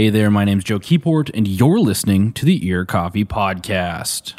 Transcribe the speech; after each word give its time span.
Hey 0.00 0.08
there, 0.08 0.30
my 0.30 0.46
name's 0.46 0.64
Joe 0.64 0.78
Keyport, 0.78 1.30
and 1.34 1.46
you're 1.46 1.78
listening 1.78 2.32
to 2.32 2.46
the 2.46 2.66
Ear 2.66 2.86
Coffee 2.86 3.26
Podcast. 3.26 4.32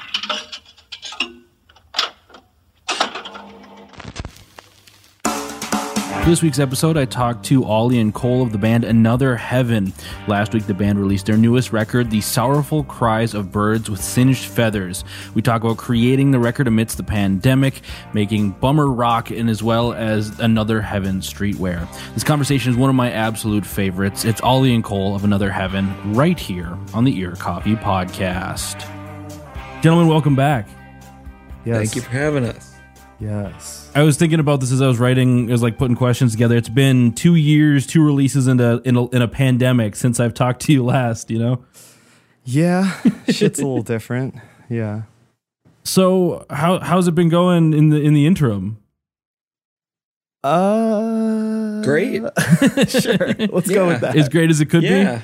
This 6.25 6.43
week's 6.43 6.59
episode, 6.59 6.97
I 6.97 7.05
talked 7.05 7.45
to 7.45 7.65
Ollie 7.65 7.99
and 7.99 8.13
Cole 8.13 8.43
of 8.43 8.51
the 8.51 8.57
band 8.57 8.83
Another 8.83 9.35
Heaven. 9.35 9.91
Last 10.27 10.53
week, 10.53 10.67
the 10.67 10.73
band 10.73 10.99
released 10.99 11.25
their 11.25 11.37
newest 11.37 11.73
record, 11.73 12.11
The 12.11 12.21
Sorrowful 12.21 12.83
Cries 12.83 13.33
of 13.33 13.51
Birds 13.51 13.89
with 13.89 14.03
Singed 14.03 14.45
Feathers. 14.45 15.03
We 15.33 15.41
talk 15.41 15.63
about 15.63 15.77
creating 15.77 16.31
the 16.31 16.37
record 16.37 16.67
amidst 16.67 16.97
the 16.97 17.03
pandemic, 17.03 17.81
making 18.13 18.51
bummer 18.51 18.87
rock, 18.87 19.31
and 19.31 19.49
as 19.49 19.63
well 19.63 19.93
as 19.93 20.39
Another 20.39 20.79
Heaven 20.79 21.21
streetwear. 21.21 21.87
This 22.13 22.23
conversation 22.23 22.71
is 22.71 22.77
one 22.77 22.89
of 22.89 22.95
my 22.95 23.11
absolute 23.11 23.65
favorites. 23.65 24.23
It's 24.23 24.41
Ollie 24.41 24.75
and 24.75 24.83
Cole 24.83 25.15
of 25.15 25.23
Another 25.23 25.49
Heaven 25.49 26.13
right 26.13 26.39
here 26.39 26.77
on 26.93 27.03
the 27.03 27.17
Ear 27.17 27.31
Coffee 27.31 27.75
Podcast. 27.75 28.79
Gentlemen, 29.81 30.07
welcome 30.07 30.35
back. 30.35 30.67
Yes. 31.65 31.77
Thank 31.77 31.95
you 31.95 32.01
for 32.01 32.11
having 32.11 32.45
us. 32.45 32.70
Yes. 33.21 33.91
I 33.93 34.01
was 34.03 34.17
thinking 34.17 34.39
about 34.39 34.59
this 34.61 34.71
as 34.71 34.81
I 34.81 34.87
was 34.87 34.97
writing, 34.97 35.51
as 35.51 35.61
like 35.61 35.77
putting 35.77 35.95
questions 35.95 36.31
together. 36.31 36.55
It's 36.57 36.69
been 36.69 37.13
two 37.13 37.35
years, 37.35 37.85
two 37.85 38.03
releases 38.03 38.47
in 38.47 38.59
a, 38.59 38.77
in 38.77 38.95
a 38.97 39.07
in 39.09 39.21
a 39.21 39.27
pandemic 39.27 39.95
since 39.95 40.19
I've 40.19 40.33
talked 40.33 40.61
to 40.63 40.73
you 40.73 40.83
last. 40.83 41.29
You 41.29 41.37
know, 41.39 41.65
Yeah. 42.45 42.91
Shit's 43.29 43.59
a 43.59 43.65
little 43.65 43.83
different. 43.83 44.35
Yeah. 44.69 45.03
so 45.83 46.45
how 46.49 46.79
how's 46.79 47.07
it 47.07 47.13
been 47.15 47.29
going 47.29 47.73
in 47.73 47.89
the 47.89 48.01
in 48.01 48.13
the 48.15 48.25
interim? 48.25 48.77
Uh 50.43 51.81
Great. 51.83 52.21
sure. 52.87 53.33
Let's 53.51 53.69
go 53.69 53.87
with 53.87 54.01
that. 54.01 54.15
As 54.17 54.29
great 54.29 54.49
as 54.49 54.61
it 54.61 54.67
could 54.67 54.81
be. 54.81 54.87
yeah. 54.87 55.21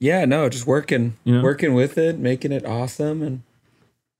Yeah, 0.00 0.24
no, 0.26 0.48
just 0.48 0.66
working 0.66 1.16
Yeah. 1.24 1.42
working 1.42 1.74
with 1.74 1.98
it, 1.98 2.18
making 2.18 2.52
it 2.52 2.64
awesome 2.64 3.22
and 3.22 3.42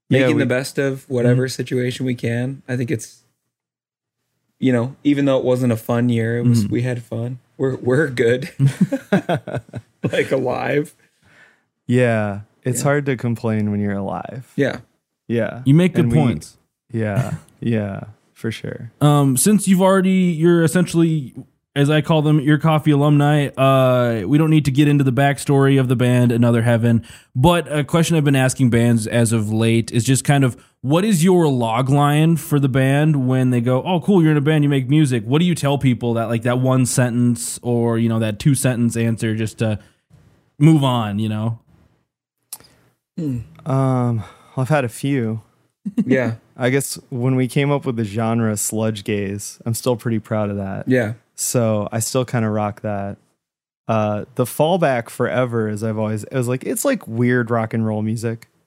Yeah, 0.08 0.20
making 0.20 0.36
we- 0.36 0.42
the 0.42 0.46
best 0.46 0.78
of 0.78 1.08
whatever 1.10 1.48
situation 1.48 2.06
we 2.06 2.14
can. 2.14 2.62
I 2.68 2.76
think 2.76 2.90
it's 2.90 3.22
you 4.60 4.72
know, 4.72 4.96
even 5.04 5.24
though 5.24 5.38
it 5.38 5.44
wasn't 5.44 5.72
a 5.72 5.76
fun 5.76 6.08
year, 6.08 6.38
it 6.38 6.44
was 6.44 6.64
Mhm. 6.64 6.70
we 6.70 6.82
had 6.82 7.02
fun. 7.02 7.38
We're 7.56 7.76
we're 7.76 8.08
good. 8.08 8.50
like 10.12 10.30
alive. 10.32 10.94
Yeah. 11.86 12.40
It's 12.64 12.80
Yeah. 12.80 12.84
hard 12.84 13.06
to 13.06 13.16
complain 13.16 13.70
when 13.70 13.80
you're 13.80 13.96
alive. 13.96 14.52
Yeah. 14.56 14.80
Yeah. 15.28 15.62
You 15.64 15.74
make 15.74 15.94
good 15.94 16.06
And 16.06 16.12
we- 16.12 16.18
points. 16.18 16.56
Yeah. 16.92 17.34
Yeah. 17.60 18.00
For 18.32 18.50
sure. 18.50 18.92
Um, 19.00 19.36
since 19.36 19.66
you've 19.68 19.82
already 19.82 20.10
you're 20.36 20.62
essentially 20.62 21.34
as 21.78 21.88
I 21.90 22.00
call 22.00 22.22
them, 22.22 22.40
Ear 22.40 22.58
Coffee 22.58 22.90
alumni. 22.90 23.46
Uh, 23.46 24.26
we 24.26 24.36
don't 24.36 24.50
need 24.50 24.64
to 24.64 24.70
get 24.72 24.88
into 24.88 25.04
the 25.04 25.12
backstory 25.12 25.78
of 25.78 25.86
the 25.88 25.94
band 25.94 26.32
Another 26.32 26.62
Heaven, 26.62 27.06
but 27.36 27.70
a 27.72 27.84
question 27.84 28.16
I've 28.16 28.24
been 28.24 28.34
asking 28.34 28.70
bands 28.70 29.06
as 29.06 29.32
of 29.32 29.52
late 29.52 29.92
is 29.92 30.02
just 30.02 30.24
kind 30.24 30.42
of 30.42 30.56
what 30.80 31.04
is 31.04 31.22
your 31.22 31.46
log 31.46 31.88
line 31.88 32.36
for 32.36 32.58
the 32.58 32.68
band 32.68 33.28
when 33.28 33.50
they 33.50 33.60
go, 33.60 33.82
"Oh, 33.84 34.00
cool, 34.00 34.22
you're 34.22 34.32
in 34.32 34.36
a 34.36 34.40
band, 34.40 34.64
you 34.64 34.70
make 34.70 34.88
music." 34.88 35.22
What 35.24 35.38
do 35.38 35.44
you 35.44 35.54
tell 35.54 35.78
people 35.78 36.14
that 36.14 36.24
like 36.24 36.42
that 36.42 36.58
one 36.58 36.84
sentence 36.84 37.60
or 37.62 37.96
you 37.98 38.08
know 38.08 38.18
that 38.18 38.38
two 38.40 38.54
sentence 38.56 38.96
answer 38.96 39.36
just 39.36 39.58
to 39.58 39.78
move 40.58 40.82
on? 40.82 41.20
You 41.20 41.28
know, 41.28 41.58
Um 43.66 44.24
I've 44.56 44.68
had 44.68 44.84
a 44.84 44.88
few. 44.88 45.42
Yeah. 46.04 46.34
I 46.54 46.68
guess 46.70 46.98
when 47.08 47.34
we 47.36 47.48
came 47.48 47.70
up 47.70 47.86
with 47.86 47.96
the 47.96 48.04
genre 48.04 48.56
sludge 48.58 49.04
gaze, 49.04 49.58
I'm 49.64 49.72
still 49.74 49.96
pretty 49.96 50.18
proud 50.18 50.50
of 50.50 50.56
that. 50.56 50.86
Yeah. 50.88 51.14
So 51.38 51.88
I 51.92 52.00
still 52.00 52.24
kind 52.24 52.44
of 52.44 52.52
rock 52.52 52.80
that. 52.82 53.16
Uh, 53.86 54.26
the 54.34 54.44
fallback 54.44 55.08
forever 55.08 55.68
is 55.68 55.82
I've 55.82 55.96
always 55.98 56.24
it 56.24 56.34
was 56.34 56.48
like 56.48 56.64
it's 56.64 56.84
like 56.84 57.06
weird 57.08 57.50
rock 57.50 57.72
and 57.72 57.86
roll 57.86 58.02
music. 58.02 58.48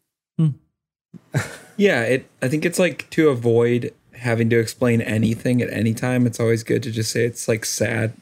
Yeah, 1.78 2.04
it 2.04 2.26
I 2.42 2.48
think 2.48 2.64
it's 2.64 2.80
like 2.80 3.10
to 3.12 3.30
avoid 3.30 3.94
having 4.14 4.50
to 4.52 4.60
explain 4.60 5.02
anything 5.02 5.62
at 5.62 5.72
any 5.74 5.94
time, 5.94 6.26
it's 6.28 6.40
always 6.40 6.64
good 6.64 6.84
to 6.84 6.92
just 6.92 7.12
say 7.12 7.26
it's 7.26 7.48
like 7.48 7.66
sad. 7.66 8.14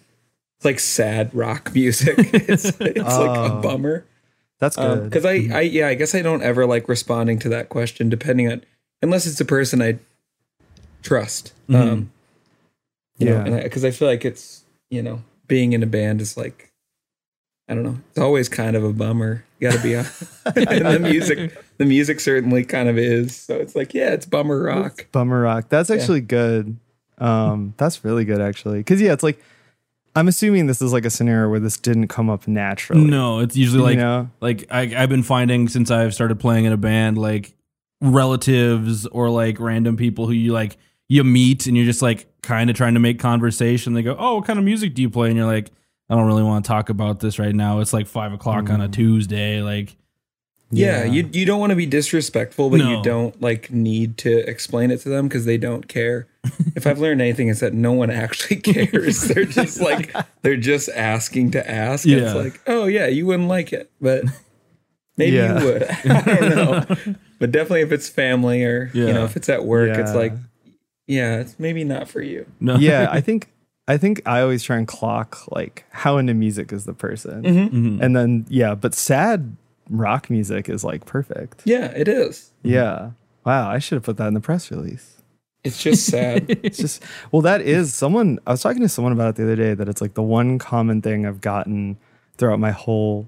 It's 0.57 0.65
like 0.65 0.79
sad 0.79 1.33
rock 1.35 1.71
music. 1.75 2.15
it's 2.33 2.65
it's 2.65 2.79
like 2.79 2.95
a 2.97 3.03
Oh. 3.05 3.61
bummer. 3.61 4.05
That's 4.59 4.75
good. 4.75 5.03
because 5.05 5.23
I, 5.25 5.47
I 5.53 5.61
yeah 5.61 5.87
i 5.87 5.93
guess 5.93 6.13
i 6.13 6.21
don't 6.21 6.43
ever 6.43 6.65
like 6.65 6.89
responding 6.89 7.39
to 7.39 7.49
that 7.49 7.69
question 7.69 8.09
depending 8.09 8.51
on 8.51 8.61
unless 9.01 9.25
it's 9.25 9.39
a 9.39 9.45
person 9.45 9.81
i 9.81 9.97
trust 11.01 11.53
um 11.73 12.11
you 13.19 13.27
Yeah. 13.27 13.43
know 13.43 13.61
because 13.61 13.85
I, 13.85 13.91
feel 13.91 14.07
like 14.07 14.25
it's 14.25 14.63
you 14.89 15.03
know 15.03 15.21
being 15.47 15.73
in 15.73 15.83
a 15.83 15.87
band 15.87 16.21
is 16.21 16.35
like 16.37 16.71
i 17.67 17.75
don't 17.75 17.83
know 17.83 17.99
it's 18.09 18.19
always 18.19 18.49
kind 18.49 18.75
of 18.75 18.83
a 18.83 18.91
bummer 18.93 19.43
you 19.59 19.69
gotta 19.69 19.81
be 19.83 19.95
on 19.95 20.05
and 20.55 20.85
the 20.85 20.99
music 20.99 21.55
the 21.77 21.85
music 21.85 22.19
certainly 22.19 22.63
kind 22.65 22.89
of 22.89 22.97
is 22.97 23.35
so 23.35 23.55
it's 23.57 23.75
like 23.75 23.93
yeah 23.93 24.09
it's 24.11 24.25
bummer 24.25 24.63
rock 24.63 25.07
Bummer 25.11 25.41
rock. 25.41 25.69
That's 25.69 25.89
actually 25.89 26.21
good. 26.21 26.77
Um, 27.17 27.73
that's 27.77 28.03
really 28.05 28.23
good 28.25 28.39
actually. 28.41 28.81
Cause 28.83 29.01
yeah, 29.01 29.11
it's 29.13 29.23
like 29.23 29.43
I'm 30.15 30.27
assuming 30.27 30.67
this 30.67 30.81
is 30.81 30.91
like 30.93 31.05
a 31.05 31.09
scenario 31.09 31.49
where 31.49 31.59
this 31.59 31.77
didn't 31.77 32.07
come 32.07 32.29
up 32.29 32.47
naturally. 32.47 33.03
no, 33.03 33.39
it's 33.39 33.55
usually 33.57 33.83
like 33.83 33.95
you 33.97 34.01
know? 34.01 34.29
like 34.41 34.65
I, 34.71 34.81
I've 34.95 35.09
been 35.09 35.23
finding 35.23 35.67
since 35.67 35.91
I've 35.91 36.13
started 36.13 36.39
playing 36.39 36.65
in 36.65 36.71
a 36.73 36.77
band, 36.77 37.17
like 37.17 37.53
relatives 38.01 39.05
or 39.07 39.29
like 39.29 39.59
random 39.59 39.97
people 39.97 40.25
who 40.27 40.33
you 40.33 40.51
like 40.53 40.77
you 41.09 41.23
meet 41.25 41.67
and 41.67 41.75
you're 41.75 41.85
just 41.85 42.01
like 42.01 42.27
kind 42.41 42.69
of 42.69 42.75
trying 42.77 42.93
to 42.93 42.99
make 43.01 43.19
conversation. 43.19 43.93
They 43.93 44.03
go, 44.03 44.15
"Oh, 44.17 44.35
what 44.35 44.45
kind 44.45 44.57
of 44.57 44.63
music 44.63 44.93
do 44.93 45.01
you 45.01 45.09
play?" 45.09 45.27
And 45.27 45.35
you're 45.35 45.45
like, 45.45 45.71
"I 46.09 46.15
don't 46.15 46.25
really 46.27 46.43
want 46.43 46.63
to 46.63 46.67
talk 46.69 46.89
about 46.89 47.19
this 47.19 47.37
right 47.39 47.53
now. 47.53 47.81
It's 47.81 47.91
like 47.91 48.07
five 48.07 48.31
o'clock 48.31 48.69
on 48.69 48.79
a 48.79 48.87
mm. 48.87 48.93
Tuesday." 48.93 49.61
Like, 49.61 49.97
yeah, 50.71 51.03
you 51.03 51.27
you 51.33 51.45
don't 51.45 51.59
want 51.59 51.71
to 51.71 51.75
be 51.75 51.87
disrespectful 51.87 52.69
but 52.69 52.77
No. 52.77 52.97
you 52.97 53.03
don't 53.03 53.41
like 53.41 53.71
need 53.71 54.17
to 54.19 54.47
explain 54.47 54.91
it 54.91 54.99
to 55.01 55.09
them 55.09 55.27
because 55.27 55.45
they 55.45 55.57
don't 55.57 55.87
care 55.87 56.27
if 56.75 56.85
i've 56.85 56.99
learned 56.99 57.21
anything 57.21 57.47
it's 57.49 57.61
that 57.61 57.73
no 57.73 57.91
one 57.91 58.11
actually 58.11 58.57
cares 58.61 59.21
they're 59.23 59.45
just 59.45 59.81
like 59.89 60.15
they're 60.43 60.57
just 60.57 60.87
asking 60.89 61.51
to 61.51 61.69
ask 61.69 62.05
and 62.07 62.19
it's 62.21 62.35
like 62.35 62.61
oh 62.67 62.85
yeah 62.85 63.07
you 63.07 63.25
wouldn't 63.25 63.49
like 63.49 63.73
it 63.73 63.89
but 63.99 64.23
maybe 65.17 65.37
Yeah. 65.37 65.59
you 65.59 65.65
would 65.65 65.83
i 65.83 66.21
don't 66.21 66.55
know 66.55 67.15
but 67.39 67.51
definitely 67.51 67.81
if 67.81 67.91
it's 67.91 68.07
family 68.07 68.63
or 68.63 68.91
you 68.93 69.11
know 69.11 69.25
if 69.25 69.35
it's 69.35 69.49
at 69.49 69.65
work 69.65 69.97
it's 69.97 70.13
like 70.13 70.33
yeah 71.09 71.39
it's 71.41 71.55
maybe 71.59 71.83
not 71.83 72.07
for 72.07 72.21
you 72.21 72.45
no, 72.61 72.75
yeah, 72.77 73.07
I 73.17 73.19
think 73.21 73.51
I 73.87 73.97
think 73.97 74.21
I 74.25 74.41
always 74.41 74.61
try 74.63 74.77
and 74.77 74.87
clock 74.87 75.39
like 75.51 75.83
how 75.89 76.17
into 76.17 76.33
music 76.35 76.71
is 76.71 76.85
the 76.85 76.93
person. 76.93 77.41
Mhm. 77.43 78.01
And 78.01 78.15
then 78.15 78.45
yeah, 78.47 78.75
but 78.75 78.93
sad 78.93 79.55
rock 79.89 80.29
music 80.29 80.69
is 80.69 80.83
like 80.83 81.05
perfect. 81.07 81.63
yeah 81.65 81.87
it 81.95 82.07
is 82.07 82.51
Yeah. 82.63 83.11
Wow, 83.45 83.67
I 83.69 83.79
should 83.79 83.95
have 83.95 84.03
put 84.03 84.17
that 84.17 84.27
in 84.27 84.35
the 84.35 84.39
press 84.49 84.69
release. 84.69 85.17
it's 85.63 85.81
just 85.81 86.05
sad 86.05 86.45
It's 86.63 86.77
just 86.77 87.01
well, 87.31 87.41
that 87.41 87.61
is 87.61 87.93
someone. 87.93 88.37
I 88.45 88.51
was 88.51 88.61
talking 88.61 88.81
to 88.83 88.89
someone 88.89 89.11
about 89.11 89.29
it 89.29 89.35
the 89.37 89.43
other 89.43 89.55
day 89.55 89.73
that 89.73 89.89
it's 89.89 90.01
like 90.01 90.13
the 90.13 90.21
one 90.39 90.59
common 90.59 91.01
thing 91.01 91.25
I've 91.25 91.41
gotten 91.41 91.97
throughout 92.37 92.59
my 92.59 92.71
whole 92.71 93.27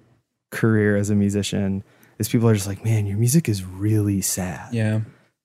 career 0.52 0.96
as 0.96 1.10
a 1.10 1.16
musician 1.16 1.84
is 2.20 2.30
people 2.30 2.48
are 2.48 2.54
just 2.54 2.68
like, 2.68 2.86
man, 2.86 3.08
your 3.08 3.18
music 3.18 3.50
is 3.50 3.64
really 3.66 4.22
sad. 4.22 4.72
yeah 4.74 5.00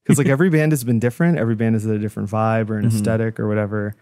Because 0.06 0.18
like 0.18 0.26
every 0.36 0.50
band 0.50 0.72
has 0.72 0.84
been 0.84 0.98
different. 0.98 1.38
Every 1.38 1.54
band 1.54 1.76
is 1.76 1.86
at 1.86 1.94
a 1.94 1.98
different 1.98 2.30
vibe 2.30 2.70
or 2.70 2.78
an 2.78 2.86
mm-hmm. 2.86 2.96
aesthetic 2.96 3.40
or 3.40 3.48
whatever. 3.48 3.94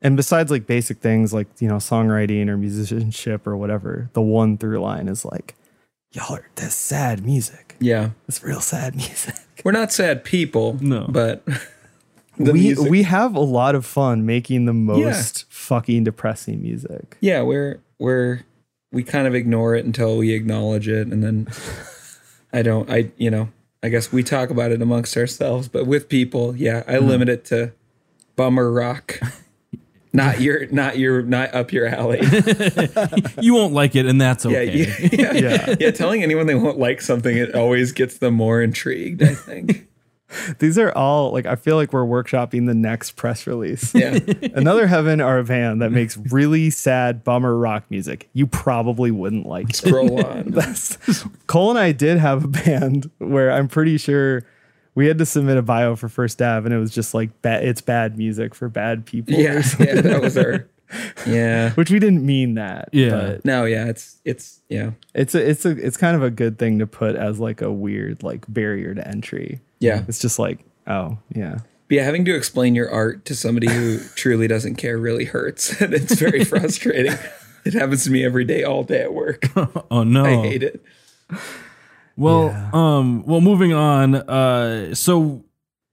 And 0.00 0.16
besides 0.16 0.50
like 0.50 0.66
basic 0.66 0.98
things 0.98 1.32
like 1.34 1.48
you 1.58 1.68
know 1.68 1.76
songwriting 1.76 2.48
or 2.48 2.56
musicianship 2.56 3.46
or 3.46 3.56
whatever, 3.56 4.10
the 4.12 4.22
one 4.22 4.56
through 4.56 4.78
line 4.80 5.08
is 5.08 5.24
like, 5.24 5.56
y'all 6.12 6.36
are 6.36 6.48
this 6.54 6.74
sad 6.74 7.24
music. 7.24 7.74
yeah 7.80 8.10
It's 8.28 8.42
real 8.42 8.60
sad 8.60 8.94
music. 9.04 9.34
we're 9.64 9.72
not 9.72 9.92
sad 9.92 10.22
people 10.24 10.78
No. 10.80 11.06
but 11.08 11.44
the 12.36 12.52
we 12.52 12.60
music- 12.60 12.88
we 12.88 13.02
have 13.02 13.34
a 13.34 13.40
lot 13.40 13.74
of 13.74 13.84
fun 13.84 14.24
making 14.24 14.64
the 14.66 14.72
most 14.72 15.44
fucking 15.52 16.04
depressing 16.04 16.62
music. 16.62 17.16
yeah 17.20 17.42
we're 17.42 17.80
we're 17.98 18.44
we 18.92 19.02
kind 19.02 19.26
of 19.26 19.34
ignore 19.34 19.74
it 19.74 19.84
until 19.84 20.16
we 20.16 20.32
acknowledge 20.32 20.88
it 20.88 21.08
and 21.08 21.22
then 21.22 21.46
i 22.52 22.62
don't 22.62 22.88
i 22.90 23.10
you 23.18 23.30
know 23.30 23.48
i 23.82 23.88
guess 23.88 24.12
we 24.12 24.22
talk 24.22 24.50
about 24.50 24.72
it 24.72 24.82
amongst 24.82 25.16
ourselves 25.16 25.68
but 25.68 25.86
with 25.86 26.08
people 26.08 26.56
yeah 26.56 26.82
i 26.86 26.96
hmm. 26.96 27.06
limit 27.06 27.28
it 27.28 27.44
to 27.44 27.72
bummer 28.38 28.70
rock. 28.70 29.18
Not 30.10 30.40
your 30.40 30.66
not 30.68 30.96
your 30.96 31.20
not 31.20 31.54
up 31.54 31.70
your 31.70 31.86
alley. 31.86 32.20
You 33.40 33.54
won't 33.54 33.74
like 33.74 33.94
it, 33.94 34.06
and 34.06 34.18
that's 34.18 34.46
yeah, 34.46 34.58
okay. 34.58 34.86
yeah, 35.12 35.32
yeah. 35.32 35.32
Yeah. 35.34 35.76
yeah 35.78 35.90
telling 35.90 36.22
anyone 36.22 36.46
they 36.46 36.54
won't 36.54 36.78
like 36.78 37.02
something 37.02 37.36
it 37.36 37.54
always 37.54 37.92
gets 37.92 38.16
them 38.16 38.32
more 38.32 38.62
intrigued 38.62 39.22
i 39.22 39.34
think 39.34 39.86
These 40.58 40.78
are 40.78 40.92
all 40.92 41.32
like 41.32 41.46
I 41.46 41.56
feel 41.56 41.76
like 41.76 41.92
we're 41.92 42.04
workshopping 42.04 42.66
the 42.66 42.74
next 42.74 43.12
press 43.12 43.46
release. 43.46 43.94
yeah 43.94 44.18
Another 44.54 44.86
Heaven 44.86 45.20
are 45.20 45.38
a 45.38 45.44
band 45.44 45.80
that 45.82 45.90
makes 45.90 46.16
really 46.16 46.70
sad 46.70 47.24
bummer 47.24 47.56
rock 47.56 47.84
music. 47.90 48.28
You 48.34 48.46
probably 48.46 49.10
wouldn't 49.10 49.46
like 49.46 49.70
it. 49.70 49.76
scroll 49.76 50.24
on 50.24 50.44
That's, 50.50 50.96
Cole 51.46 51.70
and 51.70 51.78
I 51.78 51.92
did 51.92 52.18
have 52.18 52.44
a 52.44 52.48
band 52.48 53.10
where 53.18 53.50
I'm 53.50 53.68
pretty 53.68 53.96
sure 53.98 54.44
we 54.94 55.06
had 55.06 55.18
to 55.18 55.26
submit 55.26 55.56
a 55.56 55.62
bio 55.62 55.94
for 55.96 56.08
First 56.08 56.42
Ave, 56.42 56.66
and 56.66 56.74
it 56.74 56.78
was 56.78 56.90
just 56.90 57.14
like 57.14 57.40
ba- 57.40 57.66
it's 57.66 57.80
bad 57.80 58.18
music 58.18 58.54
for 58.54 58.68
bad 58.68 59.06
people. 59.06 59.34
yeah 59.34 59.62
yeah 59.78 60.00
that 60.00 60.20
was 60.20 60.36
our 60.36 60.68
Yeah. 61.26 61.70
which 61.74 61.90
we 61.90 61.98
didn't 61.98 62.24
mean 62.26 62.54
that. 62.54 62.88
Yeah. 62.92 63.10
but 63.10 63.44
No, 63.44 63.64
yeah, 63.64 63.86
it's 63.86 64.20
it's 64.24 64.60
yeah. 64.68 64.90
it's 65.14 65.34
a 65.34 65.48
it's 65.50 65.64
a 65.64 65.70
it's 65.70 65.96
kind 65.96 66.16
of 66.16 66.22
a 66.22 66.30
good 66.30 66.58
thing 66.58 66.80
to 66.80 66.86
put 66.86 67.14
as 67.16 67.38
like 67.38 67.62
a 67.62 67.70
weird 67.72 68.22
like 68.22 68.44
barrier 68.48 68.94
to 68.94 69.06
entry. 69.06 69.60
Yeah. 69.80 70.04
It's 70.08 70.18
just 70.18 70.38
like 70.38 70.64
oh 70.86 71.18
yeah. 71.34 71.58
But 71.88 71.94
yeah, 71.94 72.04
having 72.04 72.24
to 72.26 72.34
explain 72.36 72.74
your 72.74 72.90
art 72.90 73.24
to 73.26 73.34
somebody 73.34 73.68
who 73.70 73.98
truly 74.14 74.46
doesn't 74.46 74.74
care 74.76 74.98
really 74.98 75.24
hurts. 75.24 75.80
and 75.80 75.94
it's 75.94 76.14
very 76.14 76.44
frustrating. 76.52 77.14
It 77.64 77.74
happens 77.74 78.04
to 78.04 78.10
me 78.10 78.24
every 78.24 78.44
day, 78.44 78.62
all 78.64 78.84
day 78.84 79.02
at 79.02 79.12
work. 79.14 79.46
Oh 79.90 80.02
no. 80.04 80.24
I 80.24 80.46
hate 80.46 80.62
it. 80.62 80.82
Well, 82.16 82.46
Yeah. 82.48 82.70
um, 82.72 83.24
well, 83.26 83.40
moving 83.40 83.72
on. 83.72 84.14
Uh, 84.16 84.94
so 84.94 85.44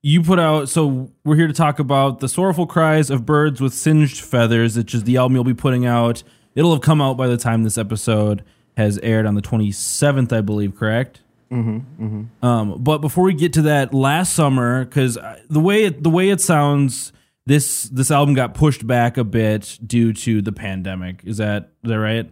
you 0.01 0.21
put 0.23 0.39
out. 0.39 0.69
So 0.69 1.11
we're 1.23 1.35
here 1.35 1.47
to 1.47 1.53
talk 1.53 1.79
about 1.79 2.19
the 2.19 2.27
sorrowful 2.29 2.65
cries 2.67 3.09
of 3.09 3.25
birds 3.25 3.61
with 3.61 3.73
singed 3.73 4.19
feathers, 4.23 4.77
which 4.77 4.93
is 4.93 5.03
the 5.03 5.17
album 5.17 5.35
you'll 5.35 5.43
be 5.43 5.53
putting 5.53 5.85
out. 5.85 6.23
It'll 6.55 6.73
have 6.73 6.81
come 6.81 7.01
out 7.01 7.17
by 7.17 7.27
the 7.27 7.37
time 7.37 7.63
this 7.63 7.77
episode 7.77 8.43
has 8.77 8.97
aired 8.99 9.25
on 9.25 9.35
the 9.35 9.41
27th, 9.41 10.31
I 10.33 10.41
believe. 10.41 10.75
Correct. 10.75 11.21
Mm-hmm, 11.51 12.45
Um, 12.45 12.83
but 12.83 12.99
before 12.99 13.23
we 13.23 13.33
get 13.33 13.53
to 13.53 13.61
that, 13.63 13.93
last 13.93 14.33
summer, 14.33 14.85
because 14.85 15.17
the 15.49 15.59
way 15.59 15.85
it, 15.85 16.03
the 16.03 16.09
way 16.09 16.29
it 16.29 16.41
sounds, 16.41 17.13
this 17.45 17.83
this 17.83 18.09
album 18.11 18.33
got 18.33 18.53
pushed 18.55 18.85
back 18.87 19.17
a 19.17 19.23
bit 19.23 19.77
due 19.85 20.11
to 20.13 20.41
the 20.41 20.51
pandemic. 20.51 21.21
Is 21.23 21.37
that 21.37 21.69
is 21.83 21.89
that 21.89 21.99
right? 21.99 22.31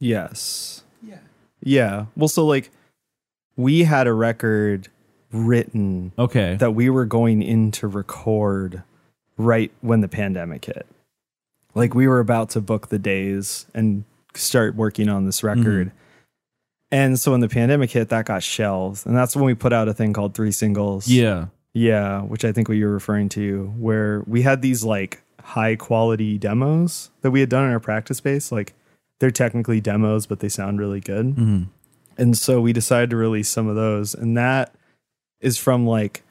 Yes. 0.00 0.82
Yeah. 1.02 1.18
Yeah. 1.62 2.06
Well, 2.16 2.28
so 2.28 2.44
like 2.44 2.70
we 3.56 3.84
had 3.84 4.06
a 4.06 4.12
record 4.12 4.88
written 5.32 6.12
Okay. 6.18 6.56
that 6.56 6.72
we 6.72 6.90
were 6.90 7.06
going 7.06 7.42
in 7.42 7.70
to 7.72 7.86
record 7.88 8.82
right 9.38 9.72
when 9.80 10.00
the 10.00 10.08
pandemic 10.08 10.64
hit. 10.66 10.86
Like 11.74 11.94
we 11.94 12.06
were 12.06 12.20
about 12.20 12.50
to 12.50 12.60
book 12.60 12.88
the 12.88 12.98
days 12.98 13.66
and 13.74 14.04
start 14.34 14.74
working 14.74 15.08
on 15.08 15.24
this 15.24 15.42
record. 15.42 15.92
And 16.92 17.18
so 17.18 17.32
when 17.32 17.40
the 17.40 17.48
pandemic 17.48 17.90
hit, 17.90 18.10
that 18.10 18.26
got 18.26 18.42
shelved. 18.42 19.06
And 19.06 19.16
that's 19.16 19.34
when 19.34 19.44
we 19.46 19.54
put 19.54 19.72
out 19.72 19.88
a 19.88 19.94
thing 19.94 20.12
called 20.12 20.34
Three 20.34 20.52
Singles. 20.52 21.08
yeah. 21.08 21.46
Yeah, 21.74 22.20
which 22.20 22.44
I 22.44 22.52
think 22.52 22.68
what 22.68 22.76
you're 22.76 22.92
referring 22.92 23.30
to, 23.30 23.72
where 23.78 24.22
we 24.26 24.42
had 24.42 24.60
these 24.60 24.84
like 24.84 25.22
high 25.42 25.74
quality 25.74 26.36
demos 26.36 27.10
that 27.22 27.30
we 27.30 27.40
had 27.40 27.48
done 27.48 27.64
in 27.64 27.70
our 27.72 27.80
practice 27.80 28.18
space. 28.18 28.52
Like 28.52 28.74
they're 29.20 29.30
technically 29.30 29.80
demos, 29.80 30.26
but 30.26 30.40
they 30.40 30.50
sound 30.50 30.78
really 30.78 31.00
good. 31.00 31.34
Mhm. 31.34 31.68
And 32.18 32.36
so 32.36 32.60
we 32.60 32.74
decided 32.74 33.08
to 33.08 33.16
release 33.16 33.48
some 33.48 33.68
of 33.68 33.74
those. 33.74 34.14
And 34.14 34.36
that 34.36 34.74
is 35.40 35.56
from 35.56 35.86
like 35.86 36.22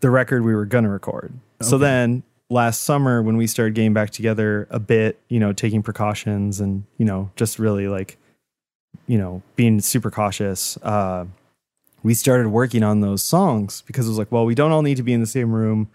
the 0.00 0.10
record 0.10 0.44
we 0.44 0.56
were 0.56 0.66
going 0.66 0.82
to 0.82 0.90
record. 0.90 1.34
So 1.62 1.78
then 1.78 2.24
last 2.48 2.82
summer, 2.82 3.22
when 3.22 3.36
we 3.36 3.46
started 3.46 3.74
getting 3.76 3.92
back 3.94 4.10
together 4.10 4.66
a 4.70 4.80
bit, 4.80 5.20
you 5.28 5.38
know, 5.38 5.52
taking 5.52 5.84
precautions 5.84 6.58
and, 6.58 6.82
you 6.98 7.04
know, 7.04 7.30
just 7.36 7.60
really 7.60 7.86
like, 7.86 8.18
you 9.06 9.18
know, 9.18 9.42
being 9.56 9.80
super 9.80 10.10
cautious, 10.10 10.76
uh, 10.78 11.26
we 12.02 12.14
started 12.14 12.48
working 12.48 12.82
on 12.82 13.00
those 13.00 13.22
songs 13.22 13.82
because 13.86 14.06
it 14.06 14.10
was 14.10 14.18
like, 14.18 14.32
well, 14.32 14.44
we 14.46 14.54
don't 14.54 14.72
all 14.72 14.82
need 14.82 14.96
to 14.96 15.02
be 15.02 15.12
in 15.12 15.20
the 15.20 15.26
same 15.26 15.52
room. 15.52 15.88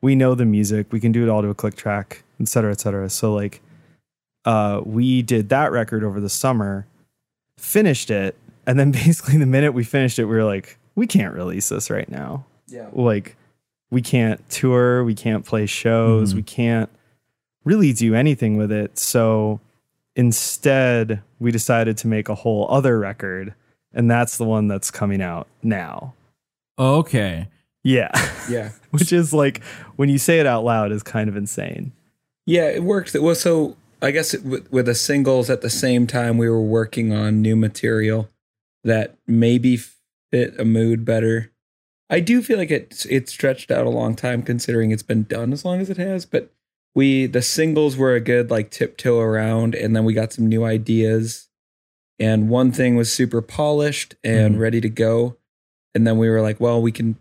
We 0.00 0.14
know 0.16 0.34
the 0.34 0.44
music. 0.44 0.86
We 0.92 0.98
can 1.00 1.12
do 1.12 1.22
it 1.22 1.28
all 1.28 1.42
to 1.42 1.48
a 1.48 1.54
click 1.54 1.76
track, 1.76 2.24
et 2.40 2.48
cetera, 2.48 2.72
et 2.72 2.80
cetera. 2.80 3.08
So 3.10 3.32
like, 3.32 3.60
uh, 4.44 4.80
we 4.84 5.22
did 5.22 5.48
that 5.50 5.70
record 5.70 6.02
over 6.02 6.20
the 6.20 6.28
summer, 6.28 6.86
finished 7.58 8.10
it, 8.10 8.36
and 8.66 8.78
then 8.78 8.90
basically 8.92 9.38
the 9.38 9.46
minute 9.46 9.72
we 9.72 9.84
finished 9.84 10.18
it, 10.18 10.24
we 10.24 10.34
were 10.34 10.44
like, 10.44 10.78
we 10.96 11.06
can't 11.06 11.34
release 11.34 11.68
this 11.68 11.90
right 11.90 12.10
now. 12.10 12.44
Yeah. 12.66 12.88
Like, 12.92 13.36
we 13.90 14.02
can't 14.02 14.46
tour, 14.50 15.04
we 15.04 15.14
can't 15.14 15.44
play 15.44 15.66
shows, 15.66 16.32
Mhm. 16.32 16.36
we 16.36 16.42
can't 16.42 16.90
really 17.64 17.92
do 17.92 18.14
anything 18.14 18.56
with 18.56 18.72
it. 18.72 18.98
So 18.98 19.60
instead, 20.16 21.22
we 21.38 21.50
decided 21.50 21.96
to 21.98 22.06
make 22.06 22.28
a 22.28 22.34
whole 22.34 22.66
other 22.70 22.98
record, 22.98 23.54
and 23.92 24.10
that's 24.10 24.36
the 24.36 24.44
one 24.44 24.68
that's 24.68 24.90
coming 24.90 25.22
out 25.22 25.48
now. 25.62 26.14
Okay. 26.78 27.48
Yeah. 27.84 28.10
Yeah. 28.48 28.70
Which 28.90 29.12
is 29.12 29.32
like 29.32 29.62
when 29.96 30.08
you 30.08 30.18
say 30.18 30.38
it 30.40 30.46
out 30.46 30.64
loud 30.64 30.92
is 30.92 31.02
kind 31.02 31.28
of 31.28 31.36
insane. 31.36 31.92
Yeah, 32.46 32.68
it 32.68 32.82
worked. 32.82 33.14
Well, 33.14 33.34
so 33.34 33.76
I 34.00 34.10
guess 34.10 34.34
it, 34.34 34.44
with, 34.44 34.70
with 34.72 34.86
the 34.86 34.94
singles 34.94 35.48
at 35.48 35.60
the 35.60 35.70
same 35.70 36.06
time, 36.06 36.38
we 36.38 36.48
were 36.48 36.60
working 36.60 37.12
on 37.12 37.40
new 37.40 37.54
material 37.54 38.28
that 38.84 39.16
maybe 39.26 39.78
fit 40.30 40.58
a 40.58 40.64
mood 40.64 41.04
better. 41.04 41.52
I 42.10 42.20
do 42.20 42.42
feel 42.42 42.58
like 42.58 42.70
it 42.70 43.06
it 43.08 43.28
stretched 43.28 43.70
out 43.70 43.86
a 43.86 43.90
long 43.90 44.14
time 44.14 44.42
considering 44.42 44.90
it's 44.90 45.02
been 45.02 45.22
done 45.22 45.52
as 45.52 45.64
long 45.64 45.80
as 45.80 45.88
it 45.88 45.96
has. 45.96 46.26
But 46.26 46.50
we 46.94 47.26
the 47.26 47.42
singles 47.42 47.96
were 47.96 48.14
a 48.14 48.20
good 48.20 48.50
like 48.50 48.70
tiptoe 48.70 49.18
around, 49.20 49.74
and 49.74 49.94
then 49.96 50.04
we 50.04 50.14
got 50.14 50.32
some 50.32 50.46
new 50.48 50.64
ideas. 50.64 51.48
And 52.18 52.48
one 52.48 52.70
thing 52.72 52.94
was 52.96 53.12
super 53.12 53.40
polished 53.42 54.14
and 54.22 54.56
Mhm. 54.56 54.58
ready 54.60 54.80
to 54.80 54.88
go, 54.88 55.36
and 55.94 56.06
then 56.06 56.18
we 56.18 56.28
were 56.28 56.40
like, 56.42 56.60
well, 56.60 56.80
we 56.80 56.92
can 56.92 57.16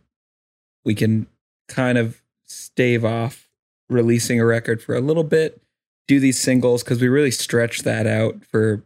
we 0.85 0.93
can 0.95 1.27
kind 1.67 1.97
of 1.97 2.21
stave 2.45 3.05
off 3.05 3.47
releasing 3.89 4.39
a 4.39 4.45
record 4.45 4.81
for 4.81 4.95
a 4.95 4.99
little 5.01 5.23
bit, 5.23 5.61
do 6.07 6.19
these 6.19 6.39
singles 6.39 6.83
because 6.83 7.01
we 7.01 7.07
really 7.07 7.31
stretched 7.31 7.83
that 7.83 8.07
out 8.07 8.43
for 8.45 8.83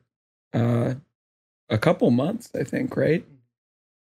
uh, 0.54 0.96
a 1.70 1.78
couple 1.78 2.10
months, 2.12 2.50
I 2.56 2.64
think, 2.64 2.96
right? 2.96 3.26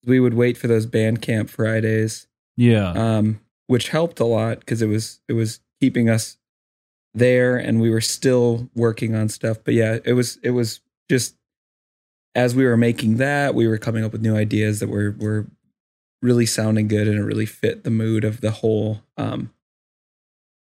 We 0.06 0.20
would 0.20 0.34
wait 0.34 0.58
for 0.58 0.68
those 0.68 0.86
Bandcamp 0.88 1.50
Fridays, 1.50 2.28
Yeah. 2.58 2.92
um, 2.94 3.40
which 3.68 3.90
helped 3.90 4.20
a 4.20 4.26
lot 4.26 4.60
because 4.62 4.82
it 4.82 4.88
was 4.88 5.20
it 5.28 5.34
was 5.34 5.60
keeping 5.80 6.10
us 6.10 6.38
there, 7.14 7.58
and 7.58 7.82
we 7.82 7.90
were 7.90 8.02
still 8.02 8.70
working 8.76 9.16
on 9.16 9.30
stuff. 9.30 9.58
But 9.64 9.74
yeah, 9.74 10.00
it 10.06 10.14
was 10.14 10.38
it 10.44 10.52
was 10.52 10.80
just 11.10 11.36
as 12.36 12.56
we 12.56 12.64
were 12.66 12.78
making 12.78 13.18
that, 13.18 13.54
we 13.56 13.68
were 13.68 13.78
coming 13.78 14.04
up 14.06 14.12
with 14.14 14.22
new 14.22 14.36
ideas 14.36 14.80
that 14.80 14.90
were 14.90 15.16
were 15.20 15.48
really 16.22 16.46
sounding 16.46 16.88
good 16.88 17.08
and 17.08 17.18
it 17.18 17.24
really 17.24 17.48
fit 17.48 17.84
the 17.84 17.90
mood 17.90 18.24
of 18.24 18.42
the 18.42 18.52
whole 18.52 19.02
um, 19.18 19.52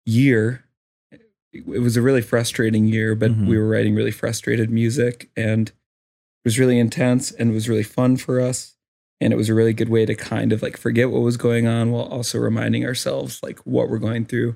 year. 0.06 0.64
It 1.52 1.66
was 1.80 1.96
a 1.96 2.02
really 2.02 2.20
frustrating 2.20 2.86
year, 2.86 3.14
but 3.14 3.30
Mhm. 3.32 3.46
we 3.48 3.56
were 3.56 3.66
writing 3.66 3.94
really 3.94 4.10
frustrated 4.10 4.70
music 4.70 5.30
and 5.36 5.68
it 5.70 5.74
was 6.44 6.58
really 6.58 6.78
intense 6.78 7.32
and 7.32 7.50
it 7.50 7.54
was 7.54 7.68
really 7.68 7.82
fun 7.82 8.18
for 8.18 8.40
us. 8.40 8.76
And 9.20 9.32
it 9.32 9.36
was 9.36 9.48
a 9.48 9.54
really 9.54 9.72
good 9.72 9.88
way 9.88 10.04
to 10.06 10.14
kind 10.14 10.52
of 10.52 10.62
like 10.62 10.76
forget 10.76 11.10
what 11.10 11.22
was 11.22 11.36
going 11.38 11.66
on 11.66 11.90
while 11.90 12.04
also 12.04 12.38
reminding 12.38 12.84
ourselves 12.84 13.40
like 13.42 13.58
what 13.60 13.88
we're 13.88 13.98
going 13.98 14.26
through. 14.26 14.54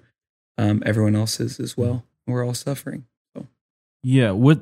Um, 0.58 0.82
everyone 0.84 1.16
else 1.16 1.40
is 1.40 1.58
as 1.58 1.76
well. 1.76 2.04
We're 2.26 2.44
all 2.46 2.54
suffering. 2.54 3.06
Yeah. 4.02 4.32
What? 4.32 4.60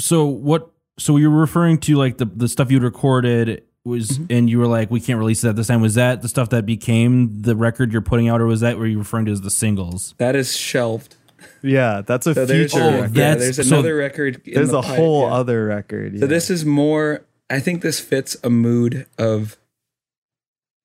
So 0.00 0.24
what? 0.26 0.70
So 0.98 1.16
you're 1.16 1.30
referring 1.30 1.78
to 1.80 1.96
like 1.96 2.18
the 2.18 2.24
the 2.26 2.48
stuff 2.48 2.70
you'd 2.70 2.82
recorded 2.82 3.62
was, 3.84 4.08
Mhm. 4.18 4.26
and 4.30 4.50
you 4.50 4.58
were 4.58 4.66
like, 4.66 4.90
we 4.90 5.00
can't 5.00 5.18
release 5.18 5.44
it 5.44 5.48
at 5.48 5.56
this 5.56 5.68
time. 5.68 5.80
Was 5.80 5.94
that 5.94 6.22
the 6.22 6.28
stuff 6.28 6.50
that 6.50 6.66
became 6.66 7.42
the 7.42 7.54
record 7.56 7.92
you're 7.92 8.02
putting 8.02 8.28
out, 8.28 8.40
or 8.40 8.46
was 8.46 8.60
that 8.60 8.78
what 8.78 8.84
you're 8.84 8.98
referring 8.98 9.26
to 9.26 9.32
as 9.32 9.40
the 9.42 9.50
singles? 9.50 10.14
That 10.18 10.34
is 10.36 10.56
shelved. 10.56 11.16
Yeah, 11.62 12.02
that's 12.04 12.26
a 12.26 12.34
So 12.34 12.44
there's, 12.46 12.72
future 12.72 12.84
Oh, 12.84 12.88
a, 12.88 13.00
record. 13.02 13.16
yeah, 13.16 13.34
that's- 13.34 13.56
there's 13.56 13.68
so 13.68 13.76
another 13.76 13.94
record. 13.94 14.40
in 14.44 14.54
There's 14.54 14.70
the 14.70 14.78
a 14.78 14.82
pipe, 14.82 14.96
whole 14.96 15.22
yeah. 15.28 15.34
other 15.34 15.66
record. 15.66 16.18
So 16.18 16.26
this 16.26 16.50
is 16.50 16.64
more. 16.64 17.22
I 17.48 17.60
think 17.60 17.80
this 17.82 18.00
fits 18.00 18.36
a 18.42 18.50
mood 18.50 19.06
of 19.18 19.56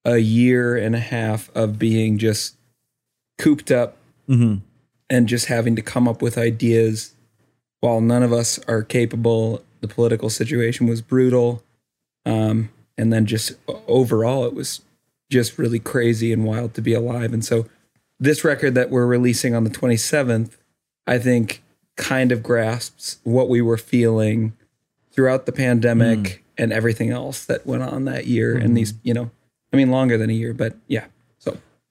a 0.06 0.18
year 0.20 0.76
and 0.78 0.96
a 0.96 1.00
half 1.00 1.50
of 1.56 1.80
being 1.80 2.18
just 2.18 2.56
cooped 3.38 3.72
up 3.72 3.98
Mm-hmm. 4.28 4.56
and 5.10 5.28
just 5.28 5.48
having 5.48 5.76
to 5.76 5.82
come 5.82 6.08
up 6.08 6.22
with 6.22 6.38
ideas 6.38 7.14
while 7.82 8.00
none 8.00 8.24
of 8.24 8.32
us 8.32 8.58
are 8.68 8.82
capable. 8.82 9.62
The 9.82 9.88
political 9.88 10.30
situation 10.30 10.88
was 10.88 11.02
brutal. 11.02 11.62
Um, 12.26 12.70
and 12.98 13.12
then 13.12 13.26
just 13.26 13.54
overall, 13.88 14.46
it 14.46 14.54
was 14.54 14.82
just 15.30 15.58
really 15.58 15.80
crazy 15.80 16.32
and 16.32 16.46
wild 16.46 16.74
to 16.76 16.82
be 16.82 16.94
alive. 16.94 17.34
And 17.34 17.44
so, 17.44 17.66
this 18.20 18.46
record 18.46 18.76
that 18.76 18.90
we're 18.90 19.06
releasing 19.06 19.54
on 19.54 19.66
the 19.66 19.70
27th, 19.70 20.52
I 21.06 21.18
think, 21.18 21.62
kind 21.98 22.32
of 22.32 22.42
grasps 22.42 23.18
what 23.24 23.50
we 23.50 23.62
were 23.62 23.78
feeling 23.78 24.54
throughout 25.12 25.46
the 25.46 25.52
pandemic 25.52 26.44
and 26.58 26.72
everything 26.72 27.10
else 27.10 27.44
that 27.46 27.66
went 27.66 27.84
on 27.84 28.06
that 28.06 28.28
year. 28.28 28.56
And 28.56 28.78
these, 28.78 28.94
you 29.04 29.14
know, 29.14 29.32
I 29.74 29.78
mean, 29.78 29.92
longer 29.92 30.18
than 30.18 30.30
a 30.30 30.34
year, 30.34 30.54
but 30.54 30.76
yeah. 30.88 31.06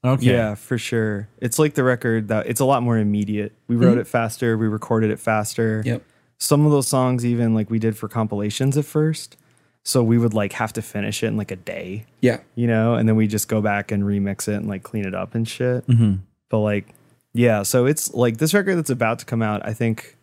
Okay. 0.05 0.27
Yeah, 0.33 0.55
for 0.57 0.79
sure. 0.79 1.29
It's 1.39 1.59
like 1.59 1.75
the 1.75 1.85
record 1.85 2.29
that 2.29 2.47
it's 2.47 2.61
a 2.61 2.65
lot 2.65 2.83
more 2.83 2.99
immediate. 2.99 3.53
We 3.69 3.77
wrote 3.77 3.99
it 3.99 4.07
faster, 4.07 4.59
we 4.59 4.67
recorded 4.67 5.11
it 5.11 5.21
faster. 5.21 5.83
yep. 5.85 6.03
Some 6.39 6.67
of 6.67 6.73
those 6.73 6.89
songs 6.89 7.25
even 7.25 7.55
like 7.55 7.71
we 7.71 7.79
did 7.79 7.97
for 7.97 8.09
compilations 8.09 8.77
at 8.77 8.85
first. 8.85 9.37
So 9.85 10.03
we 10.03 10.19
would 10.19 10.35
like 10.35 10.53
have 10.55 10.73
to 10.75 10.83
finish 10.83 11.23
it 11.23 11.27
in 11.29 11.37
like 11.37 11.51
a 11.53 11.57
day, 11.57 12.07
Yeah. 12.21 12.39
you 12.57 12.67
know, 12.67 12.95
and 12.95 13.09
then 13.09 13.15
we 13.17 13.27
just 13.29 13.49
go 13.49 13.61
back 13.61 13.91
and 13.93 14.03
remix 14.05 14.49
it 14.49 14.55
and 14.55 14.69
like 14.69 14.83
clean 14.83 15.05
it 15.07 15.15
up 15.15 15.35
and 15.37 15.47
shit. 15.47 15.87
Mm-hmm. 15.87 16.15
But 16.51 16.59
like, 16.59 16.89
yeah, 17.33 17.63
so 17.63 17.87
it's 17.87 18.13
like 18.13 18.39
this 18.39 18.55
record 18.55 18.77
that's 18.77 18.91
about 18.91 19.21
to 19.21 19.25
come 19.25 19.41
out. 19.43 19.65
I 19.65 19.73
think 19.73 20.17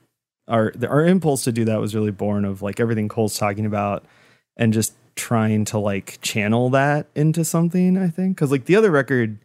our 0.48 0.72
the, 0.76 0.88
our 0.90 1.06
impulse 1.06 1.44
to 1.46 1.52
do 1.52 1.64
that 1.66 1.80
was 1.80 1.96
really 1.96 2.12
born 2.12 2.44
of 2.46 2.62
like 2.62 2.80
everything 2.80 3.08
Cole's 3.08 3.38
talking 3.38 3.66
about, 3.66 4.06
and 4.58 4.72
just 4.74 4.94
trying 5.16 5.66
to 5.66 5.80
like 5.80 6.20
channel 6.22 6.70
that 6.72 7.08
into 7.16 7.44
something. 7.46 7.98
I 7.98 8.10
think 8.10 8.36
because 8.36 8.52
like 8.52 8.66
the 8.66 8.76
other 8.76 8.92
record, 8.92 9.40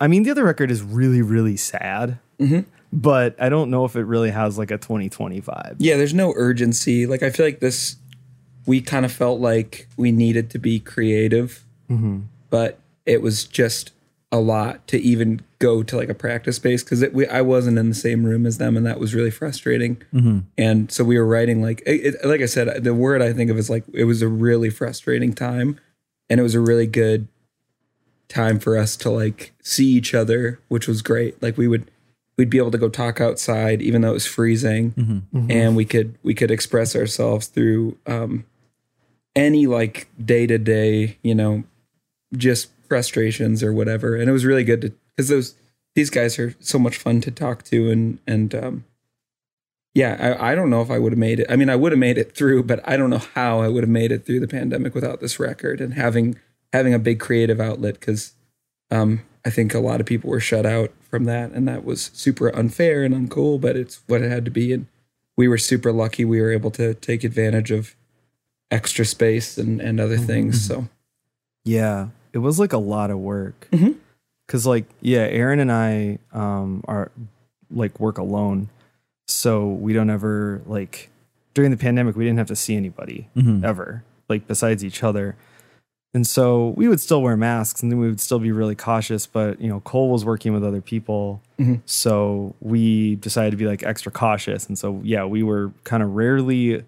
I 0.00 0.06
mean, 0.08 0.22
the 0.22 0.30
other 0.30 0.44
record 0.44 0.70
is 0.70 0.82
really 0.82 1.22
really 1.22 1.56
sad. 1.56 2.18
Mhm. 2.40 2.64
but 2.92 3.34
I 3.40 3.48
don't 3.48 3.70
know 3.70 3.84
if 3.86 3.94
it 3.96 4.02
really 4.02 4.30
has 4.30 4.58
like 4.58 4.70
a 4.70 4.76
2020 4.78 5.40
vibe. 5.40 5.76
Yeah, 5.78 5.96
there's 5.96 6.12
no 6.12 6.34
urgency. 6.36 7.06
Like 7.06 7.22
I 7.22 7.30
feel 7.30 7.46
like 7.46 7.60
this, 7.60 7.96
we 8.66 8.80
kind 8.82 9.04
of 9.06 9.12
felt 9.12 9.40
like 9.40 9.86
we 9.96 10.12
needed 10.12 10.50
to 10.50 10.58
be 10.58 10.78
creative, 10.80 11.64
but 12.50 12.78
it 13.06 13.22
was 13.22 13.44
just 13.44 13.92
a 14.30 14.38
lot 14.40 14.86
to 14.88 14.98
even 15.00 15.40
go 15.58 15.82
to 15.82 15.96
like 15.96 16.08
a 16.08 16.14
practice 16.14 16.56
space 16.56 16.82
because 16.82 17.02
I 17.30 17.42
wasn't 17.42 17.78
in 17.78 17.88
the 17.90 17.94
same 17.94 18.24
room 18.24 18.44
as 18.46 18.58
them, 18.58 18.76
and 18.76 18.84
that 18.86 18.98
was 19.00 19.14
really 19.14 19.30
frustrating. 19.30 19.98
And 20.58 20.90
so 20.90 21.04
we 21.04 21.18
were 21.18 21.26
writing 21.26 21.62
like 21.62 21.82
it, 21.86 22.14
it- 22.16 22.24
like 22.26 22.40
I 22.40 22.46
said, 22.46 22.82
the 22.84 22.94
word 22.94 23.22
I 23.22 23.32
think 23.32 23.50
of 23.50 23.56
is 23.58 23.70
like 23.70 23.84
it 23.94 24.04
was 24.04 24.20
a 24.22 24.28
really 24.28 24.70
frustrating 24.70 25.32
time, 25.32 25.78
and 26.28 26.40
it 26.40 26.42
was 26.42 26.54
a 26.54 26.60
really 26.60 26.86
good 26.86 27.28
time 28.32 28.58
for 28.58 28.76
us 28.76 28.96
to 28.96 29.10
like 29.10 29.52
see 29.62 29.86
each 29.86 30.14
other, 30.14 30.58
which 30.68 30.88
was 30.88 31.02
great. 31.02 31.40
Like 31.42 31.56
we 31.56 31.68
would 31.68 31.90
we'd 32.36 32.50
be 32.50 32.58
able 32.58 32.70
to 32.70 32.78
go 32.78 32.88
talk 32.88 33.20
outside 33.20 33.82
even 33.82 34.00
though 34.00 34.10
it 34.10 34.14
was 34.14 34.26
freezing 34.26 34.94
and 35.50 35.76
we 35.76 35.84
could 35.84 36.16
we 36.22 36.34
could 36.34 36.50
express 36.50 36.96
ourselves 36.96 37.46
through 37.46 37.98
um 38.06 38.44
any 39.36 39.66
like 39.66 40.08
day 40.22 40.46
to 40.46 40.58
day, 40.58 41.18
you 41.22 41.34
know, 41.34 41.64
just 42.36 42.70
frustrations 42.88 43.62
or 43.62 43.72
whatever. 43.72 44.16
And 44.16 44.28
it 44.28 44.32
was 44.32 44.44
really 44.44 44.64
good 44.64 44.80
to 44.80 44.92
because 45.14 45.28
those 45.28 45.54
these 45.94 46.10
guys 46.10 46.38
are 46.38 46.54
so 46.60 46.78
much 46.78 46.96
fun 46.96 47.20
to 47.20 47.30
talk 47.30 47.62
to 47.64 47.90
and 47.90 48.18
and 48.26 48.54
um 48.54 48.84
yeah, 49.94 50.36
I, 50.40 50.52
I 50.52 50.54
don't 50.54 50.70
know 50.70 50.80
if 50.80 50.90
I 50.90 50.98
would 50.98 51.12
have 51.12 51.18
made 51.18 51.38
it. 51.38 51.46
I 51.50 51.56
mean, 51.56 51.68
I 51.68 51.76
would 51.76 51.92
have 51.92 51.98
made 51.98 52.16
it 52.16 52.34
through, 52.34 52.62
but 52.62 52.80
I 52.88 52.96
don't 52.96 53.10
know 53.10 53.18
how 53.34 53.60
I 53.60 53.68
would 53.68 53.82
have 53.82 53.90
made 53.90 54.10
it 54.10 54.24
through 54.24 54.40
the 54.40 54.48
pandemic 54.48 54.94
without 54.94 55.20
this 55.20 55.38
record 55.38 55.82
and 55.82 55.92
having 55.92 56.36
having 56.72 56.94
a 56.94 56.98
big 56.98 57.20
creative 57.20 57.60
outlet 57.60 58.00
because 58.00 58.32
um, 58.90 59.22
I 59.44 59.50
think 59.50 59.74
a 59.74 59.78
lot 59.80 60.00
of 60.00 60.06
people 60.06 60.30
were 60.30 60.40
shut 60.40 60.66
out 60.66 60.90
from 61.10 61.24
that, 61.24 61.52
and 61.52 61.66
that 61.68 61.84
was 61.84 62.10
super 62.14 62.48
unfair 62.48 63.02
and 63.02 63.14
uncool. 63.14 63.60
But 63.60 63.76
it's 63.76 64.00
what 64.06 64.22
it 64.22 64.30
had 64.30 64.44
to 64.44 64.50
be, 64.50 64.72
and 64.72 64.86
we 65.36 65.48
were 65.48 65.58
super 65.58 65.92
lucky. 65.92 66.24
We 66.24 66.40
were 66.40 66.52
able 66.52 66.70
to 66.72 66.94
take 66.94 67.24
advantage 67.24 67.70
of 67.70 67.94
extra 68.70 69.04
space 69.04 69.58
and 69.58 69.80
and 69.80 70.00
other 70.00 70.16
things. 70.18 70.66
So 70.66 70.88
Yeah, 71.64 72.08
it 72.32 72.38
was 72.38 72.58
like 72.58 72.72
a 72.72 72.78
lot 72.78 73.10
of 73.10 73.18
work. 73.18 73.68
Mhm. 73.70 73.96
Cause 74.48 74.66
like, 74.66 74.84
yeah, 75.00 75.20
Aaron 75.30 75.60
and 75.60 75.72
I 75.72 76.18
um 76.32 76.82
are 76.88 77.10
like 77.70 77.98
work 78.00 78.18
alone. 78.18 78.68
So 79.28 79.68
we 79.68 79.92
don't 79.92 80.10
ever 80.10 80.60
like 80.66 81.10
during 81.54 81.70
the 81.70 81.76
pandemic 81.76 82.16
we 82.16 82.24
didn't 82.24 82.38
have 82.38 82.48
to 82.48 82.56
see 82.56 82.76
anybody 82.76 83.28
ever, 83.64 84.04
like 84.28 84.46
besides 84.46 84.84
each 84.84 85.02
other. 85.02 85.36
And 86.14 86.26
so 86.26 86.68
we 86.76 86.88
would 86.88 87.00
still 87.00 87.22
wear 87.22 87.36
masks 87.38 87.82
and 87.82 87.90
then 87.90 87.98
we 87.98 88.06
would 88.06 88.20
still 88.20 88.38
be 88.38 88.52
really 88.52 88.74
cautious. 88.74 89.26
But 89.26 89.60
you 89.60 89.68
know, 89.68 89.80
Cole 89.80 90.10
was 90.10 90.24
working 90.24 90.52
with 90.52 90.62
other 90.64 90.80
people. 90.82 91.40
Mhm. 91.58 91.80
So 91.86 92.54
we 92.60 93.16
decided 93.16 93.52
to 93.52 93.56
be 93.56 93.66
like 93.66 93.82
extra 93.82 94.12
cautious. 94.12 94.66
And 94.66 94.78
so 94.78 95.00
yeah, 95.02 95.24
we 95.24 95.42
were 95.42 95.72
kind 95.84 96.02
of 96.02 96.10
rarely 96.10 96.84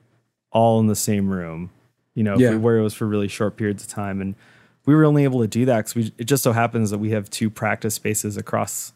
all 0.53 0.79
in 0.81 0.89
the 0.89 0.95
same 0.97 1.31
room. 1.31 1.71
You 2.15 2.23
know, 2.25 2.37
Yeah. 2.39 2.51
we 2.51 2.57
were 2.59 2.79
it 2.79 2.83
was 2.83 2.93
for 2.95 3.07
really 3.07 3.29
short 3.29 3.57
periods 3.57 3.83
of 3.83 3.89
time. 3.89 4.21
And 4.21 4.35
we 4.87 4.95
were 4.95 5.07
only 5.07 5.25
able 5.25 5.41
to 5.41 5.49
do 5.49 5.65
that 5.65 5.87
because 5.87 6.11
it 6.19 6.25
just 6.25 6.43
so 6.43 6.53
happens 6.53 6.91
that 6.91 6.99
we 6.99 7.11
have 7.11 7.31
two 7.31 7.49
practice 7.49 7.95
spaces 7.95 8.37
across 8.37 8.93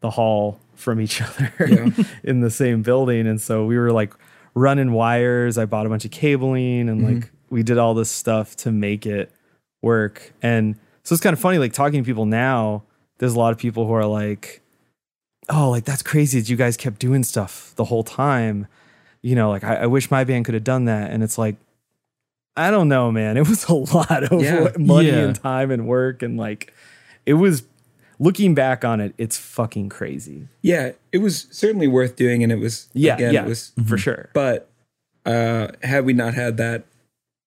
the 0.00 0.10
hall 0.10 0.58
from 0.74 1.00
each 1.00 1.22
other 1.22 1.52
Yeah. 1.60 1.90
in 2.24 2.40
the 2.40 2.50
same 2.50 2.82
building. 2.82 3.26
And 3.28 3.40
so 3.40 3.64
we 3.66 3.78
were 3.78 3.92
like 3.92 4.12
running 4.56 4.90
wires. 4.92 5.56
I 5.58 5.64
bought 5.66 5.86
a 5.86 5.88
bunch 5.88 6.04
of 6.04 6.10
cabling 6.10 6.88
and 6.88 7.02
like 7.04 7.30
we 7.50 7.62
did 7.62 7.78
all 7.78 7.94
this 7.94 8.10
stuff 8.10 8.56
to 8.56 8.72
make 8.72 9.06
it 9.06 9.30
work. 9.82 10.32
And 10.42 10.76
so 11.02 11.14
it's 11.14 11.22
kind 11.22 11.32
of 11.32 11.40
funny, 11.40 11.58
like 11.58 11.72
talking 11.72 12.02
to 12.02 12.06
people 12.06 12.26
now, 12.26 12.82
there's 13.18 13.34
a 13.34 13.38
lot 13.38 13.52
of 13.52 13.58
people 13.58 13.86
who 13.86 13.92
are 13.92 14.06
like, 14.06 14.60
Oh, 15.48 15.70
like 15.70 15.84
that's 15.84 16.02
crazy 16.02 16.38
that 16.40 16.48
you 16.48 16.56
guys 16.56 16.76
kept 16.76 17.00
doing 17.00 17.24
stuff 17.24 17.72
the 17.76 17.84
whole 17.84 18.04
time. 18.04 18.66
You 19.22 19.34
know, 19.34 19.50
like 19.50 19.64
I, 19.64 19.76
I 19.76 19.86
wish 19.86 20.10
my 20.10 20.22
band 20.24 20.44
could 20.44 20.54
have 20.54 20.62
done 20.64 20.84
that. 20.84 21.10
And 21.10 21.22
it's 21.22 21.36
like, 21.38 21.56
I 22.56 22.70
don't 22.70 22.88
know, 22.88 23.10
man. 23.10 23.36
It 23.36 23.48
was 23.48 23.64
a 23.68 23.74
lot 23.74 24.24
of 24.32 24.40
Yeah. 24.42 24.70
money 24.78 25.08
Yeah. 25.08 25.24
and 25.24 25.34
time 25.34 25.70
and 25.70 25.86
work. 25.86 26.22
And 26.22 26.36
like, 26.36 26.72
it 27.26 27.34
was 27.34 27.64
looking 28.20 28.54
back 28.54 28.84
on 28.84 29.00
it, 29.00 29.14
it's 29.18 29.36
fucking 29.38 29.88
crazy. 29.88 30.46
yeah, 30.62 30.92
it 31.10 31.18
was 31.18 31.46
certainly 31.50 31.88
worth 31.88 32.16
doing, 32.16 32.42
and 32.42 32.52
it 32.52 32.58
was 32.58 32.88
Yeah, 32.92 33.14
again, 33.14 33.32
yeah, 33.34 33.42
it 33.44 33.48
was. 33.48 33.72
for 33.88 33.96
sure. 33.98 34.28
But 34.34 34.70
uh, 35.26 35.68
had 35.82 36.04
we 36.04 36.12
not 36.12 36.34
had 36.34 36.58
that, 36.58 36.84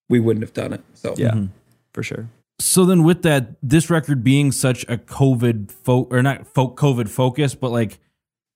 we 0.10 0.20
wouldn't 0.20 0.44
have 0.44 0.54
done 0.54 0.74
it. 0.74 0.82
So 0.96 1.14
Yeah, 1.18 1.44
for 1.94 2.04
sure. 2.04 2.30
So 2.60 2.86
then, 2.86 3.04
with 3.04 3.24
that, 3.24 3.56
this 3.62 3.90
record 3.90 4.24
being 4.24 4.52
such 4.52 4.84
a 4.84 4.98
COVID 4.98 5.72
fo- 5.72 6.08
or 6.12 6.22
not 6.22 6.48
fo- 6.48 6.74
COVID 6.74 7.10
focus, 7.10 7.56
but 7.56 7.72
like 7.72 8.00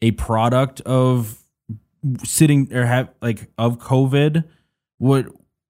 a 0.01 0.11
product 0.11 0.81
of 0.81 1.39
sitting 2.23 2.73
or 2.73 2.85
have 2.85 3.09
like 3.21 3.49
of 3.57 3.79
COVID, 3.79 4.43
what 4.99 5.25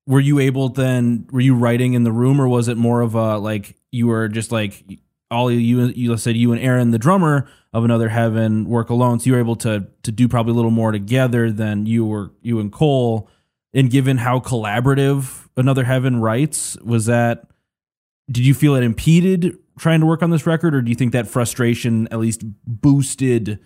were 0.06 0.20
you 0.20 0.40
able 0.40 0.70
then? 0.70 1.28
Were 1.32 1.42
you 1.42 1.56
writing 1.56 1.94
in 1.94 2.04
the 2.04 2.12
room, 2.12 2.40
or 2.40 2.48
was 2.48 2.68
it 2.68 2.78
more 2.78 3.02
of 3.02 3.16
a 3.16 3.38
like 3.38 3.76
you 3.92 4.08
were 4.08 4.28
just 4.28 4.52
like 4.52 4.84
all 5.32 5.52
you 5.52 5.88
you 5.88 6.16
said 6.18 6.36
you 6.36 6.52
and 6.52 6.62
Aaron, 6.62 6.92
the 6.92 7.00
drummer 7.00 7.50
of 7.74 7.84
Another 7.84 8.10
Heaven, 8.10 8.66
work 8.66 8.90
alone, 8.90 9.20
so 9.20 9.28
you 9.28 9.34
were 9.34 9.40
able 9.40 9.56
to 9.58 9.88
to 10.04 10.12
do 10.12 10.28
probably 10.28 10.52
a 10.52 10.56
little 10.56 10.72
more 10.72 10.92
together 10.92 11.52
than 11.52 11.86
you 11.86 12.06
were 12.06 12.32
you 12.42 12.60
and 12.60 12.72
Cole. 12.72 13.30
And 13.74 13.92
given 13.92 14.18
how 14.18 14.40
collaborative 14.40 15.48
Another 15.58 15.84
Heaven 15.84 16.20
writes, 16.22 16.78
was 16.78 17.06
that 17.08 17.48
did 18.30 18.46
you 18.46 18.54
feel 18.54 18.76
it 18.76 18.84
impeded 18.84 19.58
trying 19.80 20.00
to 20.00 20.06
work 20.06 20.22
on 20.24 20.30
this 20.32 20.46
record 20.46 20.74
or 20.76 20.82
do 20.82 20.90
you 20.90 20.96
think 20.96 21.12
that 21.14 21.28
frustration 21.28 22.08
at 22.12 22.20
least 22.20 22.42
boosted 22.66 23.60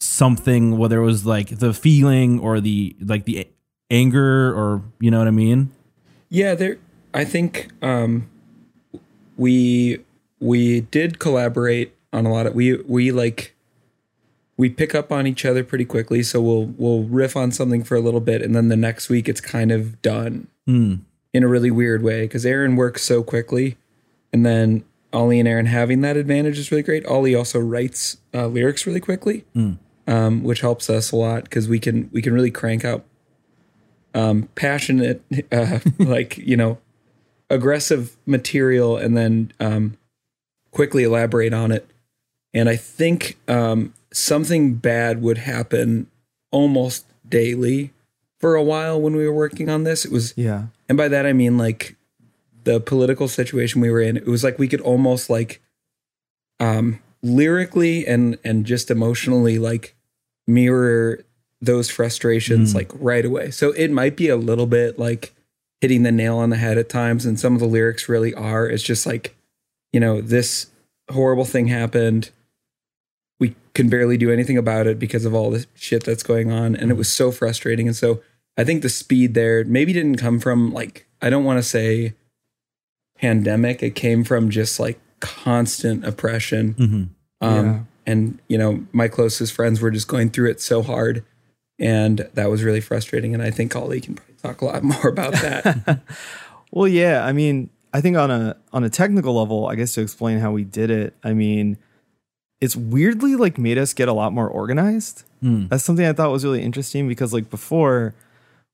something 0.00 0.78
whether 0.78 0.98
it 1.00 1.04
was 1.04 1.26
like 1.26 1.58
the 1.58 1.74
feeling 1.74 2.38
or 2.40 2.60
the 2.60 2.96
like 3.00 3.24
the 3.26 3.46
anger 3.90 4.52
or 4.54 4.82
you 4.98 5.10
know 5.10 5.18
what 5.18 5.28
i 5.28 5.30
mean 5.32 5.70
Yeah, 6.30 6.54
there. 6.54 6.78
I 7.12 7.24
think 7.24 7.70
um, 7.82 8.30
we 9.36 9.98
we 10.38 10.82
did 10.82 11.18
collaborate 11.18 11.92
on 12.12 12.24
a 12.24 12.32
lot 12.32 12.46
of 12.46 12.54
we 12.54 12.76
we 12.82 13.10
like 13.10 13.54
we 14.56 14.68
pick 14.70 14.94
up 14.94 15.10
on 15.10 15.26
each 15.26 15.44
other 15.44 15.64
pretty 15.64 15.84
quickly. 15.84 16.22
So 16.22 16.40
we'll 16.40 16.66
we'll 16.78 17.02
riff 17.02 17.34
on 17.36 17.50
something 17.50 17.82
for 17.82 17.96
a 17.96 18.00
little 18.00 18.20
bit, 18.20 18.42
and 18.42 18.54
then 18.54 18.68
the 18.68 18.76
next 18.76 19.08
week 19.08 19.28
it's 19.28 19.40
kind 19.40 19.72
of 19.72 20.00
done 20.02 20.46
Hmm. 20.66 20.94
In 21.32 21.42
a 21.42 21.48
really 21.48 21.70
weird 21.70 22.02
way 22.02 22.22
because 22.22 22.44
Aaron 22.44 22.76
works 22.76 23.02
so 23.02 23.22
quickly, 23.22 23.76
and 24.32 24.44
then 24.44 24.84
Ollie 25.12 25.38
and 25.38 25.48
Aaron 25.48 25.66
having 25.66 26.00
that 26.02 26.16
advantage 26.16 26.58
is 26.58 26.70
really 26.70 26.82
great. 26.82 27.04
Ollie 27.06 27.34
also 27.34 27.58
writes 27.58 28.18
uh, 28.34 28.46
lyrics 28.46 28.86
really 28.86 29.00
quickly, 29.00 29.44
um, 30.06 30.42
which 30.42 30.60
helps 30.60 30.88
us 30.90 31.12
a 31.12 31.16
lot 31.16 31.44
because 31.44 31.68
we 31.68 31.78
can 31.78 32.08
we 32.12 32.22
can 32.22 32.32
really 32.32 32.50
crank 32.50 32.84
out 32.84 33.04
um, 34.14 34.48
passionate, 34.54 35.22
uh, 35.52 35.80
like 35.98 36.38
you 36.38 36.56
know, 36.56 36.78
aggressive 37.48 38.16
material, 38.26 38.96
and 38.96 39.16
then 39.16 39.52
um, 39.60 39.96
quickly 40.70 41.04
elaborate 41.04 41.52
on 41.52 41.72
it. 41.72 41.88
And 42.52 42.68
I 42.68 42.76
think 42.76 43.38
um, 43.46 43.94
something 44.12 44.74
bad 44.74 45.22
would 45.22 45.38
happen 45.38 46.08
almost 46.50 47.06
daily 47.28 47.92
for 48.40 48.56
a 48.56 48.62
while 48.62 49.00
when 49.00 49.14
we 49.14 49.26
were 49.26 49.34
working 49.34 49.68
on 49.68 49.84
this. 49.84 50.04
It 50.04 50.10
was 50.10 50.34
Yeah. 50.36 50.66
And 50.90 50.96
by 50.96 51.06
that 51.06 51.24
I 51.24 51.32
mean 51.32 51.56
like 51.56 51.96
the 52.64 52.80
political 52.80 53.28
situation 53.28 53.80
we 53.80 53.90
were 53.90 54.00
in. 54.00 54.16
It 54.16 54.26
was 54.26 54.42
like 54.42 54.58
we 54.58 54.66
could 54.66 54.80
almost 54.80 55.30
like 55.30 55.62
um 56.58 56.98
lyrically 57.22 58.04
and 58.06 58.36
and 58.44 58.66
just 58.66 58.90
emotionally 58.90 59.58
like 59.58 59.94
mirror 60.48 61.24
those 61.60 61.90
frustrations 61.90 62.74
like 62.74 62.90
right 62.94 63.24
away. 63.24 63.52
So 63.52 63.70
it 63.70 63.92
might 63.92 64.16
be 64.16 64.28
a 64.28 64.36
little 64.36 64.66
bit 64.66 64.98
like 64.98 65.32
hitting 65.80 66.02
the 66.02 66.10
nail 66.10 66.38
on 66.38 66.50
the 66.50 66.56
head 66.56 66.76
at 66.76 66.88
times 66.88 67.24
and 67.24 67.38
some 67.38 67.54
of 67.54 67.60
the 67.60 67.66
lyrics 67.66 68.08
really 68.08 68.34
are. 68.34 68.66
It's 68.66 68.82
just 68.82 69.06
like, 69.06 69.36
you 69.92 70.00
know, 70.00 70.20
this 70.20 70.66
horrible 71.08 71.44
thing 71.44 71.68
happened. 71.68 72.30
We 73.38 73.54
can 73.74 73.88
barely 73.88 74.16
do 74.16 74.32
anything 74.32 74.58
about 74.58 74.88
it 74.88 74.98
because 74.98 75.24
of 75.24 75.34
all 75.34 75.52
the 75.52 75.66
shit 75.74 76.02
that's 76.02 76.24
going 76.24 76.50
on 76.50 76.74
and 76.74 76.90
it 76.90 76.96
was 76.96 77.10
so 77.12 77.30
frustrating 77.30 77.86
and 77.86 77.96
so 77.96 78.22
I 78.60 78.64
think 78.64 78.82
the 78.82 78.90
speed 78.90 79.32
there 79.32 79.64
maybe 79.64 79.94
didn't 79.94 80.16
come 80.16 80.38
from 80.38 80.72
like 80.72 81.06
I 81.22 81.30
don't 81.30 81.44
want 81.44 81.58
to 81.58 81.62
say 81.62 82.12
pandemic. 83.16 83.82
It 83.82 83.94
came 83.94 84.22
from 84.22 84.50
just 84.50 84.78
like 84.78 85.00
constant 85.20 86.04
oppression. 86.04 86.74
Mm-hmm. 86.74 87.02
Um, 87.46 87.66
Yeah. 87.66 87.80
And 88.06 88.38
you 88.48 88.58
know, 88.58 88.84
my 88.92 89.08
closest 89.08 89.54
friends 89.54 89.80
were 89.80 89.90
just 89.90 90.08
going 90.08 90.30
through 90.30 90.50
it 90.50 90.60
so 90.60 90.82
hard, 90.82 91.24
and 91.78 92.28
that 92.34 92.50
was 92.50 92.62
really 92.62 92.80
frustrating. 92.80 93.34
And 93.34 93.42
I 93.42 93.50
think 93.50 93.74
Ollie 93.74 94.00
can 94.00 94.14
probably 94.14 94.34
talk 94.42 94.60
a 94.60 94.64
lot 94.64 94.82
more 94.92 95.08
about 95.08 95.32
that. 95.34 96.00
Well, 96.72 96.86
yeah. 96.86 97.26
I 97.26 97.32
mean, 97.32 97.68
I 97.92 98.00
think 98.00 98.16
on 98.16 98.30
a 98.30 98.56
on 98.72 98.84
a 98.84 98.90
technical 98.90 99.34
level, 99.34 99.66
I 99.66 99.74
guess 99.74 99.94
to 99.94 100.02
explain 100.02 100.38
how 100.38 100.52
we 100.52 100.62
did 100.62 100.88
it, 100.88 101.16
I 101.24 101.32
mean, 101.32 101.78
it's 102.60 102.76
weirdly 102.76 103.34
like 103.34 103.58
made 103.58 103.76
us 103.76 103.92
get 103.92 104.08
a 104.08 104.12
lot 104.12 104.32
more 104.32 104.48
organized. 104.48 105.24
Hmm. 105.40 105.66
That's 105.66 105.82
something 105.82 106.06
I 106.06 106.12
thought 106.12 106.30
was 106.30 106.44
really 106.44 106.62
interesting 106.62 107.08
because 107.08 107.32
like 107.32 107.50
before, 107.50 108.14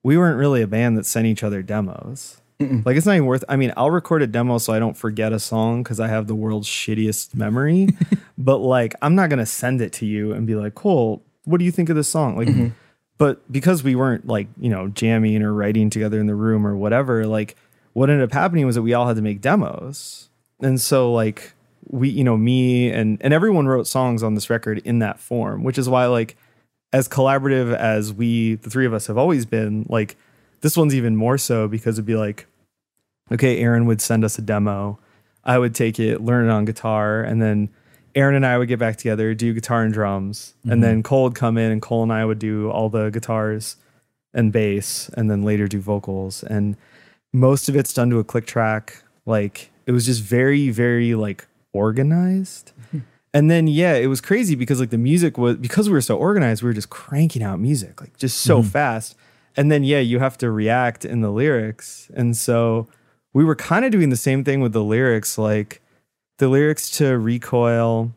we 0.07 0.17
weren't 0.17 0.37
really 0.37 0.61
a 0.61 0.67
band 0.67 0.97
that 0.97 1.05
sent 1.05 1.25
each 1.27 1.43
other 1.43 1.61
demos. 1.61 2.39
Like 2.85 2.95
it's 2.95 3.05
not 3.05 3.15
even 3.15 3.25
worth. 3.25 3.43
I 3.49 3.57
mean, 3.57 3.73
I'll 3.75 3.91
record 3.91 4.21
a 4.23 4.27
demo 4.27 4.57
so 4.57 4.71
I 4.71 4.79
don't 4.79 4.95
forget 4.95 5.33
a 5.33 5.39
song 5.39 5.83
because 5.83 5.99
I 5.99 6.07
have 6.07 6.27
the 6.27 6.33
world's 6.33 6.67
shittiest 6.67 7.35
memory. 7.35 7.89
but 8.37 8.57
like, 8.59 8.95
I'm 9.01 9.15
not 9.15 9.29
gonna 9.29 9.45
send 9.45 9.81
it 9.81 9.91
to 9.99 10.05
you 10.05 10.31
and 10.31 10.47
be 10.47 10.55
like, 10.55 10.73
"Cool, 10.73 11.21
what 11.43 11.57
do 11.59 11.65
you 11.65 11.71
think 11.71 11.89
of 11.89 11.95
this 11.97 12.07
song? 12.07 12.37
Like, 12.37 12.47
Mm-hmm. 12.47 12.67
but 13.17 13.51
because 13.51 13.83
we 13.83 13.95
weren't 13.95 14.25
like, 14.27 14.47
you 14.57 14.69
know, 14.69 14.87
jamming 14.87 15.43
or 15.43 15.53
writing 15.53 15.89
together 15.89 16.19
in 16.19 16.25
the 16.27 16.35
room 16.35 16.65
or 16.65 16.75
whatever, 16.75 17.27
like 17.27 17.55
what 17.93 18.09
ended 18.09 18.23
up 18.23 18.33
happening 18.33 18.65
was 18.65 18.75
that 18.75 18.83
we 18.83 18.93
all 18.93 19.07
had 19.07 19.17
to 19.17 19.21
make 19.21 19.41
demos. 19.41 20.29
And 20.61 20.79
so 20.79 21.11
like 21.11 21.53
we, 21.85 22.09
you 22.09 22.23
know, 22.23 22.37
me 22.37 22.89
and 22.91 23.17
and 23.21 23.33
everyone 23.33 23.67
wrote 23.67 23.87
songs 23.87 24.23
on 24.23 24.35
this 24.35 24.49
record 24.49 24.79
in 24.79 24.99
that 24.99 25.19
form, 25.19 25.63
which 25.63 25.77
is 25.77 25.87
why 25.89 26.05
like 26.07 26.37
as 26.93 27.07
collaborative 27.07 27.75
as 27.75 28.13
we 28.13 28.55
the 28.55 28.69
three 28.69 28.85
of 28.85 28.93
us 28.93 29.07
have 29.07 29.17
always 29.17 29.45
been, 29.45 29.85
like 29.89 30.17
this 30.61 30.77
one's 30.77 30.95
even 30.95 31.15
more 31.15 31.37
so 31.37 31.67
because 31.67 31.95
it'd 31.95 32.05
be 32.05 32.15
like 32.15 32.47
okay, 33.31 33.59
Aaron 33.59 33.85
would 33.85 34.01
send 34.01 34.23
us 34.23 34.37
a 34.37 34.41
demo. 34.41 34.99
I 35.43 35.57
would 35.57 35.75
take 35.75 35.99
it, 35.99 36.21
learn 36.21 36.45
it 36.45 36.51
on 36.51 36.65
guitar, 36.65 37.21
and 37.21 37.41
then 37.41 37.69
Aaron 38.15 38.35
and 38.35 38.45
I 38.45 38.57
would 38.57 38.67
get 38.67 38.79
back 38.79 38.97
together, 38.97 39.33
do 39.33 39.53
guitar 39.53 39.83
and 39.83 39.93
drums. 39.93 40.55
And 40.63 40.83
then 40.83 40.95
mm-hmm. 40.95 41.01
Cole 41.03 41.23
would 41.25 41.35
come 41.35 41.57
in 41.57 41.71
and 41.71 41.81
Cole 41.81 42.03
and 42.03 42.11
I 42.11 42.25
would 42.25 42.39
do 42.39 42.71
all 42.71 42.89
the 42.89 43.09
guitars 43.09 43.75
and 44.33 44.51
bass 44.51 45.09
and 45.13 45.29
then 45.29 45.43
later 45.43 45.67
do 45.67 45.79
vocals. 45.79 46.43
And 46.43 46.75
most 47.31 47.69
of 47.69 47.75
it's 47.75 47.93
done 47.93 48.09
to 48.09 48.19
a 48.19 48.23
click 48.23 48.47
track. 48.47 49.03
Like 49.25 49.71
it 49.85 49.91
was 49.91 50.05
just 50.05 50.23
very, 50.23 50.69
very 50.69 51.13
like 51.13 51.47
organized. 51.73 52.71
And 53.33 53.51
then 53.51 53.67
yeah, 53.67 53.95
it 53.95 54.07
was 54.07 54.21
crazy 54.21 54.55
because 54.55 54.79
like 54.79 54.89
the 54.89 54.97
music 54.97 55.37
was 55.37 55.57
because 55.57 55.89
we 55.89 55.93
were 55.93 56.01
so 56.01 56.17
organized, 56.17 56.63
we 56.63 56.67
were 56.67 56.73
just 56.73 56.89
cranking 56.89 57.43
out 57.43 57.59
music, 57.59 58.01
like 58.01 58.17
just 58.17 58.37
so 58.39 58.63
fast. 58.63 59.15
And 59.55 59.71
then 59.71 59.83
yeah, 59.83 59.99
you 59.99 60.19
have 60.19 60.37
to 60.39 60.51
react 60.51 61.05
in 61.05 61.21
the 61.21 61.31
lyrics. 61.31 62.09
And 62.13 62.37
so 62.37 62.87
we 63.33 63.43
were 63.43 63.55
kind 63.55 63.85
of 63.85 63.91
doing 63.91 64.09
the 64.09 64.15
same 64.15 64.43
thing 64.43 64.61
with 64.61 64.73
the 64.73 64.83
lyrics, 64.83 65.37
like 65.37 65.81
the 66.37 66.47
lyrics 66.47 66.89
to 66.91 67.17
Recoil 67.17 68.13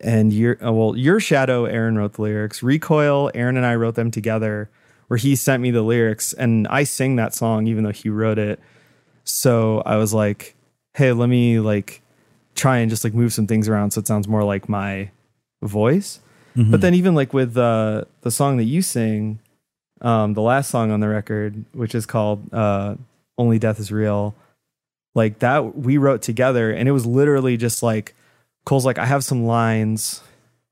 and 0.00 0.32
your 0.32 0.62
uh, 0.64 0.72
well, 0.72 0.96
your 0.96 1.20
shadow, 1.20 1.64
Aaron 1.64 1.96
wrote 1.96 2.14
the 2.14 2.22
lyrics. 2.22 2.62
Recoil, 2.62 3.30
Aaron 3.34 3.56
and 3.56 3.64
I 3.64 3.74
wrote 3.74 3.94
them 3.94 4.10
together, 4.10 4.70
where 5.08 5.16
he 5.16 5.36
sent 5.36 5.62
me 5.62 5.70
the 5.70 5.82
lyrics, 5.82 6.32
and 6.32 6.66
I 6.68 6.84
sing 6.84 7.16
that 7.16 7.34
song 7.34 7.66
even 7.66 7.84
though 7.84 7.92
he 7.92 8.08
wrote 8.08 8.38
it. 8.38 8.60
So 9.24 9.82
I 9.86 9.96
was 9.96 10.12
like, 10.12 10.54
hey, 10.92 11.12
let 11.12 11.28
me 11.28 11.60
like 11.60 12.02
try 12.54 12.78
and 12.78 12.90
just 12.90 13.04
like 13.04 13.14
move 13.14 13.32
some 13.32 13.46
things 13.46 13.68
around 13.68 13.90
so 13.92 13.98
it 14.00 14.06
sounds 14.06 14.28
more 14.28 14.44
like 14.44 14.68
my 14.68 15.10
voice. 15.62 16.20
But 16.56 16.80
then 16.82 16.94
even 16.94 17.16
like 17.16 17.32
with 17.34 17.56
uh, 17.56 18.04
the 18.20 18.30
song 18.30 18.58
that 18.58 18.64
you 18.64 18.80
sing, 18.80 19.40
um, 20.02 20.34
the 20.34 20.40
last 20.40 20.70
song 20.70 20.92
on 20.92 21.00
the 21.00 21.08
record, 21.08 21.64
which 21.72 21.96
is 21.96 22.06
called 22.06 22.48
uh, 22.54 22.94
"Only 23.36 23.58
Death 23.58 23.80
Is 23.80 23.90
Real," 23.90 24.36
like 25.16 25.40
that 25.40 25.76
we 25.76 25.98
wrote 25.98 26.22
together, 26.22 26.70
and 26.70 26.88
it 26.88 26.92
was 26.92 27.06
literally 27.06 27.56
just 27.56 27.82
like 27.82 28.14
Cole's 28.64 28.86
like, 28.86 28.98
I 28.98 29.04
have 29.06 29.24
some 29.24 29.44
lines, 29.46 30.22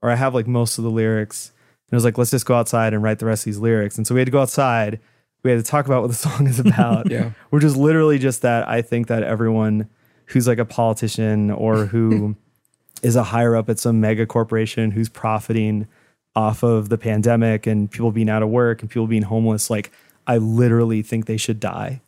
or 0.01 0.09
I 0.09 0.15
have 0.15 0.33
like 0.33 0.47
most 0.47 0.77
of 0.77 0.85
the 0.85 0.89
lyrics, 0.89 1.51
and 1.89 1.93
it 1.93 1.97
was 1.97 2.05
like, 2.05 2.17
let's 2.17 2.31
just 2.31 2.45
go 2.45 2.55
outside 2.55 2.93
and 2.93 3.03
write 3.03 3.19
the 3.19 3.25
rest 3.25 3.41
of 3.41 3.45
these 3.45 3.59
lyrics. 3.59 3.97
And 3.97 4.07
so 4.07 4.15
we 4.15 4.21
had 4.21 4.27
to 4.27 4.31
go 4.31 4.41
outside. 4.41 5.01
We 5.43 5.51
had 5.51 5.63
to 5.63 5.69
talk 5.69 5.85
about 5.85 6.01
what 6.01 6.07
the 6.11 6.15
song 6.29 6.47
is 6.47 6.59
about. 6.59 7.09
Yeah. 7.11 7.31
which 7.49 7.65
is 7.65 7.75
literally 7.75 8.19
just 8.19 8.41
that. 8.43 8.69
I 8.69 8.81
think 8.81 9.07
that 9.07 9.23
everyone 9.23 9.89
who's 10.33 10.47
like 10.47 10.57
a 10.57 10.65
politician 10.65 11.51
or 11.51 11.85
who 11.85 12.35
is 13.03 13.15
a 13.15 13.23
higher 13.23 13.55
up 13.55 13.69
at 13.69 13.79
some 13.79 14.01
mega 14.01 14.25
corporation 14.25 14.91
who's 14.91 15.09
profiting 15.09 15.87
off 16.35 16.63
of 16.63 16.89
the 16.89 16.97
pandemic 16.97 17.67
and 17.67 17.91
people 17.91 18.11
being 18.11 18.29
out 18.29 18.41
of 18.41 18.49
work 18.49 18.81
and 18.81 18.89
people 18.89 19.07
being 19.07 19.21
homeless, 19.21 19.69
like 19.69 19.91
I 20.25 20.37
literally 20.37 21.01
think 21.01 21.25
they 21.25 21.37
should 21.37 21.59
die. 21.59 22.01